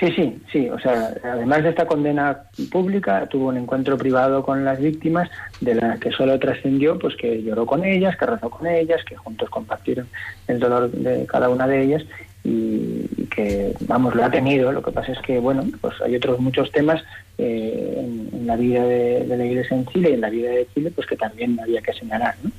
Sí, 0.00 0.10
sí, 0.16 0.42
sí. 0.50 0.68
O 0.70 0.78
sea, 0.78 1.14
además 1.22 1.62
de 1.62 1.68
esta 1.68 1.86
condena 1.86 2.44
pública, 2.72 3.26
tuvo 3.28 3.48
un 3.48 3.58
encuentro 3.58 3.98
privado 3.98 4.42
con 4.42 4.64
las 4.64 4.80
víctimas, 4.80 5.30
de 5.60 5.74
la 5.74 5.98
que 5.98 6.10
solo 6.10 6.38
trascendió, 6.38 6.98
pues 6.98 7.14
que 7.16 7.42
lloró 7.42 7.66
con 7.66 7.84
ellas, 7.84 8.16
que 8.16 8.26
rezó 8.26 8.48
con 8.48 8.66
ellas, 8.66 9.04
que 9.04 9.14
juntos 9.14 9.50
compartieron 9.50 10.08
el 10.48 10.58
dolor 10.58 10.90
de 10.90 11.26
cada 11.26 11.48
una 11.48 11.66
de 11.66 11.82
ellas 11.82 12.04
y, 12.44 13.06
que, 13.34 13.74
vamos, 13.80 14.14
lo 14.14 14.24
ha 14.24 14.30
tenido. 14.30 14.70
Lo 14.70 14.82
que 14.82 14.92
pasa 14.92 15.12
es 15.12 15.18
que, 15.20 15.38
bueno, 15.38 15.64
pues 15.80 15.94
hay 16.02 16.14
otros 16.16 16.38
muchos 16.38 16.70
temas 16.70 17.02
eh, 17.38 18.04
en, 18.32 18.46
la 18.46 18.56
vida 18.56 18.84
de, 18.84 19.26
la 19.26 19.44
Iglesia 19.44 19.76
en 19.76 19.86
Chile 19.86 20.10
y 20.10 20.14
en 20.14 20.20
la 20.20 20.30
vida 20.30 20.50
de 20.50 20.68
Chile, 20.74 20.92
pues 20.94 21.06
que 21.06 21.16
también 21.16 21.58
había 21.58 21.80
que 21.80 21.94
señalar, 21.94 22.34
¿no? 22.42 22.50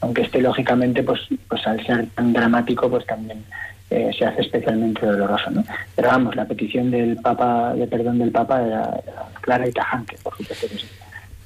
Aunque 0.00 0.22
este, 0.22 0.40
lógicamente, 0.40 1.02
pues, 1.02 1.20
pues 1.48 1.66
al 1.66 1.84
ser 1.84 2.06
tan 2.14 2.32
dramático, 2.32 2.88
pues 2.88 3.06
también 3.06 3.44
eh, 3.90 4.10
se 4.18 4.24
hace 4.24 4.40
especialmente 4.42 5.04
doloroso. 5.04 5.50
¿no? 5.50 5.64
Pero 5.94 6.08
vamos, 6.08 6.34
la 6.34 6.46
petición 6.46 6.90
del 6.90 7.16
Papa, 7.16 7.74
de 7.74 7.86
perdón 7.86 8.18
del 8.18 8.30
Papa 8.30 8.62
era, 8.62 9.00
clara 9.40 9.68
y 9.68 9.72
tajante, 9.72 10.16
por 10.22 10.36
supuesto. 10.36 10.66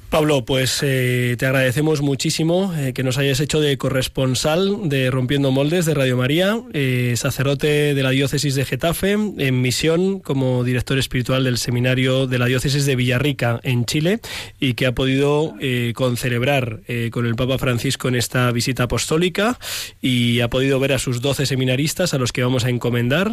Pablo, 0.09 0.43
pues 0.43 0.81
eh, 0.81 1.35
te 1.37 1.45
agradecemos 1.45 2.01
muchísimo 2.01 2.73
eh, 2.75 2.93
que 2.93 3.03
nos 3.03 3.19
hayas 3.19 3.39
hecho 3.41 3.61
de 3.61 3.77
corresponsal 3.77 4.89
de 4.89 5.11
Rompiendo 5.11 5.51
Moldes 5.51 5.85
de 5.85 5.93
Radio 5.93 6.17
María, 6.17 6.59
eh, 6.73 7.13
sacerdote 7.15 7.93
de 7.93 8.03
la 8.03 8.09
diócesis 8.09 8.55
de 8.55 8.65
Getafe, 8.65 9.11
en 9.11 9.61
misión 9.61 10.19
como 10.19 10.63
director 10.63 10.97
espiritual 10.97 11.43
del 11.43 11.59
seminario 11.59 12.25
de 12.25 12.39
la 12.39 12.47
diócesis 12.47 12.87
de 12.87 12.95
Villarrica 12.95 13.59
en 13.61 13.85
Chile 13.85 14.19
y 14.59 14.73
que 14.73 14.87
ha 14.87 14.93
podido 14.93 15.53
concelebrar 15.93 16.79
con 17.11 17.25
el 17.25 17.35
Papa 17.35 17.57
Francisco 17.57 18.07
en 18.07 18.15
esta 18.15 18.51
visita 18.51 18.83
apostólica 18.83 19.59
y 20.01 20.39
ha 20.39 20.49
podido 20.49 20.79
ver 20.79 20.93
a 20.93 20.99
sus 20.99 21.21
doce 21.21 21.45
seminaristas 21.45 22.13
a 22.13 22.17
los 22.17 22.31
que 22.31 22.43
vamos 22.43 22.65
a 22.65 22.69
encomendar, 22.69 23.31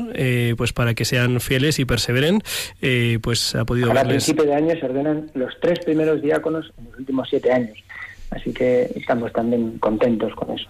pues 0.57 0.73
para 0.73 0.95
que 0.95 1.05
sean 1.05 1.41
fieles 1.41 1.79
y 1.79 1.85
perseveren, 1.85 2.43
pues 3.23 3.55
ha 3.55 3.65
podido 3.65 3.93
a 3.93 4.05
principio 4.05 4.45
de 4.45 4.55
año 4.55 4.75
se 4.79 4.85
ordenan 4.85 5.31
los 5.35 5.53
tres 5.61 5.79
primeros 5.85 6.21
diáconos 6.21 6.66
en 6.79 6.85
los 6.87 6.99
últimos 6.99 7.29
siete 7.29 7.53
años. 7.53 7.79
Así 8.31 8.53
que 8.53 8.91
estamos 8.97 9.33
también 9.33 9.79
contentos 9.79 10.35
con 10.35 10.51
eso. 10.51 10.69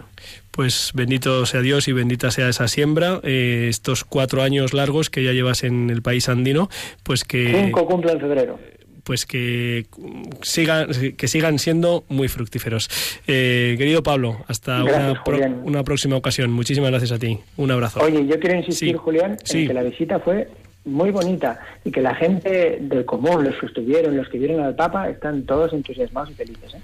Pues 0.50 0.92
bendito 0.94 1.46
sea 1.46 1.62
Dios 1.62 1.88
y 1.88 1.92
bendita 1.92 2.30
sea 2.30 2.48
esa 2.48 2.68
siembra, 2.68 3.20
eh, 3.22 3.66
estos 3.70 4.04
cuatro 4.04 4.42
años 4.42 4.74
largos 4.74 5.08
que 5.08 5.24
ya 5.24 5.32
llevas 5.32 5.64
en 5.64 5.88
el 5.88 6.02
país 6.02 6.28
andino, 6.28 6.68
pues 7.02 7.24
que... 7.24 7.62
Cinco 7.64 7.86
cumple 7.86 8.12
en 8.12 8.20
febrero 8.20 8.58
pues 9.06 9.24
que 9.24 9.86
sigan 10.42 10.88
que 11.16 11.28
sigan 11.28 11.60
siendo 11.60 12.04
muy 12.08 12.26
fructíferos. 12.26 12.90
Eh, 13.28 13.76
querido 13.78 14.02
Pablo, 14.02 14.38
hasta 14.48 14.82
una, 14.82 15.22
una, 15.62 15.84
próxima 15.84 16.16
ocasión. 16.16 16.50
Muchísimas 16.50 16.90
gracias 16.90 17.12
a 17.12 17.18
ti. 17.20 17.38
Un 17.56 17.70
abrazo. 17.70 18.00
Oye, 18.00 18.26
yo 18.26 18.40
quiero 18.40 18.56
insistir, 18.56 18.96
Julián, 18.96 19.36
en 19.48 19.68
que 19.68 19.72
la 19.72 19.84
visita 19.84 20.18
fue 20.18 20.48
muy 20.86 21.10
bonita 21.10 21.60
y 21.84 21.90
que 21.90 22.00
la 22.00 22.14
gente 22.14 22.78
del 22.80 23.04
común, 23.04 23.44
los 23.44 23.56
que 23.56 23.66
estuvieron, 23.66 24.16
los 24.16 24.28
que 24.28 24.38
vieron 24.38 24.60
al 24.60 24.74
Papa, 24.74 25.10
están 25.10 25.44
todos 25.44 25.72
entusiasmados 25.72 26.30
y 26.30 26.34
felices. 26.34 26.74
¿eh? 26.74 26.80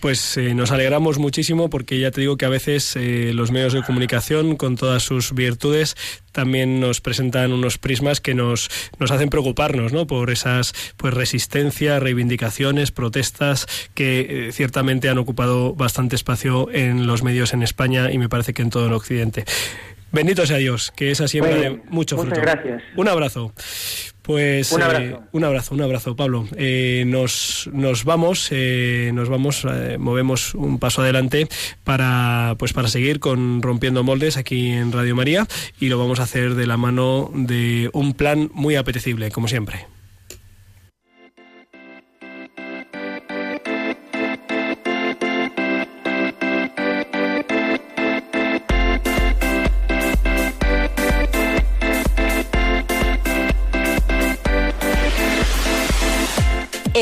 Pues 0.00 0.36
eh, 0.36 0.52
nos 0.54 0.72
alegramos 0.72 1.18
muchísimo 1.18 1.70
porque 1.70 2.00
ya 2.00 2.10
te 2.10 2.20
digo 2.20 2.36
que 2.36 2.44
a 2.44 2.48
veces 2.48 2.96
eh, 2.96 3.30
los 3.34 3.52
medios 3.52 3.72
de 3.72 3.82
comunicación, 3.82 4.56
con 4.56 4.76
todas 4.76 5.04
sus 5.04 5.32
virtudes, 5.32 5.94
también 6.32 6.80
nos 6.80 7.00
presentan 7.00 7.52
unos 7.52 7.78
prismas 7.78 8.20
que 8.20 8.34
nos, 8.34 8.68
nos 8.98 9.12
hacen 9.12 9.28
preocuparnos 9.28 9.92
¿no? 9.92 10.08
por 10.08 10.30
esas 10.30 10.72
pues, 10.96 11.14
resistencias, 11.14 12.02
reivindicaciones, 12.02 12.90
protestas 12.90 13.66
que 13.94 14.50
ciertamente 14.52 15.08
han 15.08 15.18
ocupado 15.18 15.74
bastante 15.74 16.16
espacio 16.16 16.68
en 16.72 17.06
los 17.06 17.22
medios 17.22 17.52
en 17.52 17.62
España 17.62 18.10
y 18.10 18.18
me 18.18 18.28
parece 18.28 18.54
que 18.54 18.62
en 18.62 18.70
todo 18.70 18.86
el 18.86 18.92
Occidente. 18.94 19.44
Bendito 20.12 20.46
sea 20.46 20.58
Dios, 20.58 20.92
que 20.94 21.10
esa 21.10 21.26
siembra 21.26 21.56
de 21.56 21.80
mucho 21.88 22.16
fruto. 22.16 22.38
Muchas 22.38 22.44
gracias. 22.44 22.82
Un 22.96 23.08
abrazo. 23.08 23.52
Pues 24.22 24.70
un 24.70 24.82
abrazo, 24.82 25.04
eh, 25.04 25.18
un, 25.32 25.44
abrazo 25.44 25.74
un 25.74 25.82
abrazo, 25.82 26.14
Pablo. 26.14 26.46
Eh, 26.56 27.02
nos, 27.06 27.68
nos 27.72 28.04
vamos, 28.04 28.48
eh, 28.52 29.10
nos 29.14 29.28
vamos, 29.28 29.66
movemos 29.98 30.54
un 30.54 30.78
paso 30.78 31.02
adelante 31.02 31.48
para, 31.82 32.54
pues 32.56 32.72
para 32.72 32.86
seguir 32.86 33.18
con 33.18 33.62
rompiendo 33.62 34.04
moldes 34.04 34.36
aquí 34.36 34.70
en 34.70 34.92
Radio 34.92 35.16
María 35.16 35.48
y 35.80 35.88
lo 35.88 35.98
vamos 35.98 36.20
a 36.20 36.24
hacer 36.24 36.54
de 36.54 36.66
la 36.66 36.76
mano 36.76 37.32
de 37.34 37.90
un 37.92 38.14
plan 38.14 38.48
muy 38.54 38.76
apetecible, 38.76 39.32
como 39.32 39.48
siempre. 39.48 39.86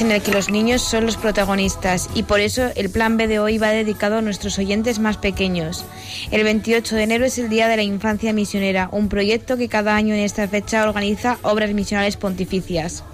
En 0.00 0.10
el 0.10 0.22
que 0.22 0.32
los 0.32 0.50
niños 0.50 0.82
son 0.82 1.06
los 1.06 1.16
protagonistas 1.16 2.08
y 2.14 2.24
por 2.24 2.40
eso 2.40 2.70
el 2.74 2.90
plan 2.90 3.16
B 3.16 3.28
de 3.28 3.38
hoy 3.38 3.58
va 3.58 3.68
dedicado 3.68 4.18
a 4.18 4.22
nuestros 4.22 4.58
oyentes 4.58 4.98
más 4.98 5.16
pequeños. 5.16 5.84
El 6.30 6.44
28 6.44 6.96
de 6.96 7.02
enero 7.02 7.24
es 7.24 7.38
el 7.38 7.48
Día 7.48 7.68
de 7.68 7.76
la 7.76 7.82
Infancia 7.82 8.32
Misionera, 8.32 8.88
un 8.92 9.08
proyecto 9.08 9.56
que 9.56 9.68
cada 9.68 9.94
año 9.94 10.14
en 10.14 10.20
esta 10.20 10.48
fecha 10.48 10.88
organiza 10.88 11.38
obras 11.42 11.72
misionales 11.72 12.16
pontificias. 12.16 13.04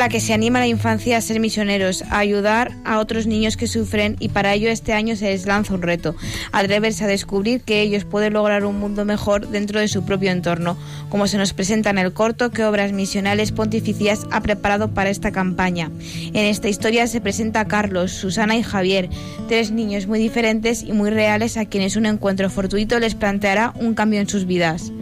La 0.00 0.08
que 0.08 0.20
se 0.20 0.32
anima 0.32 0.58
a 0.58 0.62
la 0.62 0.66
infancia 0.66 1.18
a 1.18 1.20
ser 1.20 1.40
misioneros, 1.40 2.04
a 2.08 2.20
ayudar 2.20 2.72
a 2.86 3.00
otros 3.00 3.26
niños 3.26 3.58
que 3.58 3.66
sufren 3.66 4.16
y 4.18 4.30
para 4.30 4.54
ello 4.54 4.70
este 4.70 4.94
año 4.94 5.14
se 5.14 5.26
les 5.26 5.44
lanza 5.44 5.74
un 5.74 5.82
reto, 5.82 6.16
atreverse 6.52 7.04
a 7.04 7.06
descubrir 7.06 7.60
que 7.60 7.82
ellos 7.82 8.06
pueden 8.06 8.32
lograr 8.32 8.64
un 8.64 8.78
mundo 8.78 9.04
mejor 9.04 9.48
dentro 9.48 9.78
de 9.78 9.88
su 9.88 10.02
propio 10.06 10.30
entorno, 10.30 10.78
como 11.10 11.26
se 11.26 11.36
nos 11.36 11.52
presenta 11.52 11.90
en 11.90 11.98
el 11.98 12.14
corto 12.14 12.50
que 12.50 12.64
Obras 12.64 12.92
Misionales 12.92 13.52
Pontificias 13.52 14.26
ha 14.30 14.40
preparado 14.40 14.94
para 14.94 15.10
esta 15.10 15.32
campaña. 15.32 15.90
En 16.32 16.46
esta 16.46 16.70
historia 16.70 17.06
se 17.06 17.20
presenta 17.20 17.60
a 17.60 17.68
Carlos, 17.68 18.10
Susana 18.10 18.56
y 18.56 18.62
Javier, 18.62 19.10
tres 19.48 19.70
niños 19.70 20.06
muy 20.06 20.18
diferentes 20.18 20.82
y 20.82 20.94
muy 20.94 21.10
reales 21.10 21.58
a 21.58 21.66
quienes 21.66 21.96
un 21.96 22.06
encuentro 22.06 22.48
fortuito 22.48 22.98
les 22.98 23.14
planteará 23.14 23.74
un 23.78 23.92
cambio 23.92 24.18
en 24.20 24.30
sus 24.30 24.46
vidas. 24.46 24.92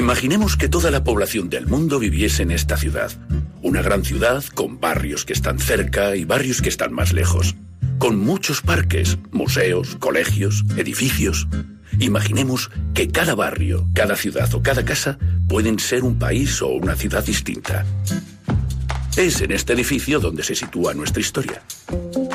Imaginemos 0.00 0.56
que 0.56 0.70
toda 0.70 0.90
la 0.90 1.04
población 1.04 1.50
del 1.50 1.66
mundo 1.66 1.98
viviese 1.98 2.42
en 2.42 2.52
esta 2.52 2.78
ciudad. 2.78 3.12
Una 3.60 3.82
gran 3.82 4.02
ciudad 4.02 4.42
con 4.54 4.80
barrios 4.80 5.26
que 5.26 5.34
están 5.34 5.58
cerca 5.58 6.16
y 6.16 6.24
barrios 6.24 6.62
que 6.62 6.70
están 6.70 6.94
más 6.94 7.12
lejos. 7.12 7.54
Con 7.98 8.18
muchos 8.18 8.62
parques, 8.62 9.18
museos, 9.30 9.96
colegios, 9.96 10.64
edificios. 10.78 11.48
Imaginemos 11.98 12.70
que 12.94 13.08
cada 13.08 13.34
barrio, 13.34 13.90
cada 13.94 14.16
ciudad 14.16 14.48
o 14.54 14.62
cada 14.62 14.86
casa 14.86 15.18
pueden 15.46 15.78
ser 15.78 16.02
un 16.02 16.18
país 16.18 16.62
o 16.62 16.68
una 16.68 16.96
ciudad 16.96 17.22
distinta. 17.22 17.84
Es 19.18 19.42
en 19.42 19.52
este 19.52 19.74
edificio 19.74 20.18
donde 20.18 20.44
se 20.44 20.54
sitúa 20.54 20.94
nuestra 20.94 21.20
historia. 21.20 21.62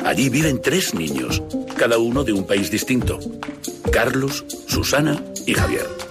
Allí 0.04 0.28
viven 0.28 0.62
tres 0.62 0.94
niños, 0.94 1.42
cada 1.76 1.98
uno 1.98 2.22
de 2.22 2.32
un 2.32 2.46
país 2.46 2.70
distinto. 2.70 3.18
Carlos, 3.90 4.44
Susana 4.68 5.20
y 5.48 5.54
Javier. 5.54 6.05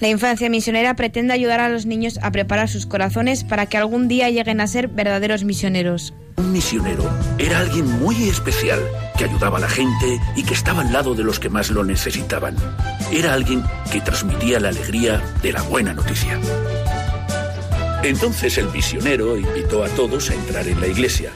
La 0.00 0.08
infancia 0.08 0.48
misionera 0.48 0.94
pretende 0.94 1.34
ayudar 1.34 1.58
a 1.58 1.68
los 1.68 1.84
niños 1.84 2.20
a 2.22 2.30
preparar 2.30 2.68
sus 2.68 2.86
corazones 2.86 3.42
para 3.42 3.66
que 3.66 3.76
algún 3.76 4.06
día 4.06 4.30
lleguen 4.30 4.60
a 4.60 4.68
ser 4.68 4.86
verdaderos 4.86 5.42
misioneros. 5.42 6.14
Un 6.36 6.52
misionero 6.52 7.10
era 7.36 7.58
alguien 7.58 7.84
muy 7.98 8.28
especial, 8.28 8.78
que 9.16 9.24
ayudaba 9.24 9.58
a 9.58 9.62
la 9.62 9.68
gente 9.68 10.20
y 10.36 10.44
que 10.44 10.54
estaba 10.54 10.82
al 10.82 10.92
lado 10.92 11.16
de 11.16 11.24
los 11.24 11.40
que 11.40 11.48
más 11.48 11.70
lo 11.70 11.82
necesitaban. 11.82 12.54
Era 13.10 13.34
alguien 13.34 13.64
que 13.90 14.00
transmitía 14.00 14.60
la 14.60 14.68
alegría 14.68 15.20
de 15.42 15.52
la 15.52 15.62
buena 15.62 15.94
noticia. 15.94 16.38
Entonces 18.04 18.56
el 18.56 18.70
misionero 18.70 19.36
invitó 19.36 19.82
a 19.82 19.88
todos 19.88 20.30
a 20.30 20.34
entrar 20.34 20.68
en 20.68 20.80
la 20.80 20.86
iglesia. 20.86 21.32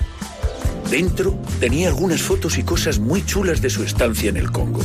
Dentro 0.89 1.37
tenía 1.59 1.89
algunas 1.89 2.23
fotos 2.23 2.57
y 2.59 2.63
cosas 2.63 3.01
muy 3.01 3.27
chulas 3.27 3.61
de 3.61 3.71
su 3.71 3.83
estancia 3.83 4.31
en 4.31 4.37
el 4.37 4.53
Congo. 4.53 4.85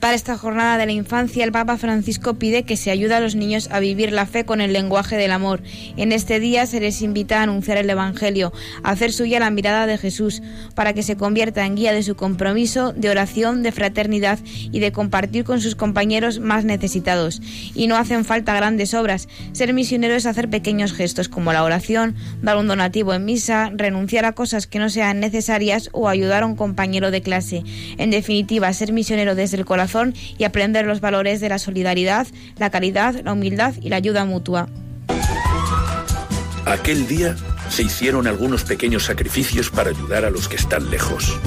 Para 0.00 0.14
esta 0.14 0.38
jornada 0.38 0.78
de 0.78 0.86
la 0.86 0.92
infancia, 0.92 1.42
el 1.42 1.50
Papa 1.50 1.76
Francisco 1.76 2.34
pide 2.34 2.62
que 2.62 2.76
se 2.76 2.92
ayude 2.92 3.14
a 3.14 3.20
los 3.20 3.34
niños 3.34 3.68
a 3.72 3.80
vivir 3.80 4.12
la 4.12 4.26
fe 4.26 4.44
con 4.44 4.60
el 4.60 4.72
lenguaje 4.72 5.16
del 5.16 5.32
amor. 5.32 5.60
En 5.96 6.12
este 6.12 6.38
día 6.38 6.66
se 6.66 6.78
les 6.78 7.02
invita 7.02 7.40
a 7.40 7.42
anunciar 7.42 7.78
el 7.78 7.90
Evangelio, 7.90 8.52
a 8.84 8.90
hacer 8.90 9.12
suya 9.12 9.40
la 9.40 9.50
mirada 9.50 9.86
de 9.86 9.98
Jesús, 9.98 10.40
para 10.76 10.92
que 10.92 11.02
se 11.02 11.16
convierta 11.16 11.66
en 11.66 11.74
guía 11.74 11.92
de 11.92 12.04
su 12.04 12.14
compromiso, 12.14 12.92
de 12.92 13.10
oración, 13.10 13.64
de 13.64 13.72
fraternidad 13.72 14.38
y 14.70 14.78
de 14.78 14.92
compartir 14.92 15.42
con 15.42 15.60
sus 15.60 15.74
compañeros 15.74 16.38
más 16.38 16.64
necesitados. 16.64 17.42
Y 17.74 17.88
no 17.88 17.96
hacen 17.96 18.24
falta 18.24 18.54
grandes 18.54 18.94
obras. 18.94 19.28
Ser 19.50 19.72
misionero 19.72 20.14
es 20.14 20.26
hacer 20.26 20.48
pequeños 20.48 20.92
gestos 20.92 21.28
como 21.28 21.52
la 21.52 21.64
oración, 21.64 22.14
dar 22.40 22.56
un 22.56 22.68
donativo 22.68 23.14
en 23.14 23.24
misa, 23.24 23.72
renunciar 23.74 24.26
a 24.26 24.32
cosas 24.32 24.68
que 24.68 24.78
no 24.78 24.90
sean 24.90 25.18
necesarias 25.18 25.90
o 25.92 26.08
ayudar 26.08 26.44
a 26.44 26.46
un 26.46 26.54
compañero 26.54 27.10
de 27.10 27.20
clase. 27.20 27.64
En 27.96 28.12
definitiva, 28.12 28.72
ser 28.72 28.92
misionero 28.92 29.34
desde 29.34 29.56
el 29.56 29.64
corazón 29.64 29.87
y 30.36 30.44
aprender 30.44 30.86
los 30.86 31.00
valores 31.00 31.40
de 31.40 31.48
la 31.48 31.58
solidaridad, 31.58 32.26
la 32.56 32.70
caridad, 32.70 33.14
la 33.24 33.32
humildad 33.32 33.74
y 33.80 33.88
la 33.88 33.96
ayuda 33.96 34.24
mutua. 34.24 34.68
Aquel 36.66 37.06
día 37.06 37.34
se 37.70 37.82
hicieron 37.82 38.26
algunos 38.26 38.64
pequeños 38.64 39.04
sacrificios 39.04 39.70
para 39.70 39.90
ayudar 39.90 40.24
a 40.24 40.30
los 40.30 40.48
que 40.48 40.56
están 40.56 40.90
lejos. 40.90 41.38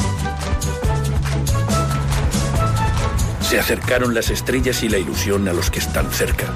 Se 3.41 3.59
acercaron 3.59 4.15
las 4.15 4.29
estrellas 4.29 4.81
y 4.81 4.89
la 4.89 4.97
ilusión 4.97 5.47
a 5.47 5.53
los 5.53 5.69
que 5.69 5.79
están 5.79 6.09
cerca. 6.11 6.47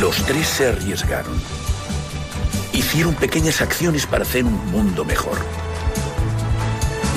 Los 0.00 0.16
tres 0.24 0.46
se 0.46 0.68
arriesgaron. 0.68 1.34
Hicieron 2.72 3.14
pequeñas 3.14 3.60
acciones 3.60 4.06
para 4.06 4.22
hacer 4.22 4.44
un 4.44 4.70
mundo 4.70 5.04
mejor. 5.04 5.38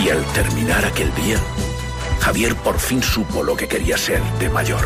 Y 0.03 0.09
al 0.09 0.23
terminar 0.33 0.85
aquel 0.85 1.13
día, 1.15 1.37
Javier 2.19 2.55
por 2.55 2.79
fin 2.79 3.01
supo 3.01 3.43
lo 3.43 3.55
que 3.55 3.67
quería 3.67 3.97
ser 3.97 4.21
de 4.39 4.49
mayor. 4.49 4.85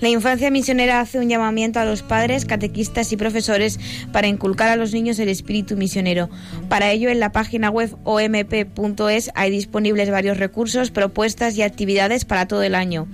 La 0.00 0.08
infancia 0.08 0.50
misionera 0.50 1.00
hace 1.00 1.18
un 1.18 1.28
llamamiento 1.28 1.78
a 1.80 1.84
los 1.84 2.02
padres, 2.02 2.44
catequistas 2.44 3.12
y 3.12 3.16
profesores 3.16 3.78
para 4.12 4.26
inculcar 4.26 4.68
a 4.68 4.76
los 4.76 4.92
niños 4.92 5.18
el 5.18 5.28
espíritu 5.28 5.76
misionero. 5.76 6.28
Para 6.68 6.90
ello, 6.90 7.08
en 7.08 7.20
la 7.20 7.32
página 7.32 7.70
web 7.70 7.96
omp.es 8.04 9.30
hay 9.34 9.50
disponibles 9.50 10.10
varios 10.10 10.36
recursos, 10.36 10.90
propuestas 10.90 11.56
y 11.56 11.62
actividades 11.62 12.24
para 12.24 12.46
todo 12.46 12.62
el 12.62 12.74
año. 12.74 13.06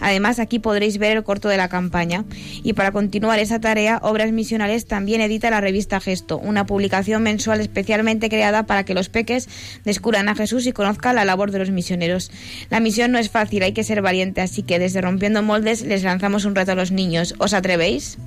Además, 0.00 0.38
aquí 0.38 0.58
podréis 0.58 0.98
ver 0.98 1.16
el 1.16 1.24
corto 1.24 1.48
de 1.48 1.56
la 1.56 1.68
campaña. 1.68 2.24
Y 2.62 2.72
para 2.72 2.92
continuar 2.92 3.38
esa 3.38 3.60
tarea, 3.60 4.00
Obras 4.02 4.32
Misionales 4.32 4.86
también 4.86 5.20
edita 5.20 5.50
la 5.50 5.60
revista 5.60 6.00
Gesto, 6.00 6.38
una 6.38 6.66
publicación 6.66 7.22
mensual 7.22 7.60
especialmente 7.60 8.28
creada 8.28 8.66
para 8.66 8.84
que 8.84 8.94
los 8.94 9.08
peques 9.08 9.48
descubran 9.84 10.28
a 10.28 10.34
Jesús 10.34 10.66
y 10.66 10.72
conozcan 10.72 11.16
la 11.16 11.24
labor 11.24 11.50
de 11.50 11.58
los 11.58 11.70
misioneros. 11.70 12.30
La 12.70 12.80
misión 12.80 13.12
no 13.12 13.18
es 13.18 13.30
fácil, 13.30 13.62
hay 13.62 13.72
que 13.72 13.84
ser 13.84 14.02
valiente, 14.02 14.40
así 14.40 14.62
que 14.62 14.78
desde 14.78 15.00
Rompiendo 15.00 15.42
Moldes 15.42 15.82
les 15.82 16.02
lanzamos 16.02 16.44
un 16.44 16.54
reto 16.54 16.72
a 16.72 16.74
los 16.74 16.90
niños. 16.90 17.34
¿Os 17.38 17.52
atrevéis? 17.52 18.18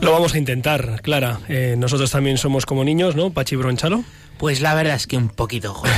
Lo 0.00 0.12
vamos 0.12 0.34
a 0.34 0.38
intentar, 0.38 1.00
Clara. 1.02 1.40
Eh, 1.48 1.74
nosotros 1.76 2.10
también 2.10 2.38
somos 2.38 2.66
como 2.66 2.84
niños, 2.84 3.16
¿no? 3.16 3.30
Pachi 3.30 3.56
Bronchalo. 3.56 4.04
Pues 4.38 4.60
la 4.60 4.74
verdad 4.74 4.94
es 4.94 5.08
que 5.08 5.16
un 5.16 5.28
poquito, 5.28 5.74
joder. 5.74 5.92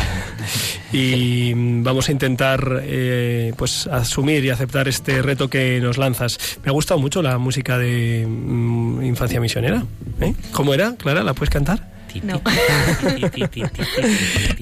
Y 0.92 1.52
vamos 1.82 2.08
a 2.08 2.12
intentar 2.12 2.80
eh, 2.82 3.52
pues 3.56 3.86
asumir 3.86 4.44
y 4.44 4.50
aceptar 4.50 4.88
este 4.88 5.22
reto 5.22 5.48
que 5.48 5.80
nos 5.80 5.98
lanzas. 5.98 6.38
Me 6.64 6.70
ha 6.70 6.72
gustado 6.72 7.00
mucho 7.00 7.22
la 7.22 7.38
música 7.38 7.78
de 7.78 8.26
mm, 8.28 9.04
Infancia 9.04 9.40
Misionera. 9.40 9.84
¿eh? 10.20 10.34
¿Cómo 10.52 10.74
era, 10.74 10.96
Clara? 10.96 11.22
¿La 11.22 11.34
puedes 11.34 11.50
cantar? 11.50 12.00
No. 12.22 12.40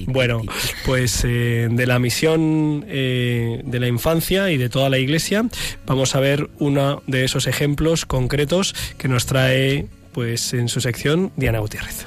bueno, 0.07 0.41
pues 0.85 1.23
eh, 1.25 1.67
de 1.71 1.85
la 1.85 1.99
misión 1.99 2.85
eh, 2.87 3.61
de 3.65 3.79
la 3.79 3.87
infancia 3.87 4.51
y 4.51 4.57
de 4.57 4.69
toda 4.69 4.89
la 4.89 4.99
iglesia, 4.99 5.45
vamos 5.85 6.15
a 6.15 6.19
ver 6.19 6.49
uno 6.59 7.01
de 7.07 7.25
esos 7.25 7.47
ejemplos 7.47 8.05
concretos 8.05 8.75
que 8.97 9.07
nos 9.07 9.25
trae 9.25 9.87
pues 10.11 10.53
en 10.53 10.69
su 10.69 10.81
sección 10.81 11.31
Diana 11.35 11.59
Gutiérrez. 11.59 12.05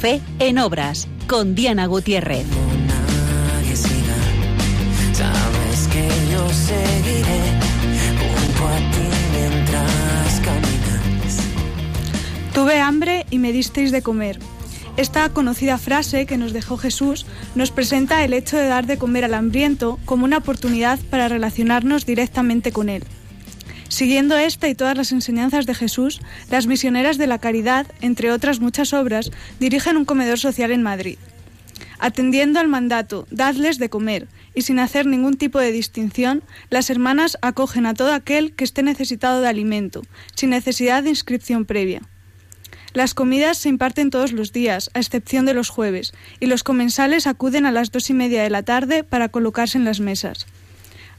Fe 0.00 0.22
en 0.38 0.58
Obras 0.58 1.08
con 1.26 1.54
Diana 1.54 1.84
Gutiérrez. 1.84 2.46
Tuve 12.54 12.80
hambre 12.80 13.26
y 13.28 13.38
me 13.38 13.52
disteis 13.52 13.92
de 13.92 14.00
comer. 14.00 14.38
Esta 14.96 15.28
conocida 15.28 15.76
frase 15.76 16.24
que 16.24 16.38
nos 16.38 16.54
dejó 16.54 16.78
Jesús 16.78 17.26
nos 17.54 17.70
presenta 17.70 18.24
el 18.24 18.32
hecho 18.32 18.56
de 18.56 18.68
dar 18.68 18.86
de 18.86 18.96
comer 18.96 19.26
al 19.26 19.34
hambriento 19.34 19.98
como 20.06 20.24
una 20.24 20.38
oportunidad 20.38 20.98
para 21.10 21.28
relacionarnos 21.28 22.06
directamente 22.06 22.72
con 22.72 22.88
él. 22.88 23.04
Siguiendo 23.90 24.36
esta 24.36 24.68
y 24.68 24.76
todas 24.76 24.96
las 24.96 25.10
enseñanzas 25.10 25.66
de 25.66 25.74
Jesús, 25.74 26.20
las 26.48 26.68
misioneras 26.68 27.18
de 27.18 27.26
la 27.26 27.40
caridad, 27.40 27.88
entre 28.00 28.30
otras 28.30 28.60
muchas 28.60 28.92
obras, 28.92 29.32
dirigen 29.58 29.96
un 29.96 30.04
comedor 30.04 30.38
social 30.38 30.70
en 30.70 30.82
Madrid. 30.82 31.18
Atendiendo 31.98 32.60
al 32.60 32.68
mandato, 32.68 33.26
dadles 33.32 33.78
de 33.78 33.90
comer, 33.90 34.28
y 34.54 34.62
sin 34.62 34.78
hacer 34.78 35.06
ningún 35.06 35.36
tipo 35.36 35.58
de 35.58 35.72
distinción, 35.72 36.44
las 36.70 36.88
hermanas 36.88 37.36
acogen 37.42 37.84
a 37.84 37.94
todo 37.94 38.14
aquel 38.14 38.52
que 38.54 38.62
esté 38.62 38.84
necesitado 38.84 39.40
de 39.40 39.48
alimento, 39.48 40.02
sin 40.36 40.50
necesidad 40.50 41.02
de 41.02 41.10
inscripción 41.10 41.64
previa. 41.64 42.00
Las 42.92 43.12
comidas 43.12 43.58
se 43.58 43.68
imparten 43.68 44.10
todos 44.10 44.30
los 44.30 44.52
días, 44.52 44.90
a 44.94 45.00
excepción 45.00 45.46
de 45.46 45.54
los 45.54 45.68
jueves, 45.68 46.12
y 46.38 46.46
los 46.46 46.62
comensales 46.62 47.26
acuden 47.26 47.66
a 47.66 47.72
las 47.72 47.90
dos 47.90 48.08
y 48.08 48.14
media 48.14 48.44
de 48.44 48.50
la 48.50 48.62
tarde 48.62 49.02
para 49.02 49.30
colocarse 49.30 49.78
en 49.78 49.84
las 49.84 49.98
mesas. 49.98 50.46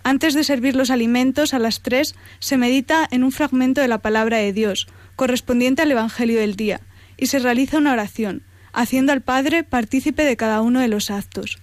Antes 0.04 0.34
de 0.34 0.44
servir 0.44 0.76
los 0.76 0.90
alimentos, 0.90 1.54
a 1.54 1.60
las 1.60 1.82
tres, 1.82 2.16
se 2.40 2.58
medita 2.58 3.08
en 3.12 3.24
un 3.24 3.32
fragmento 3.32 3.82
de 3.82 3.88
la 3.88 4.00
palabra 4.00 4.38
de 4.38 4.52
Dios, 4.54 4.88
correspondiente 5.16 5.82
al 5.82 5.92
Evangelio 5.92 6.40
del 6.40 6.56
día, 6.56 6.82
y 7.18 7.28
se 7.28 7.40
realiza 7.40 7.78
una 7.78 7.94
oración, 7.94 8.44
haciendo 8.74 9.12
al 9.12 9.22
Padre 9.22 9.64
partícipe 9.64 10.24
de 10.24 10.38
cada 10.38 10.62
uno 10.62 10.80
de 10.80 10.88
los 10.88 11.12
actos. 11.12 11.60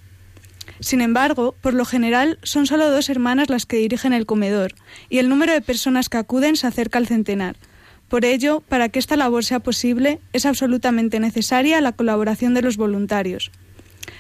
Sin 0.81 1.01
embargo, 1.01 1.57
por 1.61 1.75
lo 1.75 1.85
general 1.85 2.39
son 2.45 2.67
solo 2.67 2.91
dos 2.91 3.09
hermanas 3.09 3.51
las 3.51 3.67
que 3.67 3.79
dirigen 3.79 4.13
el 4.13 4.27
comedor, 4.27 4.75
y 5.09 5.19
el 5.19 5.29
número 5.29 5.53
de 5.53 5.61
personas 5.61 6.09
que 6.09 6.19
acuden 6.19 6.55
se 6.55 6.69
acerca 6.69 6.99
al 6.99 7.09
centenar. 7.09 7.57
Por 8.09 8.25
ello, 8.25 8.61
para 8.61 8.89
que 8.89 9.01
esta 9.01 9.17
labor 9.17 9.45
sea 9.45 9.61
posible, 9.61 10.21
es 10.33 10.47
absolutamente 10.47 11.19
necesaria 11.19 11.81
la 11.81 11.93
colaboración 11.93 12.55
de 12.55 12.63
los 12.63 12.77
voluntarios. 12.77 13.51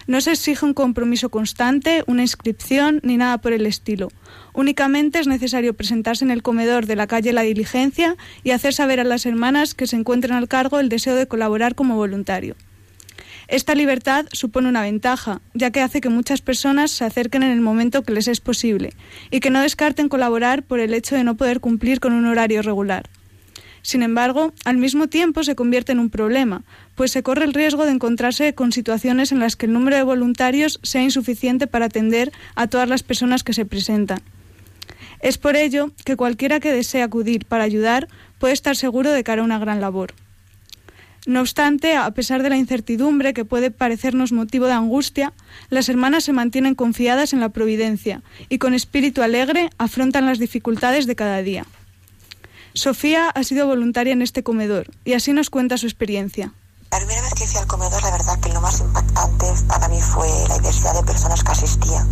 No 0.07 0.21
se 0.21 0.33
exige 0.33 0.65
un 0.65 0.75
compromiso 0.75 1.29
constante, 1.29 2.03
una 2.07 2.23
inscripción 2.23 3.01
ni 3.03 3.17
nada 3.17 3.39
por 3.39 3.53
el 3.53 3.67
estilo. 3.67 4.09
Únicamente 4.55 5.19
es 5.19 5.27
necesario 5.27 5.75
presentarse 5.75 6.25
en 6.25 6.31
el 6.31 6.43
comedor 6.43 6.87
de 6.87 6.97
la 6.97 7.07
calle 7.07 7.33
La 7.33 7.43
Diligencia 7.43 8.17
y 8.43 8.51
hacer 8.51 8.75
saber 8.75 9.01
a 9.01 9.05
las 9.05 9.27
hermanas 9.27 9.75
que 9.75 9.87
se 9.87 9.97
encuentran 9.97 10.37
al 10.37 10.49
cargo 10.49 10.81
el 10.81 10.89
deseo 10.89 11.15
de 11.15 11.29
colaborar 11.29 11.75
como 11.75 11.97
voluntario. 11.97 12.57
Esta 13.49 13.75
libertad 13.75 14.27
supone 14.33 14.69
una 14.69 14.83
ventaja, 14.83 15.41
ya 15.55 15.71
que 15.71 15.81
hace 15.81 16.03
que 16.03 16.11
muchas 16.11 16.43
personas 16.43 16.91
se 16.91 17.07
acerquen 17.07 17.43
en 17.43 17.51
el 17.51 17.63
momento 17.63 18.03
que 18.03 18.13
les 18.13 18.29
es 18.29 18.41
posible 18.41 18.93
y 19.31 19.41
que 19.41 19.49
no 19.49 19.63
descarten 19.63 20.11
colaborar 20.11 20.63
por 20.63 20.81
el 20.81 20.93
hecho 20.93 21.17
de 21.17 21.25
no 21.25 21.37
poder 21.37 21.61
cumplir 21.61 21.99
con 21.99 22.13
un 22.13 22.27
horario 22.27 22.61
regular. 22.61 23.09
Sin 23.89 24.03
embargo, 24.03 24.53
al 24.67 24.77
mismo 24.77 25.07
tiempo 25.07 25.43
se 25.45 25.55
convierte 25.55 25.93
en 25.93 25.99
un 25.99 26.11
problema, 26.11 26.61
pues 26.95 27.11
se 27.11 27.23
corre 27.23 27.47
el 27.47 27.55
riesgo 27.55 27.87
de 27.87 27.93
encontrarse 27.93 28.53
con 28.53 28.71
situaciones 28.71 29.33
en 29.33 29.39
las 29.39 29.57
que 29.57 29.65
el 29.65 29.73
número 29.73 29.97
de 29.97 30.03
voluntarios 30.03 30.79
sea 30.83 31.03
insuficiente 31.03 31.67
para 31.67 31.87
atender 31.87 32.31
a 32.55 32.67
todas 32.67 32.87
las 32.87 33.03
personas 33.03 33.45
que 33.45 33.55
se 33.55 33.65
presentan. 33.65 34.21
Es 35.21 35.39
por 35.39 35.57
ello 35.57 35.91
que 36.05 36.17
cualquiera 36.17 36.61
que 36.61 36.71
desee 36.71 37.03
acudir 37.03 37.47
para 37.47 37.65
ayudar 37.65 38.09
puede 38.39 38.53
estar 38.53 38.77
seguro 38.77 39.11
de 39.11 39.25
que 39.25 39.33
hará 39.33 39.43
una 39.43 39.59
gran 39.59 39.81
labor. 39.81 40.13
No 41.25 41.41
obstante, 41.41 41.97
a 41.97 42.11
pesar 42.11 42.43
de 42.43 42.51
la 42.51 42.59
incertidumbre 42.59 43.33
que 43.33 43.47
puede 43.47 43.71
parecernos 43.71 44.33
motivo 44.33 44.67
de 44.67 44.73
angustia, 44.73 45.33
las 45.71 45.89
hermanas 45.89 46.25
se 46.25 46.35
mantienen 46.35 46.75
confiadas 46.75 47.33
en 47.33 47.41
la 47.41 47.49
providencia 47.49 48.21
y 48.51 48.59
con 48.59 48.75
espíritu 48.75 49.23
alegre 49.23 49.71
afrontan 49.79 50.27
las 50.27 50.39
dificultades 50.39 51.07
de 51.07 51.17
cada 51.17 51.41
día. 51.41 51.65
Sofía 52.79 53.31
ha 53.31 53.43
sido 53.43 53.67
voluntaria 53.67 54.13
en 54.13 54.23
este 54.23 54.45
comedor 54.45 54.87
y 55.05 55.15
así 55.15 55.33
nos 55.33 55.51
cuenta 55.51 55.77
su 55.79 55.87
experiencia. 55.87 56.53
La 56.93 56.99
primera 56.99 57.23
vez 57.23 57.35
que 57.35 57.45
fui 57.45 57.59
al 57.59 57.67
comedor, 57.67 58.01
la 58.01 58.13
verdad 58.13 58.39
que 58.39 58.53
lo 58.53 58.61
más 58.61 58.79
impactante 58.79 59.47
para 59.67 59.89
mí 59.89 60.01
fue 60.01 60.29
la 60.49 60.59
diversidad 60.59 60.95
de 60.95 61.03
personas 61.03 61.43
que 61.43 61.51
asistían 61.51 62.09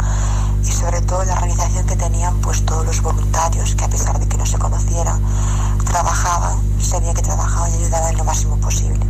y 0.64 0.72
sobre 0.72 1.02
todo 1.02 1.24
la 1.24 1.34
organización 1.34 1.86
que 1.86 1.94
tenían 1.94 2.40
pues 2.40 2.66
todos 2.66 2.84
los 2.84 3.00
voluntarios 3.00 3.76
que 3.76 3.84
a 3.84 3.88
pesar 3.88 4.18
de 4.18 4.26
que 4.26 4.36
no 4.36 4.44
se 4.44 4.58
conocieran, 4.58 5.22
trabajaban, 5.84 6.58
se 6.80 6.98
veía 6.98 7.14
que 7.14 7.22
trabajaban 7.22 7.70
y 7.70 7.84
ayudaban 7.84 8.16
lo 8.16 8.24
máximo 8.24 8.56
posible. 8.58 9.06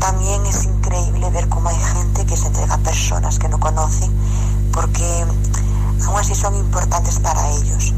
También 0.00 0.44
es 0.46 0.64
increíble 0.64 1.30
ver 1.30 1.48
cómo 1.50 1.68
hay 1.68 1.78
gente 1.78 2.26
que 2.26 2.36
se 2.36 2.48
entrega 2.48 2.74
a 2.74 2.78
personas 2.78 3.38
que 3.38 3.48
no 3.48 3.60
conocen 3.60 4.10
porque 4.72 5.04
aún 6.04 6.18
así 6.18 6.34
son 6.34 6.56
importantes 6.56 7.20
para 7.20 7.48
ellos 7.52 7.94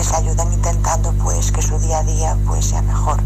les 0.00 0.12
ayudan 0.14 0.50
intentando 0.50 1.12
pues 1.22 1.52
que 1.52 1.60
su 1.60 1.78
día 1.78 1.98
a 1.98 2.04
día 2.04 2.34
pues 2.46 2.64
sea 2.64 2.80
mejor. 2.80 3.22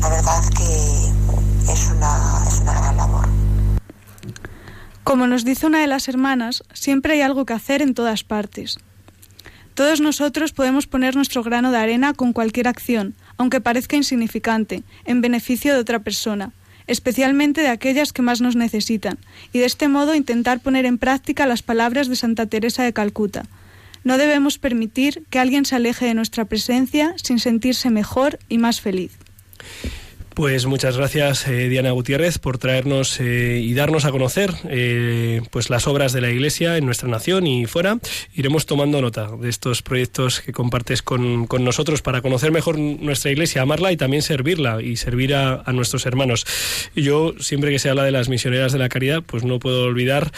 La 0.00 0.08
verdad 0.08 0.42
que 0.56 1.72
es 1.72 1.90
una, 1.94 2.42
es 2.48 2.60
una 2.60 2.72
gran 2.72 2.96
labor. 2.96 3.28
Como 5.04 5.28
nos 5.28 5.44
dice 5.44 5.66
una 5.66 5.80
de 5.80 5.86
las 5.86 6.08
hermanas, 6.08 6.64
siempre 6.74 7.12
hay 7.12 7.20
algo 7.20 7.46
que 7.46 7.52
hacer 7.52 7.82
en 7.82 7.94
todas 7.94 8.24
partes. 8.24 8.78
Todos 9.74 10.00
nosotros 10.00 10.52
podemos 10.52 10.88
poner 10.88 11.14
nuestro 11.14 11.44
grano 11.44 11.70
de 11.70 11.78
arena 11.78 12.14
con 12.14 12.32
cualquier 12.32 12.66
acción, 12.66 13.14
aunque 13.36 13.60
parezca 13.60 13.94
insignificante, 13.94 14.82
en 15.04 15.20
beneficio 15.20 15.72
de 15.72 15.80
otra 15.80 16.00
persona, 16.00 16.50
especialmente 16.88 17.60
de 17.60 17.68
aquellas 17.68 18.12
que 18.12 18.22
más 18.22 18.40
nos 18.40 18.56
necesitan, 18.56 19.18
y 19.52 19.60
de 19.60 19.66
este 19.66 19.86
modo 19.86 20.16
intentar 20.16 20.58
poner 20.58 20.84
en 20.84 20.98
práctica 20.98 21.46
las 21.46 21.62
palabras 21.62 22.08
de 22.08 22.16
Santa 22.16 22.46
Teresa 22.46 22.82
de 22.82 22.92
Calcuta. 22.92 23.44
No 24.04 24.18
debemos 24.18 24.58
permitir 24.58 25.24
que 25.30 25.38
alguien 25.38 25.64
se 25.64 25.76
aleje 25.76 26.06
de 26.06 26.14
nuestra 26.14 26.44
presencia 26.44 27.14
sin 27.22 27.38
sentirse 27.38 27.90
mejor 27.90 28.38
y 28.48 28.58
más 28.58 28.80
feliz. 28.80 29.12
Pues 30.34 30.64
muchas 30.64 30.96
gracias 30.96 31.46
eh, 31.46 31.68
Diana 31.68 31.90
Gutiérrez 31.90 32.38
por 32.38 32.56
traernos 32.56 33.20
eh, 33.20 33.60
y 33.62 33.74
darnos 33.74 34.06
a 34.06 34.10
conocer 34.10 34.50
eh, 34.64 35.42
pues 35.50 35.68
las 35.68 35.86
obras 35.86 36.14
de 36.14 36.22
la 36.22 36.30
Iglesia 36.30 36.78
en 36.78 36.86
nuestra 36.86 37.06
nación 37.06 37.46
y 37.46 37.66
fuera. 37.66 37.98
Iremos 38.32 38.64
tomando 38.64 39.02
nota 39.02 39.28
de 39.38 39.50
estos 39.50 39.82
proyectos 39.82 40.40
que 40.40 40.52
compartes 40.52 41.02
con, 41.02 41.46
con 41.46 41.64
nosotros 41.64 42.00
para 42.00 42.22
conocer 42.22 42.50
mejor 42.50 42.78
nuestra 42.78 43.30
Iglesia, 43.30 43.60
amarla 43.60 43.92
y 43.92 43.98
también 43.98 44.22
servirla 44.22 44.80
y 44.80 44.96
servir 44.96 45.34
a, 45.34 45.62
a, 45.66 45.72
nuestros 45.74 46.06
hermanos. 46.06 46.46
Yo 46.96 47.34
siempre 47.38 47.70
que 47.70 47.78
se 47.78 47.90
habla 47.90 48.04
de 48.04 48.12
las 48.12 48.30
misioneras 48.30 48.72
de 48.72 48.78
la 48.78 48.88
caridad, 48.88 49.22
pues 49.26 49.44
no 49.44 49.58
puedo 49.58 49.84
olvidar 49.84 50.32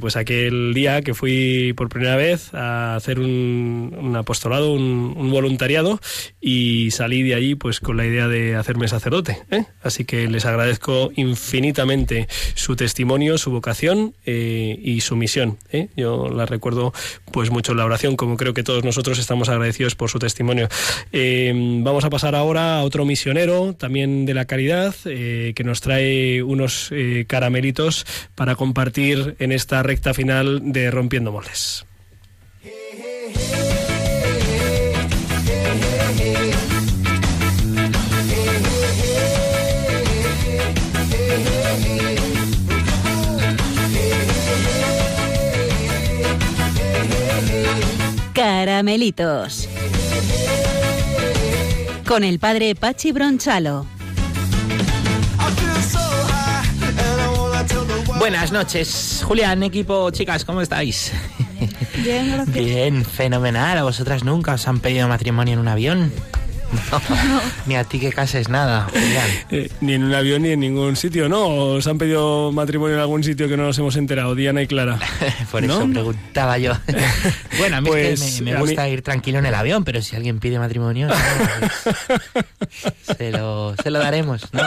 pues 0.00 0.14
aquel 0.14 0.72
día 0.74 1.02
que 1.02 1.14
fui 1.14 1.72
por 1.76 1.88
primera 1.88 2.14
vez 2.14 2.54
a 2.54 2.94
hacer 2.94 3.18
un, 3.18 3.96
un 3.98 4.14
apostolado, 4.14 4.72
un, 4.72 5.14
un, 5.16 5.30
voluntariado 5.32 6.00
y 6.40 6.92
salí 6.92 7.24
de 7.24 7.34
allí 7.34 7.56
pues 7.56 7.80
con 7.80 7.96
la 7.96 8.06
idea 8.06 8.28
de 8.28 8.54
hacerme 8.54 8.86
sacerdote 8.86 9.07
¿eh? 9.50 9.64
Así 9.82 10.04
que 10.04 10.28
les 10.28 10.44
agradezco 10.44 11.10
infinitamente 11.16 12.28
su 12.54 12.76
testimonio, 12.76 13.38
su 13.38 13.50
vocación 13.50 14.14
eh, 14.26 14.78
y 14.82 15.00
su 15.00 15.16
misión. 15.16 15.58
¿eh? 15.72 15.88
Yo 15.96 16.28
la 16.28 16.46
recuerdo 16.46 16.92
pues 17.32 17.50
mucho 17.50 17.72
en 17.72 17.78
la 17.78 17.84
oración, 17.84 18.16
como 18.16 18.36
creo 18.36 18.54
que 18.54 18.62
todos 18.62 18.84
nosotros 18.84 19.18
estamos 19.18 19.48
agradecidos 19.48 19.94
por 19.94 20.10
su 20.10 20.18
testimonio. 20.18 20.68
vamos 21.12 22.04
a 22.04 22.10
pasar 22.10 22.34
ahora 22.34 22.78
a 22.78 22.82
otro 22.82 23.04
misionero, 23.04 23.74
también 23.74 24.26
de 24.26 24.34
la 24.34 24.44
caridad, 24.44 24.94
que 25.04 25.62
nos 25.64 25.80
trae 25.80 26.42
unos 26.42 26.90
caramelitos 27.26 28.06
para 28.34 28.56
compartir 28.56 29.36
en 29.38 29.52
esta 29.52 29.82
recta 29.82 30.14
final 30.14 30.60
de 30.72 30.90
Rompiendo 30.90 31.32
Moldes. 31.32 31.87
Caramelitos. 48.58 49.68
Con 52.04 52.24
el 52.24 52.40
padre 52.40 52.74
Pachi 52.74 53.12
Bronchalo. 53.12 53.86
Buenas 58.18 58.50
noches, 58.50 59.22
Julián, 59.24 59.62
equipo, 59.62 60.10
chicas, 60.10 60.44
¿cómo 60.44 60.60
estáis? 60.60 61.12
Bien, 62.02 62.32
gracias. 62.32 62.56
Bien, 62.56 63.04
fenomenal. 63.04 63.78
¿A 63.78 63.84
vosotras 63.84 64.24
nunca 64.24 64.54
os 64.54 64.66
han 64.66 64.80
pedido 64.80 65.06
matrimonio 65.06 65.54
en 65.54 65.60
un 65.60 65.68
avión? 65.68 66.12
No, 66.90 67.00
ni 67.66 67.76
a 67.76 67.84
ti 67.84 67.98
que 67.98 68.12
cases 68.12 68.48
nada, 68.48 68.88
eh, 69.50 69.70
ni 69.80 69.94
en 69.94 70.04
un 70.04 70.14
avión 70.14 70.42
ni 70.42 70.50
en 70.50 70.60
ningún 70.60 70.96
sitio, 70.96 71.28
¿no? 71.28 71.48
¿Os 71.48 71.86
han 71.86 71.98
pedido 71.98 72.52
matrimonio 72.52 72.96
en 72.96 73.00
algún 73.00 73.24
sitio 73.24 73.48
que 73.48 73.56
no 73.56 73.64
nos 73.64 73.78
hemos 73.78 73.96
enterado, 73.96 74.34
Diana 74.34 74.62
y 74.62 74.66
Clara? 74.66 74.98
Por 75.50 75.64
eso 75.64 75.86
preguntaba 75.90 76.58
yo. 76.58 76.72
bueno, 77.58 77.76
a 77.76 77.80
mí 77.80 77.90
es 77.94 78.36
que 78.36 78.42
me, 78.42 78.56
gusta 78.56 78.88
ir 78.88 79.02
tranquilo 79.02 79.38
en 79.38 79.46
el 79.46 79.54
avión, 79.54 79.84
pero 79.84 80.02
si 80.02 80.16
alguien 80.16 80.40
pide 80.40 80.58
matrimonio, 80.58 81.08
se, 83.18 83.30
lo, 83.30 83.74
se, 83.82 83.90
lo, 83.90 83.98
daremos, 83.98 84.52
¿no? 84.52 84.62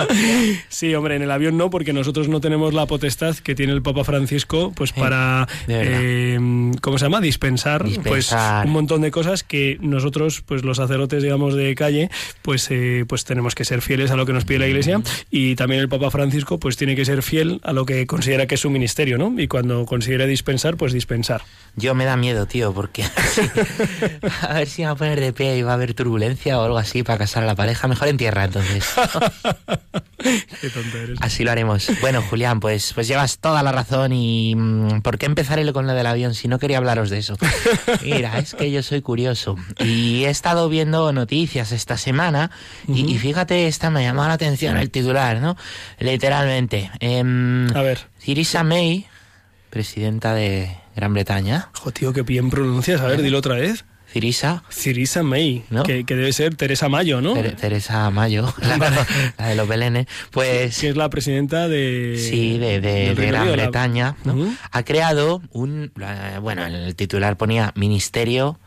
Sí, 0.70 0.94
hombre, 0.96 1.16
en 1.16 1.22
el 1.22 1.32
avión 1.32 1.58
no, 1.58 1.70
porque 1.70 1.94
nosotros 1.94 2.28
no 2.28 2.42
tenemos 2.42 2.74
la 2.74 2.88
potestad 2.88 3.36
que 3.36 3.54
tiene 3.54 3.74
el 3.74 3.82
Papa 3.82 4.04
Francisco, 4.04 4.74
pues 4.76 4.92
para, 4.92 5.48
eh, 5.68 6.40
¿cómo 6.82 6.98
se 6.98 7.06
llama? 7.06 7.22
Dispensar, 7.22 7.86
pues 8.04 8.36
un 8.66 8.72
montón 8.72 9.02
de 9.02 9.12
cosas 9.12 9.44
que 9.44 9.78
nosotros, 9.82 10.44
pues 10.46 10.64
los 10.64 10.78
sacerdotes, 10.78 11.22
digamos, 11.22 11.54
de 11.54 11.76
calle, 11.76 11.91
pues, 12.42 12.68
eh, 12.70 13.06
pues 13.08 13.26
tenemos 13.26 13.56
que 13.56 13.66
ser 13.66 13.82
fieles 13.82 14.12
a 14.12 14.16
lo 14.16 14.26
que 14.26 14.34
nos 14.34 14.46
pide 14.46 14.60
la 14.60 14.68
Iglesia 14.68 15.02
y 15.30 15.56
también 15.56 15.82
el 15.82 15.90
Papa 15.90 16.12
Francisco 16.12 16.60
pues 16.60 16.78
tiene 16.78 16.96
que 16.96 17.06
ser 17.06 17.24
fiel 17.24 17.60
a 17.64 17.74
lo 17.74 17.86
que 17.86 18.06
considera 18.06 18.46
que 18.48 18.56
es 18.56 18.62
su 18.62 18.70
ministerio, 18.70 19.18
¿no? 19.18 19.34
Y 19.40 19.48
cuando 19.48 19.86
considere 19.86 20.28
dispensar, 20.28 20.78
pues 20.78 20.94
dispensar. 20.94 21.44
Yo 21.76 21.96
me 21.96 22.04
da 22.04 22.18
miedo, 22.18 22.46
tío, 22.48 22.74
porque 22.74 23.04
a 24.42 24.54
ver 24.54 24.68
si 24.68 24.82
me 24.82 24.88
va 24.88 24.92
a 24.92 24.96
poner 24.96 25.20
de 25.20 25.32
pie 25.32 25.58
y 25.58 25.62
va 25.62 25.72
a 25.72 25.76
haber 25.76 25.94
turbulencia 25.94 26.60
o 26.60 26.64
algo 26.64 26.78
así 26.78 27.04
para 27.04 27.20
casar 27.20 27.44
a 27.44 27.46
la 27.46 27.56
pareja. 27.56 27.88
Mejor 27.88 28.10
en 28.10 28.18
tierra, 28.18 28.44
entonces. 28.44 28.86
Qué 30.62 30.70
tonto 30.70 30.98
eres. 30.98 31.18
Así 31.22 31.44
lo 31.44 31.52
haremos. 31.52 31.90
Bueno, 32.02 32.22
Julián, 32.22 32.60
pues, 32.60 32.94
pues 32.94 33.08
llevas 33.08 33.40
toda 33.40 33.64
la 33.64 33.72
razón 33.72 34.12
y 34.14 34.54
mm, 34.56 35.02
¿por 35.02 35.18
qué 35.18 35.26
empezaré 35.26 35.62
con 35.72 35.86
lo 35.86 35.94
del 35.94 36.08
avión 36.08 36.34
si 36.34 36.48
no 36.48 36.60
quería 36.60 36.78
hablaros 36.78 37.10
de 37.10 37.20
eso? 37.20 37.38
Mira, 38.04 38.40
es 38.40 38.56
que 38.56 38.72
yo 38.72 38.82
soy 38.82 39.02
curioso 39.02 39.56
y 39.80 40.26
he 40.26 40.30
estado 40.30 40.68
viendo 40.70 41.14
noticias 41.14 41.72
esta 41.82 41.98
semana 41.98 42.52
y, 42.88 43.12
y 43.12 43.18
fíjate, 43.18 43.68
esta 43.68 43.90
me 43.90 44.00
ha 44.00 44.04
llamado 44.04 44.28
la 44.30 44.36
atención 44.36 44.78
el 44.78 44.90
titular, 44.92 45.42
¿no? 45.42 45.58
Literalmente. 46.00 46.90
em, 47.00 47.68
A 47.76 47.82
ver. 47.82 48.00
Theresa 48.24 48.64
May, 48.64 49.06
presidenta 49.70 50.34
de 50.34 50.76
Gran 50.96 51.14
Bretaña. 51.14 51.70
Jo, 51.74 51.92
tío, 51.92 52.14
qué 52.14 52.22
bien 52.24 52.50
pronuncias. 52.50 53.02
A 53.02 53.08
ver, 53.08 53.22
dilo 53.22 53.38
otra 53.40 53.56
vez. 53.56 53.86
Theresa. 54.14 54.62
Theresa 54.84 55.24
May, 55.24 55.64
que, 55.86 56.04
que 56.04 56.16
debe 56.18 56.34
ser 56.34 56.56
Teresa 56.56 56.90
Mayo, 56.90 57.22
¿no? 57.22 57.34
Tere- 57.34 57.56
Teresa 57.56 58.10
Mayo, 58.10 58.54
la, 58.62 58.78
la 59.38 59.48
de 59.48 59.56
los 59.56 59.68
Belenes, 59.70 60.06
pues 60.32 60.78
Que 60.80 60.90
es 60.90 60.98
la 60.98 61.10
presidenta 61.10 61.70
de... 61.70 62.18
sí, 62.20 62.58
de, 62.58 62.82
de- 62.82 63.16
Gran 63.16 63.46
la- 63.46 63.52
Bretaña, 63.54 64.16
¿no? 64.26 64.54
Ha 64.72 64.84
creado 64.84 65.42
un, 65.52 65.94
eh, 66.02 66.40
bueno, 66.42 66.66
el 66.66 66.94
titular 66.98 67.38
ponía 67.38 67.72
Ministerio 67.76 68.60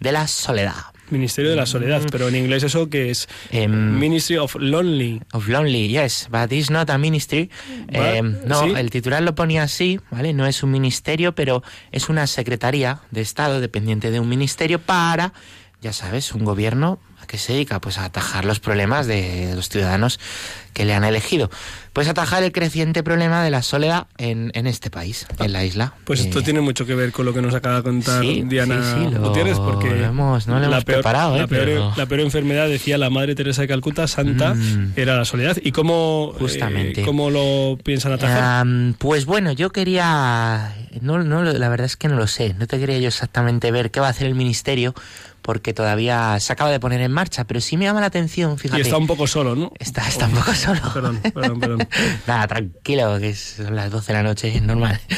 de 0.00 0.12
la 0.12 0.28
Soledad. 0.28 0.89
Ministerio 1.10 1.50
de 1.50 1.56
la 1.56 1.66
Soledad, 1.66 2.02
pero 2.10 2.28
en 2.28 2.36
inglés 2.36 2.62
eso 2.62 2.88
que 2.88 3.10
es 3.10 3.28
Em, 3.50 3.98
Ministry 3.98 4.36
of 4.36 4.56
Lonely. 4.56 5.22
Of 5.32 5.48
Lonely, 5.48 5.88
yes, 5.88 6.28
but 6.30 6.52
it's 6.52 6.70
not 6.70 6.90
a 6.90 6.98
ministry. 6.98 7.50
Eh, 7.88 8.22
no, 8.22 8.64
sí. 8.64 8.72
el 8.76 8.90
titular 8.90 9.22
lo 9.22 9.34
ponía 9.34 9.62
así, 9.62 10.00
¿vale? 10.10 10.32
No 10.32 10.46
es 10.46 10.62
un 10.62 10.70
ministerio, 10.70 11.34
pero 11.34 11.62
es 11.92 12.08
una 12.08 12.26
secretaría 12.26 13.00
de 13.10 13.20
Estado 13.20 13.60
dependiente 13.60 14.10
de 14.10 14.20
un 14.20 14.28
ministerio 14.28 14.78
para, 14.78 15.32
ya 15.80 15.92
sabes, 15.92 16.32
un 16.32 16.44
gobierno 16.44 16.98
a 17.30 17.32
que 17.32 17.38
se 17.38 17.52
dedica 17.52 17.80
pues 17.80 17.96
a 17.98 18.04
atajar 18.06 18.44
los 18.44 18.58
problemas 18.60 19.06
de 19.06 19.52
los 19.54 19.68
ciudadanos 19.68 20.18
que 20.72 20.84
le 20.84 20.94
han 20.94 21.04
elegido. 21.04 21.50
Pues 21.92 22.06
atajar 22.08 22.42
el 22.44 22.52
creciente 22.52 23.02
problema 23.02 23.42
de 23.42 23.50
la 23.50 23.62
soledad 23.62 24.06
en, 24.18 24.52
en 24.54 24.66
este 24.68 24.90
país, 24.90 25.26
en 25.40 25.52
la 25.52 25.64
isla. 25.64 25.94
Pues 26.04 26.20
esto 26.20 26.38
Eh, 26.38 26.42
tiene 26.42 26.60
mucho 26.60 26.86
que 26.86 26.94
ver 26.94 27.10
con 27.10 27.26
lo 27.26 27.34
que 27.34 27.42
nos 27.42 27.52
acaba 27.54 27.76
de 27.76 27.82
contar 27.82 28.22
sí, 28.22 28.42
Diana 28.46 28.80
sí, 28.82 29.04
sí, 29.06 29.10
lo- 29.14 29.20
Gutiérrez, 29.28 29.58
porque 29.58 29.90
lo 29.90 30.04
hemos- 30.06 30.46
no 30.46 30.54
lo 30.54 30.60
la 30.60 30.66
hemos 30.66 30.84
peor, 30.84 30.98
preparado, 30.98 31.34
¿eh? 31.36 31.40
la, 31.40 31.46
peor, 31.48 31.64
Pero- 31.64 31.92
la 31.96 32.06
peor 32.06 32.20
enfermedad, 32.20 32.68
decía 32.68 32.96
la 32.98 33.10
Madre 33.10 33.34
Teresa 33.34 33.62
de 33.62 33.68
Calcuta, 33.68 34.06
santa, 34.06 34.54
Mm. 34.54 34.92
era 34.96 35.16
la 35.16 35.24
soledad. 35.24 35.56
¿Y 35.62 35.72
cómo, 35.72 36.32
Justamente. 36.38 37.02
eh, 37.02 37.04
cómo 37.04 37.30
lo 37.30 37.76
piensan 37.82 38.12
atajar? 38.12 38.40
Am, 38.60 38.94
pues 38.98 39.26
bueno, 39.26 39.50
yo 39.52 39.70
quería, 39.70 40.72
no, 41.00 41.18
no, 41.24 41.42
la 41.42 41.68
verdad 41.68 41.86
es 41.86 41.96
que 41.96 42.06
no 42.08 42.14
lo 42.16 42.28
sé, 42.28 42.54
no 42.58 42.66
te 42.68 42.78
quería 42.78 42.98
yo 42.98 43.08
exactamente 43.08 43.70
ver 43.72 43.90
qué 43.90 43.98
va 44.00 44.06
a 44.06 44.10
hacer 44.10 44.28
el 44.28 44.36
ministerio, 44.36 44.94
porque 45.42 45.72
todavía 45.72 46.38
se 46.40 46.52
acaba 46.52 46.70
de 46.70 46.80
poner 46.80 47.00
en 47.00 47.12
marcha, 47.12 47.44
pero 47.44 47.60
sí 47.60 47.76
me 47.76 47.84
llama 47.84 48.00
la 48.00 48.06
atención, 48.06 48.58
fíjate. 48.58 48.78
y 48.78 48.82
está 48.82 48.96
un 48.96 49.06
poco 49.06 49.26
solo, 49.26 49.56
¿no? 49.56 49.72
Está, 49.78 50.06
está 50.06 50.26
un 50.26 50.32
poco 50.32 50.54
solo. 50.54 50.80
Perdón, 50.94 51.20
perdón, 51.22 51.60
perdón. 51.60 51.88
Nada, 52.26 52.46
tranquilo, 52.46 53.18
que 53.18 53.34
son 53.34 53.76
las 53.76 53.90
12 53.90 54.12
de 54.12 54.18
la 54.18 54.22
noche, 54.22 54.56
es 54.56 54.62
normal. 54.62 55.00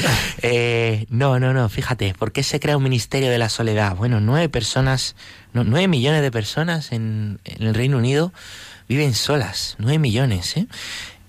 Eh, 0.45 1.05
no, 1.09 1.39
no, 1.39 1.53
no, 1.53 1.69
fíjate, 1.69 2.13
¿por 2.15 2.33
qué 2.33 2.43
se 2.43 2.59
crea 2.59 2.75
un 2.75 2.83
ministerio 2.83 3.29
de 3.29 3.37
la 3.37 3.47
soledad? 3.47 3.95
Bueno, 3.95 4.19
nueve 4.19 4.49
personas, 4.49 5.15
no, 5.53 5.63
nueve 5.63 5.87
millones 5.87 6.21
de 6.21 6.31
personas 6.31 6.91
en, 6.91 7.39
en 7.45 7.65
el 7.65 7.73
Reino 7.73 7.97
Unido 7.97 8.33
viven 8.89 9.13
solas, 9.13 9.75
nueve 9.79 9.99
millones, 9.99 10.57
¿eh? 10.57 10.67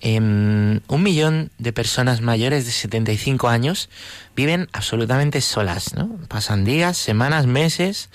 Em, 0.01 0.81
un 0.87 1.01
millón 1.01 1.49
de 1.57 1.73
personas 1.73 2.21
mayores 2.21 2.65
de 2.65 2.71
75 2.71 3.47
años 3.47 3.89
viven 4.35 4.67
absolutamente 4.71 5.41
solas, 5.41 5.95
¿no? 5.95 6.19
Pasan 6.27 6.63
días, 6.63 6.95
semanas, 6.95 7.47
meses 7.47 8.09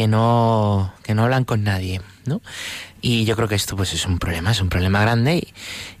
que 0.00 0.08
no, 0.08 0.94
que 1.02 1.14
no 1.14 1.24
hablan 1.24 1.44
con 1.44 1.62
nadie, 1.62 2.00
¿no? 2.24 2.40
Y 3.02 3.26
yo 3.26 3.36
creo 3.36 3.48
que 3.48 3.54
esto 3.54 3.76
pues 3.76 3.92
es 3.92 4.06
un 4.06 4.18
problema, 4.18 4.50
es 4.50 4.62
un 4.62 4.70
problema 4.70 5.02
grande 5.02 5.36
y, 5.36 5.52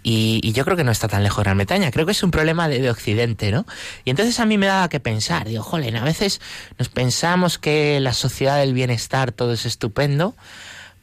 y- 0.02 0.40
y 0.42 0.52
yo 0.54 0.64
creo 0.64 0.74
que 0.74 0.84
no 0.84 0.90
está 0.90 1.06
tan 1.06 1.22
lejos 1.22 1.36
de 1.36 1.42
Gran 1.42 1.58
Bretaña, 1.58 1.90
creo 1.90 2.06
que 2.06 2.12
es 2.12 2.22
un 2.22 2.30
problema 2.30 2.66
de, 2.66 2.80
de 2.80 2.88
Occidente, 2.90 3.52
¿no? 3.52 3.66
Y 4.06 4.08
entonces 4.08 4.40
a 4.40 4.46
mí 4.46 4.56
me 4.56 4.64
daba 4.68 4.88
que 4.88 5.00
pensar, 5.00 5.46
digo, 5.46 5.62
jolen, 5.62 5.96
a 5.96 6.02
veces 6.04 6.40
nos 6.78 6.88
pensamos 6.88 7.58
que 7.58 8.00
la 8.00 8.14
sociedad 8.14 8.56
del 8.56 8.72
bienestar 8.72 9.32
todo 9.32 9.52
es 9.52 9.66
estupendo, 9.66 10.34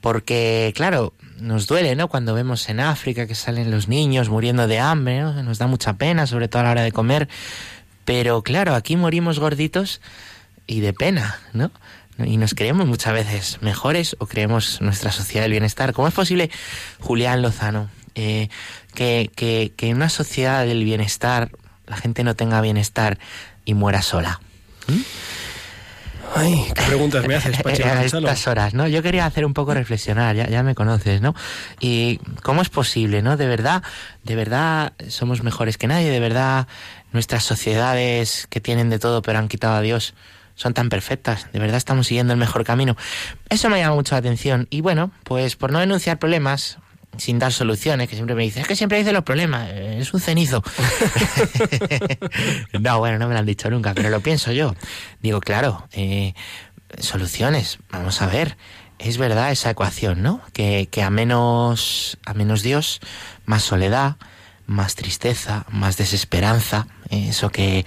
porque 0.02 0.74
claro, 0.76 1.14
nos 1.40 1.68
duele, 1.68 1.96
¿no? 1.96 2.08
Cuando 2.08 2.34
vemos 2.34 2.68
en 2.68 2.80
África 2.80 3.28
que 3.28 3.36
salen 3.36 3.70
los 3.70 3.88
niños 3.88 4.30
muriendo 4.30 4.66
de 4.66 4.80
hambre, 4.80 5.22
¿no? 5.22 5.44
Nos 5.44 5.60
da 5.60 5.68
mucha 5.68 5.94
pena, 6.00 6.26
sobre 6.26 6.48
todo 6.48 6.62
a 6.62 6.66
la 6.66 6.72
hora 6.72 6.82
de 6.82 6.92
comer, 6.92 7.30
pero 8.06 8.42
claro, 8.42 8.74
aquí 8.74 8.96
morimos 8.96 9.38
gorditos 9.38 10.02
y 10.66 10.80
de 10.80 10.94
pena, 10.94 11.40
¿no? 11.54 11.70
Y 12.20 12.38
nos 12.38 12.54
creemos 12.54 12.88
muchas 12.88 13.14
veces 13.14 13.58
mejores 13.62 14.16
o 14.20 14.26
creemos 14.26 14.82
nuestra 14.82 15.12
sociedad 15.12 15.44
del 15.44 15.52
bienestar. 15.52 15.94
¿Cómo 15.94 16.08
es 16.08 16.14
posible, 16.14 16.50
Julián 17.00 17.42
Lozano, 17.42 17.90
eh, 18.16 18.50
que, 18.96 19.30
que, 19.36 19.74
que 19.76 19.90
en 19.90 19.98
una 19.98 20.10
sociedad 20.10 20.66
del 20.66 20.84
bienestar 20.84 21.52
la 21.86 21.98
gente 21.98 22.24
no 22.24 22.36
tenga 22.36 22.62
bienestar 22.62 23.20
y 23.66 23.74
muera 23.74 24.02
sola? 24.02 24.40
Ay, 26.36 26.66
qué 26.76 26.84
preguntas 26.84 27.26
me 27.26 27.36
haces, 27.36 27.62
Pachi 27.62 27.84
a 27.84 28.04
estas 28.04 28.48
horas, 28.48 28.74
¿no? 28.74 28.88
Yo 28.88 29.02
quería 29.02 29.26
hacer 29.26 29.46
un 29.46 29.54
poco 29.54 29.74
reflexionar, 29.74 30.36
ya, 30.36 30.48
ya 30.48 30.62
me 30.64 30.76
conoces, 30.76 31.22
¿no? 31.22 31.36
Y 31.80 32.20
cómo 32.44 32.62
es 32.62 32.70
posible, 32.70 33.22
¿no? 33.22 33.38
De 33.38 33.48
verdad, 33.48 33.84
de 34.24 34.36
verdad 34.36 34.94
somos 35.08 35.44
mejores 35.44 35.78
que 35.78 35.88
nadie, 35.88 36.12
de 36.12 36.20
verdad 36.20 36.68
nuestras 37.14 37.44
sociedades 37.44 38.48
que 38.50 38.60
tienen 38.60 38.90
de 38.90 39.00
todo 39.00 39.22
pero 39.22 39.40
han 39.40 39.48
quitado 39.48 39.76
a 39.76 39.82
Dios 39.82 40.14
son 40.58 40.74
tan 40.74 40.90
perfectas, 40.90 41.48
de 41.54 41.60
verdad 41.60 41.78
estamos 41.78 42.08
siguiendo 42.08 42.34
el 42.34 42.40
mejor 42.40 42.66
camino. 42.66 42.98
Eso 43.48 43.70
me 43.70 43.80
llama 43.80 43.96
mucho 43.96 44.16
la 44.16 44.20
atención 44.20 44.68
y 44.72 44.82
bueno, 44.82 45.12
pues 45.24 45.56
por 45.56 45.72
no 45.72 45.80
denunciar 45.80 46.18
problemas 46.18 46.80
sin 47.18 47.40
dar 47.40 47.54
soluciones, 47.54 48.10
que 48.10 48.16
siempre 48.16 48.36
me 48.36 48.44
dicen, 48.44 48.64
es 48.64 48.68
que 48.68 48.76
siempre 48.76 48.98
dice 48.98 49.14
los 49.14 49.24
problemas, 49.24 49.70
eh, 49.72 50.00
es 50.00 50.14
un 50.14 50.20
cenizo. 50.20 50.64
no, 52.80 53.00
bueno, 53.00 53.20
no 53.20 53.28
me 53.28 53.34
lo 53.34 53.40
han 53.40 53.46
dicho 53.46 53.70
nunca, 53.70 53.94
pero 53.94 54.10
lo 54.10 54.20
pienso 54.20 54.52
yo. 54.52 54.76
Digo, 55.22 55.42
claro, 55.42 55.88
eh, 55.94 56.34
soluciones, 57.00 57.78
vamos 57.92 58.22
a 58.22 58.28
ver. 58.28 58.58
Es 58.98 59.20
verdad 59.20 59.52
esa 59.52 59.70
ecuación, 59.70 60.24
¿no? 60.24 60.42
Que, 60.54 60.88
que 60.90 61.04
a 61.04 61.12
menos 61.12 62.18
a 62.26 62.34
menos 62.34 62.64
Dios, 62.64 63.00
más 63.46 63.62
soledad, 63.62 64.16
más 64.66 64.96
tristeza, 64.96 65.66
más 65.70 65.98
desesperanza, 65.98 66.88
eso 67.10 67.52
que 67.52 67.86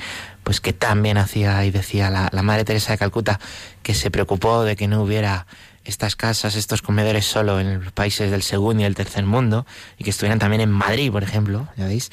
pues 0.50 0.60
que 0.60 0.72
también 0.72 1.16
hacía 1.16 1.64
y 1.64 1.70
decía 1.70 2.10
la, 2.10 2.28
la 2.32 2.42
Madre 2.42 2.64
Teresa 2.64 2.90
de 2.90 2.98
Calcuta, 2.98 3.38
que 3.84 3.94
se 3.94 4.10
preocupó 4.10 4.64
de 4.64 4.74
que 4.74 4.88
no 4.88 5.00
hubiera 5.00 5.46
estas 5.84 6.16
casas, 6.16 6.56
estos 6.56 6.82
comedores 6.82 7.24
solo 7.24 7.60
en 7.60 7.84
los 7.84 7.92
países 7.92 8.32
del 8.32 8.42
segundo 8.42 8.82
y 8.82 8.84
el 8.84 8.96
tercer 8.96 9.24
mundo, 9.24 9.64
y 9.96 10.02
que 10.02 10.10
estuvieran 10.10 10.40
también 10.40 10.60
en 10.60 10.72
Madrid, 10.72 11.12
por 11.12 11.22
ejemplo, 11.22 11.68
¿ya 11.76 11.86
veis? 11.86 12.10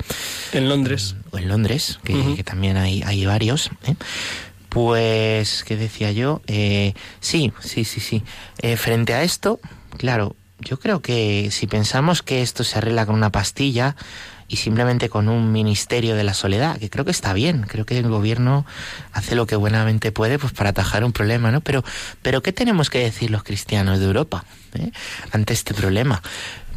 En 0.54 0.70
Londres. 0.70 1.16
O 1.32 1.40
en 1.40 1.48
Londres, 1.48 2.00
que, 2.04 2.36
que 2.36 2.44
también 2.44 2.78
hay, 2.78 3.02
hay 3.08 3.26
varios. 3.26 3.72
¿eh? 3.88 3.96
Pues, 4.70 5.64
¿qué 5.64 5.76
decía 5.76 6.12
yo? 6.12 6.44
Eh, 6.46 6.94
sí, 7.20 7.52
sí, 7.62 7.86
sí, 7.86 8.00
sí. 8.00 8.24
Eh, 8.62 8.78
frente 8.78 9.16
a 9.16 9.24
esto, 9.24 9.60
claro, 9.98 10.36
yo 10.60 10.80
creo 10.80 11.02
que 11.02 11.50
si 11.50 11.66
pensamos 11.66 12.22
que 12.22 12.44
esto 12.44 12.64
se 12.64 12.78
arregla 12.78 13.08
con 13.08 13.16
una 13.16 13.32
pastilla 13.32 13.96
y 14.48 14.58
simplemente 14.58 15.10
con 15.10 15.28
un 15.28 15.52
ministerio 15.52 16.16
de 16.16 16.24
la 16.24 16.34
soledad, 16.34 16.78
que 16.78 16.90
creo 16.90 17.04
que 17.04 17.12
está 17.12 17.34
bien, 17.34 17.64
creo 17.68 17.86
que 17.86 17.98
el 17.98 18.08
gobierno 18.08 18.66
hace 19.12 19.36
lo 19.36 19.46
que 19.46 19.56
buenamente 19.56 20.12
puede 20.12 20.40
pues 20.40 20.54
para 20.54 20.70
atajar 20.70 21.04
un 21.04 21.12
problema, 21.12 21.52
¿no? 21.52 21.62
Pero, 21.62 21.84
pero 22.22 22.42
¿qué 22.42 22.54
tenemos 22.54 22.90
que 22.90 23.00
decir 23.00 23.30
los 23.30 23.44
cristianos 23.44 24.00
de 24.00 24.06
Europa 24.06 24.46
eh, 24.74 24.92
ante 25.32 25.54
este 25.54 25.74
problema? 25.74 26.22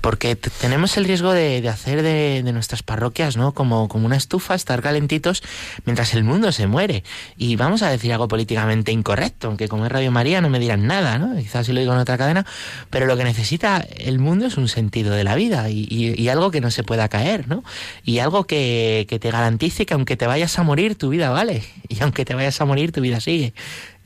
Porque 0.01 0.37
tenemos 0.37 0.97
el 0.97 1.05
riesgo 1.05 1.33
de, 1.33 1.61
de 1.61 1.69
hacer 1.69 2.03
de, 2.03 2.43
de 2.43 2.53
nuestras 2.53 2.83
parroquias, 2.83 3.37
¿no? 3.37 3.53
Como, 3.53 3.89
como 3.89 4.07
una 4.07 4.17
estufa, 4.17 4.55
estar 4.55 4.81
calentitos 4.83 5.43
mientras 5.85 6.15
el 6.15 6.25
mundo 6.25 6.53
se 6.53 6.67
muere. 6.67 7.05
Y 7.37 7.57
vamos 7.57 7.83
a 7.83 7.91
decir 7.91 8.13
algo 8.13 8.27
políticamente 8.29 8.93
incorrecto, 8.93 9.49
aunque 9.49 9.69
como 9.69 9.87
es 9.87 9.93
Radio 9.93 10.11
María 10.11 10.41
no 10.41 10.49
me 10.49 10.59
dirán 10.59 10.87
nada, 10.87 11.19
¿no? 11.19 11.37
Quizás 11.37 11.67
si 11.67 11.73
lo 11.73 11.81
digo 11.81 11.93
en 11.93 11.99
otra 11.99 12.17
cadena, 12.17 12.47
pero 12.89 13.07
lo 13.07 13.17
que 13.17 13.25
necesita 13.25 13.79
el 13.97 14.19
mundo 14.19 14.47
es 14.47 14.57
un 14.57 14.69
sentido 14.69 15.13
de 15.15 15.25
la 15.25 15.35
vida 15.35 15.69
y, 15.71 15.87
y- 15.91 16.21
y 16.21 16.29
algo 16.29 16.51
que 16.51 16.61
no 16.61 16.71
se 16.71 16.83
pueda 16.83 17.09
caer, 17.09 17.49
¿no? 17.49 17.63
Y 18.05 18.19
algo 18.21 18.45
que, 18.45 19.07
que 19.09 19.19
te 19.19 19.31
garantice 19.31 19.87
que 19.87 19.95
aunque 19.95 20.17
te 20.17 20.27
vayas 20.27 20.59
a 20.59 20.63
morir, 20.63 20.95
tu 20.97 21.11
vida 21.11 21.31
vale. 21.31 21.63
Y 21.89 22.03
aunque 22.03 22.25
te 22.25 22.35
vayas 22.35 22.61
a 22.61 22.65
morir, 22.65 22.93
tu 22.93 23.01
vida 23.01 23.21
sigue. 23.21 23.53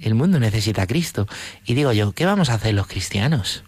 El 0.00 0.14
mundo 0.14 0.40
necesita 0.40 0.86
Cristo. 0.86 1.28
Y 1.64 1.74
digo 1.74 1.92
yo, 1.92 2.12
¿qué 2.12 2.26
vamos 2.26 2.50
a 2.50 2.54
hacer 2.54 2.74
los 2.74 2.86
cristianos? 2.86 3.62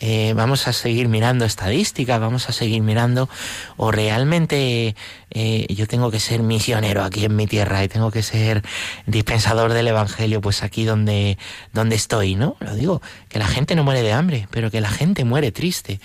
Eh, 0.00 0.32
vamos 0.34 0.66
a 0.66 0.72
seguir 0.72 1.08
mirando 1.08 1.44
estadísticas, 1.44 2.18
vamos 2.20 2.48
a 2.48 2.52
seguir 2.52 2.82
mirando, 2.82 3.28
o 3.76 3.92
realmente 3.92 4.96
eh, 5.30 5.66
yo 5.72 5.86
tengo 5.86 6.10
que 6.10 6.18
ser 6.18 6.42
misionero 6.42 7.04
aquí 7.04 7.24
en 7.24 7.36
mi 7.36 7.46
tierra 7.46 7.84
y 7.84 7.88
tengo 7.88 8.10
que 8.10 8.22
ser 8.22 8.62
dispensador 9.06 9.72
del 9.72 9.86
Evangelio, 9.86 10.40
pues 10.40 10.62
aquí 10.62 10.84
donde, 10.84 11.38
donde 11.72 11.96
estoy, 11.96 12.34
¿no? 12.34 12.56
Lo 12.60 12.74
digo, 12.74 13.00
que 13.28 13.38
la 13.38 13.46
gente 13.46 13.76
no 13.76 13.84
muere 13.84 14.02
de 14.02 14.12
hambre, 14.12 14.48
pero 14.50 14.70
que 14.70 14.80
la 14.80 14.90
gente 14.90 15.24
muere 15.24 15.52
triste 15.52 16.00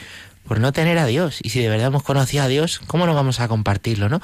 por 0.47 0.59
no 0.59 0.71
tener 0.71 0.97
a 0.97 1.05
Dios. 1.05 1.39
Y 1.41 1.49
si 1.49 1.59
de 1.59 1.69
verdad 1.69 1.88
hemos 1.88 2.03
conocido 2.03 2.43
a 2.43 2.47
Dios, 2.47 2.79
¿cómo 2.88 3.05
no 3.05 3.13
vamos 3.13 3.39
a 3.39 3.47
compartirlo, 3.47 4.09
no? 4.09 4.21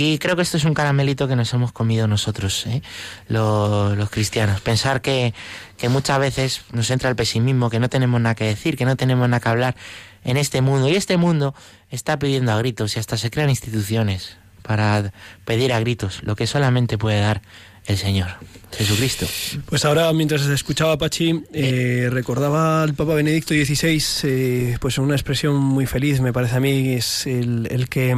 Y 0.00 0.18
creo 0.18 0.36
que 0.36 0.42
esto 0.42 0.58
es 0.58 0.64
un 0.64 0.74
caramelito 0.74 1.26
que 1.26 1.34
nos 1.34 1.52
hemos 1.54 1.72
comido 1.72 2.06
nosotros, 2.06 2.64
¿eh? 2.68 2.82
los, 3.26 3.98
los, 3.98 4.08
cristianos. 4.10 4.60
Pensar 4.60 5.02
que, 5.02 5.34
que 5.76 5.88
muchas 5.88 6.20
veces 6.20 6.60
nos 6.70 6.88
entra 6.92 7.10
el 7.10 7.16
pesimismo, 7.16 7.68
que 7.68 7.80
no 7.80 7.88
tenemos 7.88 8.20
nada 8.20 8.36
que 8.36 8.44
decir, 8.44 8.76
que 8.76 8.84
no 8.84 8.94
tenemos 8.96 9.28
nada 9.28 9.40
que 9.40 9.48
hablar 9.48 9.74
en 10.22 10.36
este 10.36 10.60
mundo. 10.60 10.88
Y 10.88 10.94
este 10.94 11.16
mundo 11.16 11.52
está 11.90 12.16
pidiendo 12.16 12.52
a 12.52 12.58
gritos 12.58 12.94
y 12.94 13.00
hasta 13.00 13.16
se 13.16 13.28
crean 13.28 13.50
instituciones 13.50 14.36
para 14.62 15.12
pedir 15.44 15.72
a 15.72 15.80
gritos 15.80 16.22
lo 16.22 16.36
que 16.36 16.46
solamente 16.46 16.96
puede 16.96 17.18
dar 17.18 17.42
el 17.86 17.96
Señor, 17.96 18.28
Jesucristo. 18.70 19.26
Pues 19.66 19.84
ahora, 19.84 20.12
mientras 20.12 20.42
escuchaba 20.42 20.96
Pachi, 20.96 21.42
eh, 21.52 22.08
recordaba 22.12 22.84
al 22.84 22.94
Papa 22.94 23.14
Benedicto 23.14 23.52
XVI, 23.52 24.04
eh, 24.22 24.76
pues 24.78 24.98
una 24.98 25.16
expresión 25.16 25.56
muy 25.56 25.86
feliz, 25.86 26.20
me 26.20 26.32
parece 26.32 26.54
a 26.54 26.60
mí, 26.60 26.92
es 26.92 27.26
el, 27.26 27.66
el 27.70 27.88
que 27.88 28.14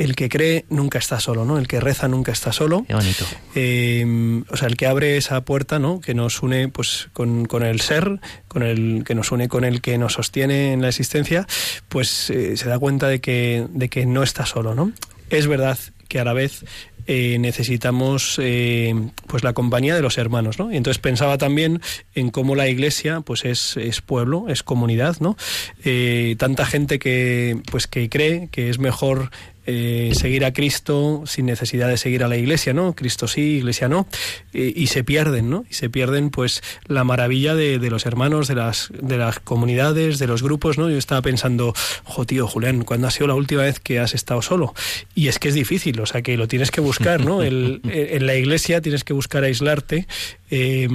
el 0.00 0.16
que 0.16 0.30
cree 0.30 0.64
nunca 0.70 0.98
está 0.98 1.20
solo, 1.20 1.44
¿no? 1.44 1.58
El 1.58 1.68
que 1.68 1.78
reza 1.78 2.08
nunca 2.08 2.32
está 2.32 2.52
solo. 2.52 2.86
Qué 2.88 2.94
bonito. 2.94 3.26
Eh, 3.54 4.42
o 4.48 4.56
sea, 4.56 4.66
el 4.66 4.78
que 4.78 4.86
abre 4.86 5.18
esa 5.18 5.42
puerta, 5.42 5.78
¿no? 5.78 6.00
Que 6.00 6.14
nos 6.14 6.42
une, 6.42 6.68
pues, 6.68 7.10
con, 7.12 7.44
con, 7.44 7.62
el 7.62 7.82
ser, 7.82 8.18
con 8.48 8.62
el 8.62 9.04
que 9.04 9.14
nos 9.14 9.30
une 9.30 9.48
con 9.48 9.62
el 9.62 9.82
que 9.82 9.98
nos 9.98 10.14
sostiene 10.14 10.72
en 10.72 10.80
la 10.80 10.88
existencia, 10.88 11.46
pues 11.90 12.30
eh, 12.30 12.56
se 12.56 12.70
da 12.70 12.78
cuenta 12.78 13.08
de 13.08 13.20
que, 13.20 13.66
de 13.68 13.90
que 13.90 14.06
no 14.06 14.22
está 14.22 14.46
solo, 14.46 14.74
¿no? 14.74 14.90
Es 15.28 15.46
verdad 15.46 15.78
que 16.08 16.18
a 16.18 16.24
la 16.24 16.32
vez 16.32 16.64
eh, 17.06 17.38
necesitamos 17.40 18.36
eh, 18.40 18.94
pues 19.26 19.42
la 19.42 19.52
compañía 19.52 19.96
de 19.96 20.02
los 20.02 20.16
hermanos, 20.16 20.58
¿no? 20.58 20.72
Y 20.72 20.76
entonces 20.76 21.00
pensaba 21.00 21.38
también 21.38 21.80
en 22.14 22.30
cómo 22.30 22.54
la 22.54 22.68
iglesia 22.68 23.20
pues 23.20 23.44
es, 23.44 23.76
es 23.76 24.00
pueblo, 24.00 24.46
es 24.48 24.62
comunidad, 24.62 25.16
¿no? 25.18 25.36
Eh, 25.84 26.36
tanta 26.38 26.66
gente 26.66 26.98
que 26.98 27.60
pues 27.70 27.86
que 27.86 28.08
cree 28.08 28.48
que 28.52 28.70
es 28.70 28.78
mejor 28.78 29.30
eh, 29.72 30.10
seguir 30.14 30.44
a 30.44 30.52
Cristo 30.52 31.22
sin 31.26 31.46
necesidad 31.46 31.86
de 31.86 31.96
seguir 31.96 32.24
a 32.24 32.28
la 32.28 32.36
Iglesia, 32.36 32.72
¿no? 32.72 32.92
Cristo 32.94 33.28
sí, 33.28 33.58
Iglesia 33.58 33.88
no, 33.88 34.08
eh, 34.52 34.72
y 34.74 34.88
se 34.88 35.04
pierden, 35.04 35.48
¿no? 35.48 35.64
Y 35.70 35.74
se 35.74 35.88
pierden, 35.88 36.30
pues, 36.30 36.60
la 36.88 37.04
maravilla 37.04 37.54
de, 37.54 37.78
los 37.88 38.04
hermanos, 38.04 38.48
de 38.48 38.56
las, 38.56 38.90
de 39.00 39.16
las 39.16 39.38
comunidades, 39.38 40.18
de 40.18 40.26
los 40.26 40.42
grupos, 40.42 40.76
¿no? 40.76 40.90
Yo 40.90 40.98
estaba 40.98 41.22
pensando, 41.22 41.72
jo, 42.02 42.24
tío, 42.24 42.48
Julián, 42.48 42.82
¿cuándo 42.82 43.06
ha 43.06 43.12
sido 43.12 43.28
la 43.28 43.36
última 43.36 43.62
vez 43.62 43.78
que 43.78 44.00
has 44.00 44.12
estado 44.12 44.42
solo? 44.42 44.74
Y 45.14 45.28
es 45.28 45.38
que 45.38 45.48
es 45.50 45.54
difícil, 45.54 46.00
o 46.00 46.06
sea, 46.06 46.22
que 46.22 46.36
lo 46.36 46.48
tienes 46.48 46.72
que 46.72 46.80
buscar, 46.80 47.24
¿no? 47.24 47.44
En 47.44 48.26
la 48.26 48.34
Iglesia 48.34 48.80
tienes 48.80 49.04
que 49.04 49.12
buscar 49.12 49.44
aislarte 49.44 50.08
eh, 50.52 50.88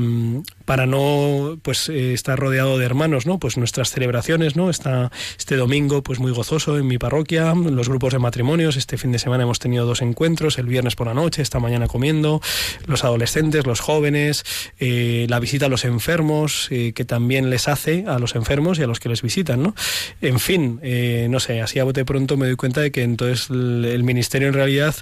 para 0.66 0.86
no 0.86 1.58
pues 1.62 1.88
eh, 1.88 2.14
estar 2.14 2.38
rodeado 2.38 2.78
de 2.78 2.86
hermanos, 2.86 3.26
¿no? 3.26 3.40
Pues 3.40 3.58
nuestras 3.58 3.90
celebraciones, 3.92 4.56
¿no? 4.56 4.70
Está 4.70 5.12
este 5.38 5.56
domingo 5.56 6.04
pues 6.04 6.20
muy 6.20 6.32
gozoso 6.32 6.78
en 6.78 6.88
mi 6.88 6.98
parroquia, 6.98 7.54
los 7.54 7.88
grupos 7.88 8.14
de 8.14 8.20
este 8.70 8.98
fin 8.98 9.12
de 9.12 9.20
semana 9.20 9.44
hemos 9.44 9.60
tenido 9.60 9.86
dos 9.86 10.02
encuentros, 10.02 10.58
el 10.58 10.66
viernes 10.66 10.96
por 10.96 11.06
la 11.08 11.14
noche, 11.14 11.42
esta 11.42 11.60
mañana 11.60 11.88
comiendo, 11.88 12.42
los 12.88 13.04
adolescentes, 13.04 13.68
los 13.68 13.80
jóvenes, 13.80 14.44
eh, 14.80 15.28
la 15.30 15.40
visita 15.40 15.68
a 15.68 15.70
los 15.70 15.86
enfermos, 15.86 16.68
eh, 16.72 16.94
que 16.94 17.06
también 17.06 17.50
les 17.52 17.68
hace 17.68 18.06
a 18.08 18.18
los 18.18 18.36
enfermos 18.36 18.80
y 18.80 18.84
a 18.84 18.88
los 18.88 19.00
que 19.00 19.10
les 19.10 19.22
visitan, 19.22 19.62
¿no? 19.62 19.76
En 20.22 20.40
fin, 20.40 20.80
eh, 20.82 21.28
no 21.30 21.40
sé, 21.40 21.62
así 21.62 21.78
a 21.78 21.84
bote 21.84 22.04
pronto 22.06 22.38
me 22.38 22.48
doy 22.48 22.56
cuenta 22.56 22.82
de 22.82 22.92
que 22.92 23.04
entonces 23.04 23.50
el, 23.52 23.86
el 23.86 24.04
ministerio 24.04 24.48
en 24.48 24.54
realidad 24.56 24.96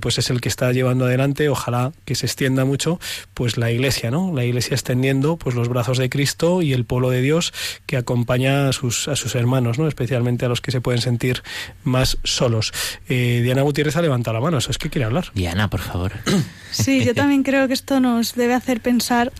pues 0.00 0.18
es 0.18 0.30
el 0.30 0.40
que 0.40 0.48
está 0.48 0.70
llevando 0.72 1.06
adelante, 1.06 1.48
ojalá 1.48 1.92
que 2.04 2.14
se 2.14 2.26
extienda 2.26 2.64
mucho, 2.64 3.00
pues 3.34 3.56
la 3.56 3.72
iglesia, 3.72 4.10
¿no? 4.10 4.32
La 4.32 4.44
iglesia 4.44 4.74
extendiendo 4.74 5.36
pues 5.36 5.56
los 5.56 5.68
brazos 5.68 5.98
de 5.98 6.08
Cristo 6.08 6.62
y 6.62 6.72
el 6.72 6.84
pueblo 6.84 7.10
de 7.10 7.22
Dios 7.22 7.52
que 7.86 7.96
acompaña 7.96 8.68
a 8.68 8.72
sus, 8.72 9.08
a 9.08 9.16
sus 9.16 9.34
hermanos, 9.34 9.78
¿no? 9.78 9.88
especialmente 9.88 10.44
a 10.44 10.48
los 10.48 10.60
que 10.60 10.70
se 10.70 10.80
pueden 10.80 11.00
sentir 11.00 11.42
más 11.84 12.18
solos. 12.24 12.65
Eh, 13.08 13.40
Diana 13.42 13.62
Gutiérrez 13.62 13.96
ha 13.96 14.02
levantado 14.02 14.34
la 14.34 14.40
mano, 14.40 14.58
eso 14.58 14.70
es 14.70 14.78
que 14.78 14.90
quiere 14.90 15.04
hablar. 15.04 15.30
Diana, 15.34 15.68
por 15.68 15.80
favor. 15.80 16.12
Sí, 16.72 17.02
yo 17.02 17.14
también 17.14 17.42
creo 17.42 17.68
que 17.68 17.72
esto 17.72 18.00
nos 18.00 18.34
debe 18.34 18.52
hacer 18.52 18.82
pensar 18.82 19.32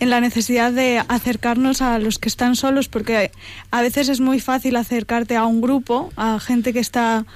en 0.00 0.10
la 0.10 0.20
necesidad 0.20 0.72
de 0.72 1.00
acercarnos 1.06 1.82
a 1.82 2.00
los 2.00 2.18
que 2.18 2.28
están 2.28 2.56
solos, 2.56 2.88
porque 2.88 3.30
a 3.70 3.80
veces 3.80 4.08
es 4.08 4.18
muy 4.18 4.40
fácil 4.40 4.74
acercarte 4.74 5.36
a 5.36 5.44
un 5.44 5.60
grupo, 5.60 6.12
a 6.16 6.40
gente 6.40 6.72
que 6.72 6.80
está 6.80 7.26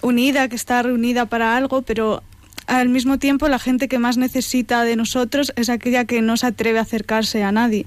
unida, 0.00 0.48
que 0.48 0.56
está 0.56 0.82
reunida 0.82 1.26
para 1.26 1.54
algo, 1.54 1.82
pero 1.82 2.22
al 2.66 2.88
mismo 2.88 3.18
tiempo 3.18 3.48
la 3.48 3.58
gente 3.58 3.88
que 3.88 3.98
más 3.98 4.16
necesita 4.16 4.84
de 4.84 4.96
nosotros 4.96 5.52
es 5.56 5.68
aquella 5.68 6.04
que 6.04 6.22
no 6.22 6.36
se 6.36 6.46
atreve 6.46 6.78
a 6.78 6.82
acercarse 6.82 7.42
a 7.42 7.52
nadie, 7.52 7.86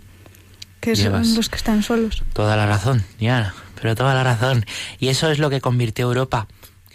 que 0.82 0.96
Llevas 0.96 1.28
son 1.28 1.38
los 1.38 1.50
que 1.50 1.56
están 1.56 1.84
solos. 1.84 2.24
Toda 2.34 2.56
la 2.56 2.66
razón, 2.66 3.04
Diana, 3.20 3.54
pero 3.82 3.96
toda 3.96 4.14
la 4.14 4.24
razón. 4.24 4.66
Y 5.00 5.08
eso 5.08 5.32
es 5.32 5.40
lo 5.40 5.50
que 5.50 5.62
convirtió 5.62 6.06
Europa, 6.06 6.48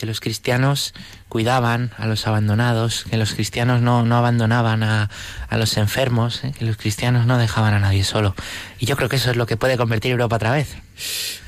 que 0.03 0.07
los 0.07 0.19
cristianos 0.19 0.95
cuidaban 1.29 1.93
a 1.97 2.09
los 2.09 2.27
abandonados, 2.27 3.05
que 3.09 3.17
los 3.17 3.35
cristianos 3.35 3.83
no, 3.83 4.05
no 4.05 4.17
abandonaban 4.17 4.83
a, 4.83 5.09
a 5.49 5.57
los 5.59 5.77
enfermos, 5.77 6.43
¿eh? 6.43 6.51
que 6.59 6.65
los 6.65 6.77
cristianos 6.77 7.25
no 7.25 7.39
dejaban 7.39 7.73
a 7.73 7.79
nadie 7.79 8.03
solo. 8.03 8.35
Y 8.81 8.87
yo 8.87 8.97
creo 8.97 9.09
que 9.09 9.15
eso 9.15 9.31
es 9.31 9.37
lo 9.37 9.47
que 9.47 9.57
puede 9.57 9.77
convertir 9.77 10.11
Europa 10.11 10.35
otra 10.35 10.51
vez. 10.51 10.75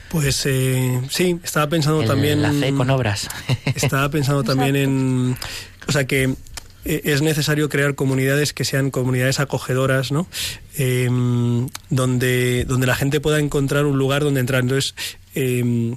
Pues 0.08 0.46
eh, 0.46 1.00
sí, 1.10 1.40
estaba 1.42 1.68
pensando 1.68 2.02
El- 2.02 2.06
también... 2.06 2.42
La 2.42 2.52
fe 2.52 2.72
con 2.72 2.90
obras. 2.90 3.28
Estaba 3.74 4.08
pensando 4.08 4.44
también 4.44 4.76
en... 4.76 5.36
O 5.88 5.90
sea 5.90 6.06
que 6.06 6.32
eh, 6.84 7.00
es 7.02 7.20
necesario 7.20 7.68
crear 7.68 7.96
comunidades 7.96 8.52
que 8.52 8.64
sean 8.64 8.92
comunidades 8.92 9.40
acogedoras, 9.40 10.12
¿no? 10.12 10.28
Eh, 10.78 11.08
donde, 11.90 12.64
donde 12.68 12.86
la 12.86 12.94
gente 12.94 13.18
pueda 13.20 13.40
encontrar 13.40 13.84
un 13.84 13.98
lugar 13.98 14.22
donde 14.22 14.38
entrar. 14.38 14.60
Entonces, 14.62 14.94
eh, 15.34 15.96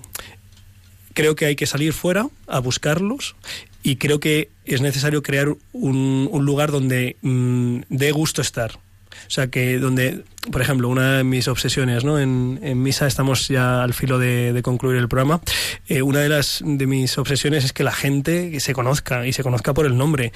creo 1.18 1.36
que 1.36 1.48
hay 1.48 1.56
que 1.56 1.66
salir 1.66 1.94
fuera 1.94 2.28
a 2.46 2.60
buscarlos 2.60 3.36
y 3.82 3.96
creo 3.96 4.20
que 4.20 4.52
es 4.66 4.82
necesario 4.82 5.24
crear 5.24 5.48
un, 5.74 6.30
lugar 6.46 6.70
donde 6.70 7.16
mm, 7.24 7.80
dé 7.90 8.12
gusto 8.12 8.44
estar. 8.44 8.76
O 8.76 9.30
sea, 9.30 9.48
que 9.48 9.80
donde, 9.80 10.26
por 10.52 10.62
ejemplo, 10.62 10.90
una 10.90 11.18
de 11.18 11.24
mis 11.24 11.48
obsesiones, 11.48 12.04
¿no? 12.04 12.20
En, 12.20 12.60
en 12.64 12.82
misa 12.82 13.08
estamos 13.08 13.48
ya 13.48 13.84
al 13.84 13.94
filo 13.94 14.20
de, 14.20 14.54
de 14.54 14.62
concluir 14.62 14.98
el 14.98 15.08
programa. 15.08 15.42
Eh, 15.88 16.02
una 16.02 16.20
de 16.20 16.30
las 16.30 16.62
de 16.64 16.88
mis 16.88 17.18
obsesiones 17.18 17.66
es 17.66 17.74
que 17.74 17.84
la 17.84 17.92
gente 17.92 18.60
se 18.60 18.74
conozca 18.74 19.26
y 19.26 19.34
se 19.34 19.44
conozca 19.44 19.74
por 19.74 19.86
el 19.86 19.98
nombre. 19.98 20.32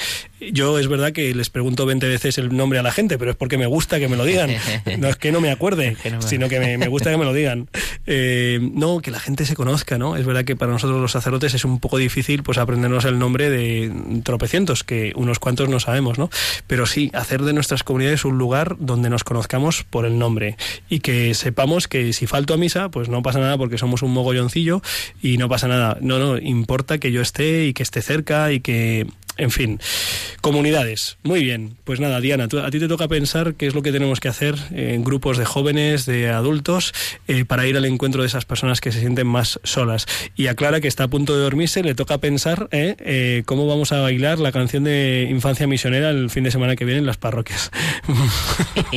Yo 0.51 0.79
es 0.79 0.87
verdad 0.87 1.11
que 1.11 1.33
les 1.33 1.49
pregunto 1.49 1.85
20 1.85 2.07
veces 2.07 2.37
el 2.37 2.55
nombre 2.55 2.79
a 2.79 2.83
la 2.83 2.91
gente, 2.91 3.17
pero 3.17 3.31
es 3.31 3.37
porque 3.37 3.57
me 3.57 3.65
gusta 3.65 3.99
que 3.99 4.07
me 4.07 4.17
lo 4.17 4.25
digan. 4.25 4.51
No 4.97 5.07
es 5.07 5.15
que 5.15 5.31
no 5.31 5.41
me 5.41 5.51
acuerde, 5.51 5.95
sino 6.19 6.49
que 6.49 6.59
me, 6.59 6.77
me 6.77 6.87
gusta 6.87 7.11
que 7.11 7.17
me 7.17 7.25
lo 7.25 7.33
digan. 7.33 7.69
Eh, 8.05 8.59
no, 8.61 8.99
que 8.99 9.09
la 9.09 9.19
gente 9.19 9.45
se 9.45 9.55
conozca, 9.55 9.97
¿no? 9.97 10.15
Es 10.15 10.25
verdad 10.25 10.43
que 10.43 10.55
para 10.55 10.71
nosotros 10.71 10.99
los 10.99 11.11
sacerdotes 11.11 11.53
es 11.53 11.65
un 11.65 11.79
poco 11.79 11.97
difícil 11.97 12.43
pues 12.43 12.57
aprendernos 12.57 13.05
el 13.05 13.17
nombre 13.17 13.49
de 13.49 14.21
tropecientos, 14.23 14.83
que 14.83 15.13
unos 15.15 15.39
cuantos 15.39 15.69
no 15.69 15.79
sabemos, 15.79 16.17
¿no? 16.17 16.29
Pero 16.67 16.85
sí, 16.85 17.09
hacer 17.13 17.41
de 17.43 17.53
nuestras 17.53 17.83
comunidades 17.83 18.25
un 18.25 18.37
lugar 18.37 18.75
donde 18.79 19.09
nos 19.09 19.23
conozcamos 19.23 19.83
por 19.83 20.00
el 20.05 20.17
nombre 20.19 20.57
y 20.89 20.99
que 20.99 21.33
sepamos 21.33 21.87
que 21.87 22.13
si 22.13 22.27
falto 22.27 22.53
a 22.53 22.57
misa, 22.57 22.89
pues 22.89 23.09
no 23.09 23.21
pasa 23.21 23.39
nada 23.39 23.57
porque 23.57 23.77
somos 23.77 24.01
un 24.01 24.11
mogolloncillo 24.11 24.81
y 25.21 25.37
no 25.37 25.49
pasa 25.49 25.67
nada. 25.67 25.97
No, 26.01 26.19
no, 26.19 26.37
importa 26.37 26.97
que 26.97 27.11
yo 27.11 27.21
esté 27.21 27.65
y 27.65 27.73
que 27.73 27.83
esté 27.83 28.01
cerca 28.01 28.51
y 28.51 28.59
que 28.59 29.07
en 29.37 29.51
fin, 29.51 29.79
comunidades. 30.41 31.17
Muy 31.23 31.43
bien. 31.43 31.75
Pues 31.83 31.99
nada, 31.99 32.19
Diana, 32.21 32.47
tú- 32.47 32.59
a 32.59 32.69
ti 32.71 32.79
te 32.79 32.87
toca 32.87 33.07
pensar 33.07 33.55
qué 33.55 33.67
es 33.67 33.73
lo 33.75 33.81
que 33.81 33.91
tenemos 33.91 34.19
que 34.19 34.27
hacer 34.27 34.55
en 34.71 35.03
grupos 35.03 35.37
de 35.37 35.45
jóvenes, 35.45 36.05
de 36.05 36.29
adultos, 36.29 36.93
eh, 37.27 37.45
para 37.45 37.65
ir 37.67 37.77
al 37.77 37.85
encuentro 37.85 38.21
de 38.21 38.27
esas 38.27 38.45
personas 38.45 38.81
que 38.81 38.91
se 38.91 38.99
sienten 38.99 39.27
más 39.27 39.59
solas. 39.63 40.05
Y 40.35 40.47
a 40.47 40.55
Clara, 40.55 40.79
que 40.81 40.87
está 40.87 41.05
a 41.05 41.07
punto 41.07 41.35
de 41.35 41.41
dormirse, 41.43 41.83
le 41.83 41.95
toca 41.95 42.17
pensar 42.19 42.67
eh, 42.71 42.95
eh, 42.99 43.43
cómo 43.45 43.67
vamos 43.67 43.91
a 43.91 43.99
bailar 44.01 44.39
la 44.39 44.51
canción 44.51 44.83
de 44.83 45.27
Infancia 45.29 45.67
Misionera 45.67 46.09
el 46.09 46.29
fin 46.29 46.43
de 46.43 46.51
semana 46.51 46.75
que 46.75 46.85
viene 46.85 46.99
en 46.99 47.05
las 47.05 47.17
parroquias. 47.17 47.71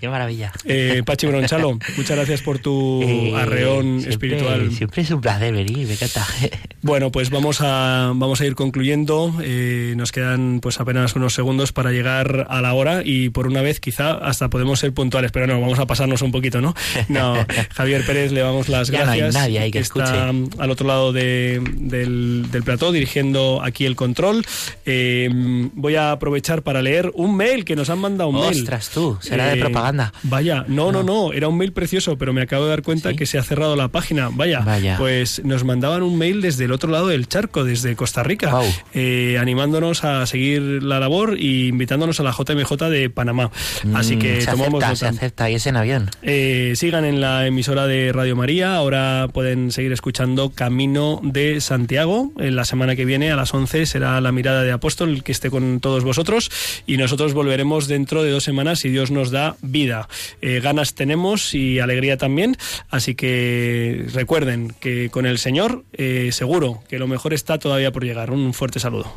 Qué 0.00 0.08
maravilla. 0.08 0.52
Eh, 0.64 1.02
Pachi 1.04 1.26
Bronchalo, 1.26 1.78
muchas 1.96 2.16
gracias 2.16 2.42
por 2.42 2.58
tu 2.58 3.02
Eh, 3.10 3.32
arreón 3.36 4.00
siempre- 4.00 4.10
espiritual. 4.10 4.72
Siempre 4.72 5.02
es 5.02 5.10
un 5.10 5.20
placer 5.20 5.52
venir, 5.54 5.86
me 5.86 5.94
encanta. 5.94 6.26
Bueno, 6.82 7.12
pues 7.12 7.28
vamos 7.28 7.58
a, 7.60 8.10
vamos 8.14 8.40
a 8.40 8.46
ir 8.46 8.54
concluyendo. 8.54 8.89
Concluyendo. 8.90 9.34
Eh, 9.42 9.94
nos 9.96 10.12
quedan 10.12 10.60
pues 10.60 10.80
apenas 10.80 11.14
unos 11.14 11.34
segundos 11.34 11.72
para 11.72 11.92
llegar 11.92 12.46
a 12.50 12.60
la 12.60 12.74
hora 12.74 13.02
y 13.04 13.28
por 13.30 13.46
una 13.46 13.62
vez 13.62 13.80
quizá 13.80 14.12
hasta 14.12 14.48
podemos 14.50 14.78
ser 14.80 14.92
puntuales, 14.92 15.30
pero 15.32 15.46
no, 15.46 15.60
vamos 15.60 15.78
a 15.78 15.86
pasarnos 15.86 16.22
un 16.22 16.32
poquito, 16.32 16.60
¿no? 16.60 16.74
No, 17.08 17.34
Javier 17.74 18.04
Pérez 18.04 18.32
le 18.32 18.40
damos 18.40 18.68
las 18.68 18.88
Ya 18.88 19.04
no 19.04 19.12
hay 19.12 19.20
gracias. 19.20 19.42
nadie 19.42 19.58
ahí 19.60 19.70
que 19.70 19.78
está 19.78 20.28
al 20.30 20.70
otro 20.70 20.86
lado 20.86 21.12
de- 21.12 21.62
del, 21.76 22.46
del 22.50 22.62
plató 22.62 22.92
dirigiendo 22.92 23.60
aquí 23.62 23.84
el 23.86 23.96
control. 23.96 24.44
Eh, 24.86 25.28
voy 25.74 25.94
a 25.96 26.12
aprovechar 26.12 26.62
para 26.62 26.82
leer 26.82 27.10
un 27.14 27.36
mail 27.36 27.64
que 27.64 27.76
nos 27.76 27.90
han 27.90 27.98
mandado 27.98 28.30
un 28.30 28.40
mail. 28.40 28.56
Eh, 28.56 28.60
Ostras, 28.60 28.90
tú, 28.90 29.18
será 29.20 29.48
de 29.48 29.56
propaganda. 29.56 30.12
Vaya, 30.24 30.64
no, 30.68 30.92
no, 30.92 31.02
no, 31.02 31.32
era 31.32 31.48
un 31.48 31.56
mail 31.56 31.72
precioso, 31.72 32.16
pero 32.18 32.32
me 32.32 32.42
acabo 32.42 32.64
de 32.64 32.70
dar 32.70 32.82
cuenta 32.82 33.14
que 33.14 33.26
se 33.26 33.38
ha 33.38 33.42
cerrado 33.42 33.76
la 33.76 33.88
página. 33.88 34.30
Vaya, 34.32 34.60
Vaya. 34.60 34.96
pues 34.98 35.42
nos 35.44 35.64
mandaban 35.64 36.02
un 36.02 36.18
mail 36.18 36.40
desde 36.40 36.64
el 36.64 36.72
otro 36.72 36.90
lado 36.90 37.08
del 37.08 37.28
charco, 37.28 37.64
desde 37.64 37.94
Costa 37.96 38.22
Rica, 38.22 38.50
eh, 38.94 39.38
animándonos 39.40 40.04
a 40.04 40.26
seguir 40.26 40.82
la 40.82 41.00
labor 41.00 41.36
y 41.38 41.68
invitándonos 41.68 42.20
a 42.20 42.22
la 42.22 42.32
JMJ 42.32 42.88
de 42.90 43.10
Panamá. 43.10 43.50
Así 43.94 44.16
Mm, 44.16 44.18
que 44.18 44.40
se 44.40 44.50
tomamos 44.50 44.82
acepta, 44.82 44.96
se 44.96 45.06
acepta 45.06 45.50
y 45.50 45.54
es 45.54 45.66
en 45.66 45.76
avión. 45.76 46.10
Eh, 46.22 46.72
sigan 46.76 47.04
en 47.04 47.20
la 47.20 47.46
emisora 47.46 47.86
de 47.86 48.12
Radio 48.12 48.36
María. 48.36 48.76
Ahora 48.76 49.28
pueden 49.32 49.72
seguir 49.72 49.92
escuchando 49.92 50.50
Camino 50.50 51.20
de 51.22 51.60
Santiago. 51.60 52.32
En 52.38 52.56
la 52.56 52.64
semana 52.64 52.96
que 52.96 53.04
viene, 53.04 53.30
a 53.30 53.36
las 53.36 53.52
11, 53.52 53.86
será 53.86 54.20
la 54.20 54.32
mirada 54.32 54.62
de 54.62 54.72
Apóstol 54.72 55.10
el 55.10 55.22
que 55.22 55.32
esté 55.32 55.50
con 55.50 55.80
todos 55.80 56.04
vosotros. 56.04 56.50
Y 56.86 56.96
nosotros 56.96 57.34
volveremos 57.34 57.88
dentro 57.88 58.22
de 58.22 58.30
dos 58.30 58.44
semanas 58.44 58.80
si 58.80 58.88
Dios 58.88 59.10
nos 59.10 59.30
da 59.30 59.56
vida. 59.62 60.08
Eh, 60.40 60.60
ganas 60.60 60.94
tenemos 60.94 61.54
y 61.54 61.78
alegría 61.78 62.16
también. 62.16 62.56
Así 62.90 63.14
que 63.14 64.06
recuerden 64.12 64.74
que 64.80 65.10
con 65.10 65.26
el 65.26 65.38
Señor, 65.38 65.84
eh, 65.92 66.30
seguro 66.32 66.82
que 66.88 66.98
lo 66.98 67.06
mejor 67.06 67.34
está 67.34 67.58
todavía 67.58 67.92
por 67.92 68.04
llegar. 68.04 68.30
Un 68.30 68.54
fuerte 68.54 68.69
saludo. 68.78 69.10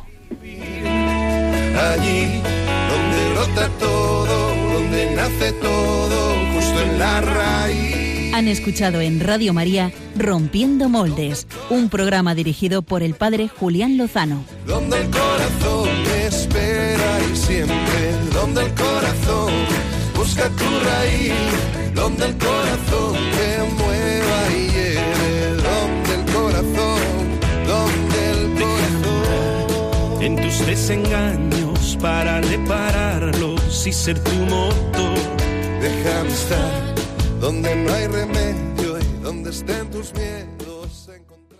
allí 1.76 2.40
donde 2.88 3.32
brota 3.34 3.68
todo, 3.78 4.54
donde 4.74 5.14
nace 5.14 5.52
todo, 5.52 6.34
justo 6.54 6.80
en 6.82 6.98
la 6.98 7.20
raíz. 7.20 8.34
Han 8.34 8.48
escuchado 8.48 9.00
en 9.00 9.20
Radio 9.20 9.52
María 9.52 9.92
Rompiendo 10.16 10.88
Moldes, 10.88 11.46
un 11.70 11.88
programa 11.88 12.34
dirigido 12.34 12.82
por 12.82 13.02
el 13.04 13.14
padre 13.14 13.48
Julián 13.48 13.96
Lozano. 13.96 14.44
Donde 14.66 15.02
el 15.02 15.10
corazón 15.10 15.88
espera 16.26 17.20
y 17.32 17.36
siempre, 17.36 18.12
donde 18.32 18.62
el 18.62 18.74
corazón 18.74 19.52
busca 20.16 20.48
tu 20.48 20.64
raíz, 20.84 21.32
donde 21.94 22.26
el 22.26 22.36
corazón 22.38 23.14
en 30.24 30.36
tus 30.36 30.66
desengaños 30.66 31.98
para 32.00 32.40
repararlos 32.40 33.86
y 33.86 33.92
ser 33.92 34.18
tu 34.18 34.32
motor. 34.32 35.18
Déjame 35.82 36.30
estar 36.30 36.94
donde 37.40 37.76
no 37.76 37.92
hay 37.92 38.06
remedio 38.06 38.98
y 38.98 39.22
donde 39.22 39.50
estén 39.50 39.90
tus 39.90 40.14
miedos. 40.14 40.53